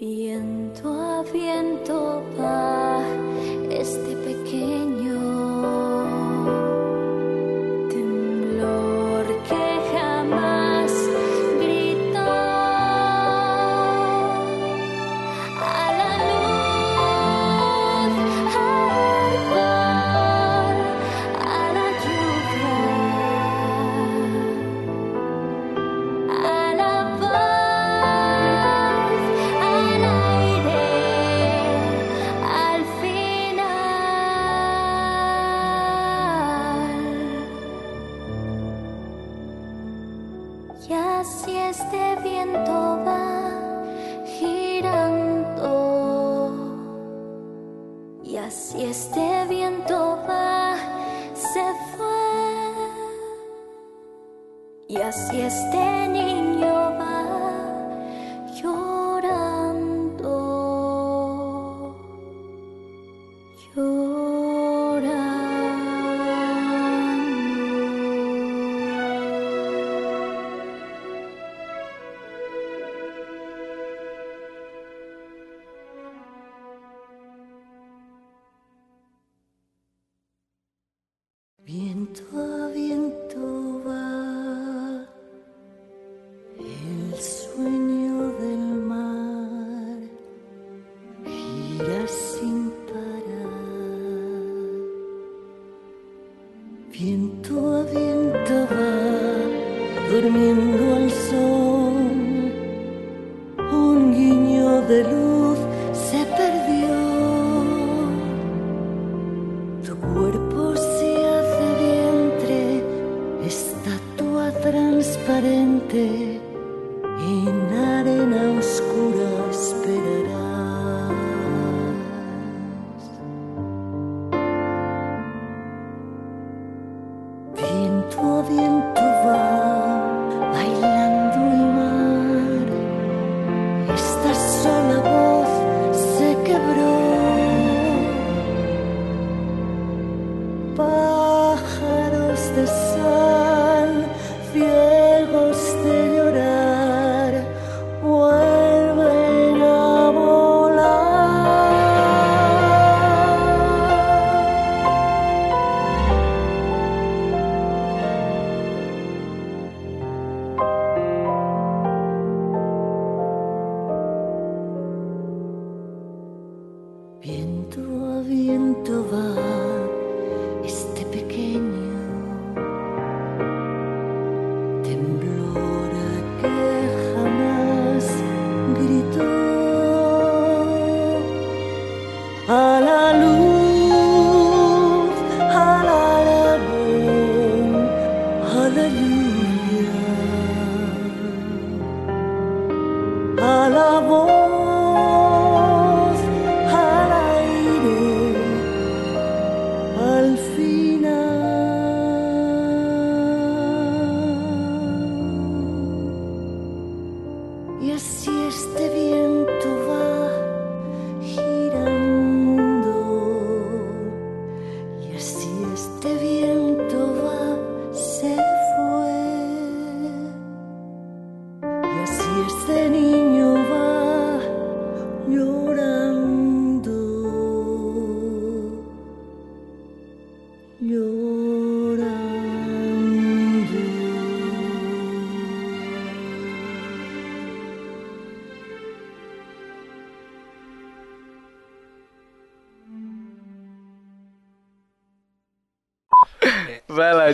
[0.00, 3.02] Viento a viento va
[3.68, 5.37] este pequeño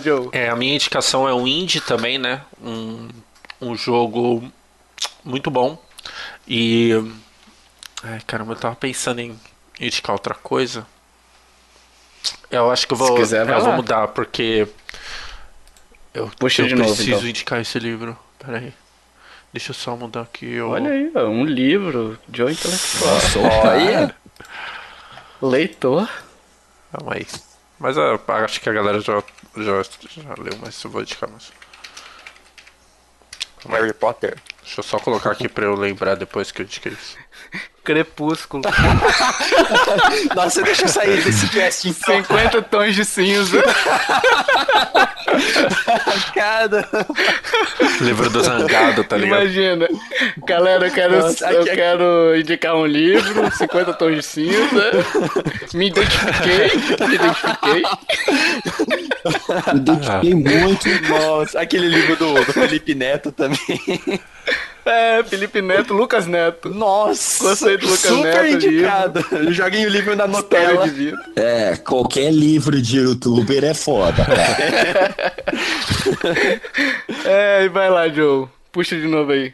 [0.04, 0.28] Joe.
[0.32, 2.42] É, a minha indicação é um indie também, né?
[2.62, 3.08] Um,
[3.60, 4.42] um jogo
[5.24, 5.82] muito bom.
[6.46, 6.92] E.
[8.02, 9.38] Ai, caramba, eu tava pensando em
[9.80, 10.86] indicar outra coisa.
[12.50, 14.68] Eu acho que eu vou, Se quiser, eu vou mudar, porque.
[16.12, 17.28] Eu, Puxa eu de novo, preciso então.
[17.28, 18.16] indicar esse livro.
[18.38, 18.72] Pera aí.
[19.52, 20.60] Deixa eu só mudar aqui.
[20.60, 23.70] o- Olha aí, um livro, Joe intelectual.
[23.70, 24.14] Aí.
[25.40, 26.08] Leitor.
[26.92, 27.26] Calma aí.
[27.78, 29.22] Mas ah, acho que a galera já,
[29.56, 31.52] já, já leu, mas eu vou indicar mais.
[33.68, 34.38] Harry Potter.
[34.62, 37.16] Deixa eu só colocar aqui pra eu lembrar depois que eu indiquei isso.
[37.84, 38.62] Crepúsculo.
[40.34, 42.16] Nossa, deixa eu sair desse cast então.
[42.16, 43.62] 50 tons de cinza.
[46.34, 46.88] Cada.
[48.00, 49.42] Livro do Zangado, tá ligado?
[49.42, 49.86] Imagina.
[50.46, 54.90] Galera, eu quero, Nossa, eu aqui é- quero indicar um livro, 50 tons de cinza.
[55.74, 57.06] Me identifiquei.
[57.06, 57.82] Me identifiquei.
[59.74, 60.88] Me identifiquei muito.
[61.08, 63.58] Nossa, aquele livro do, do Felipe Neto também.
[64.84, 66.68] É, Felipe Neto, Lucas Neto.
[66.68, 69.26] Nossa, Gostei do Lucas super Neto, indicado.
[69.52, 70.84] Joguem o livro na Nutella.
[70.84, 71.18] de vida.
[71.36, 75.24] É, qualquer livro de youtuber é foda, cara.
[77.24, 78.46] É, e vai lá, Joe.
[78.72, 79.52] Puxa de novo aí.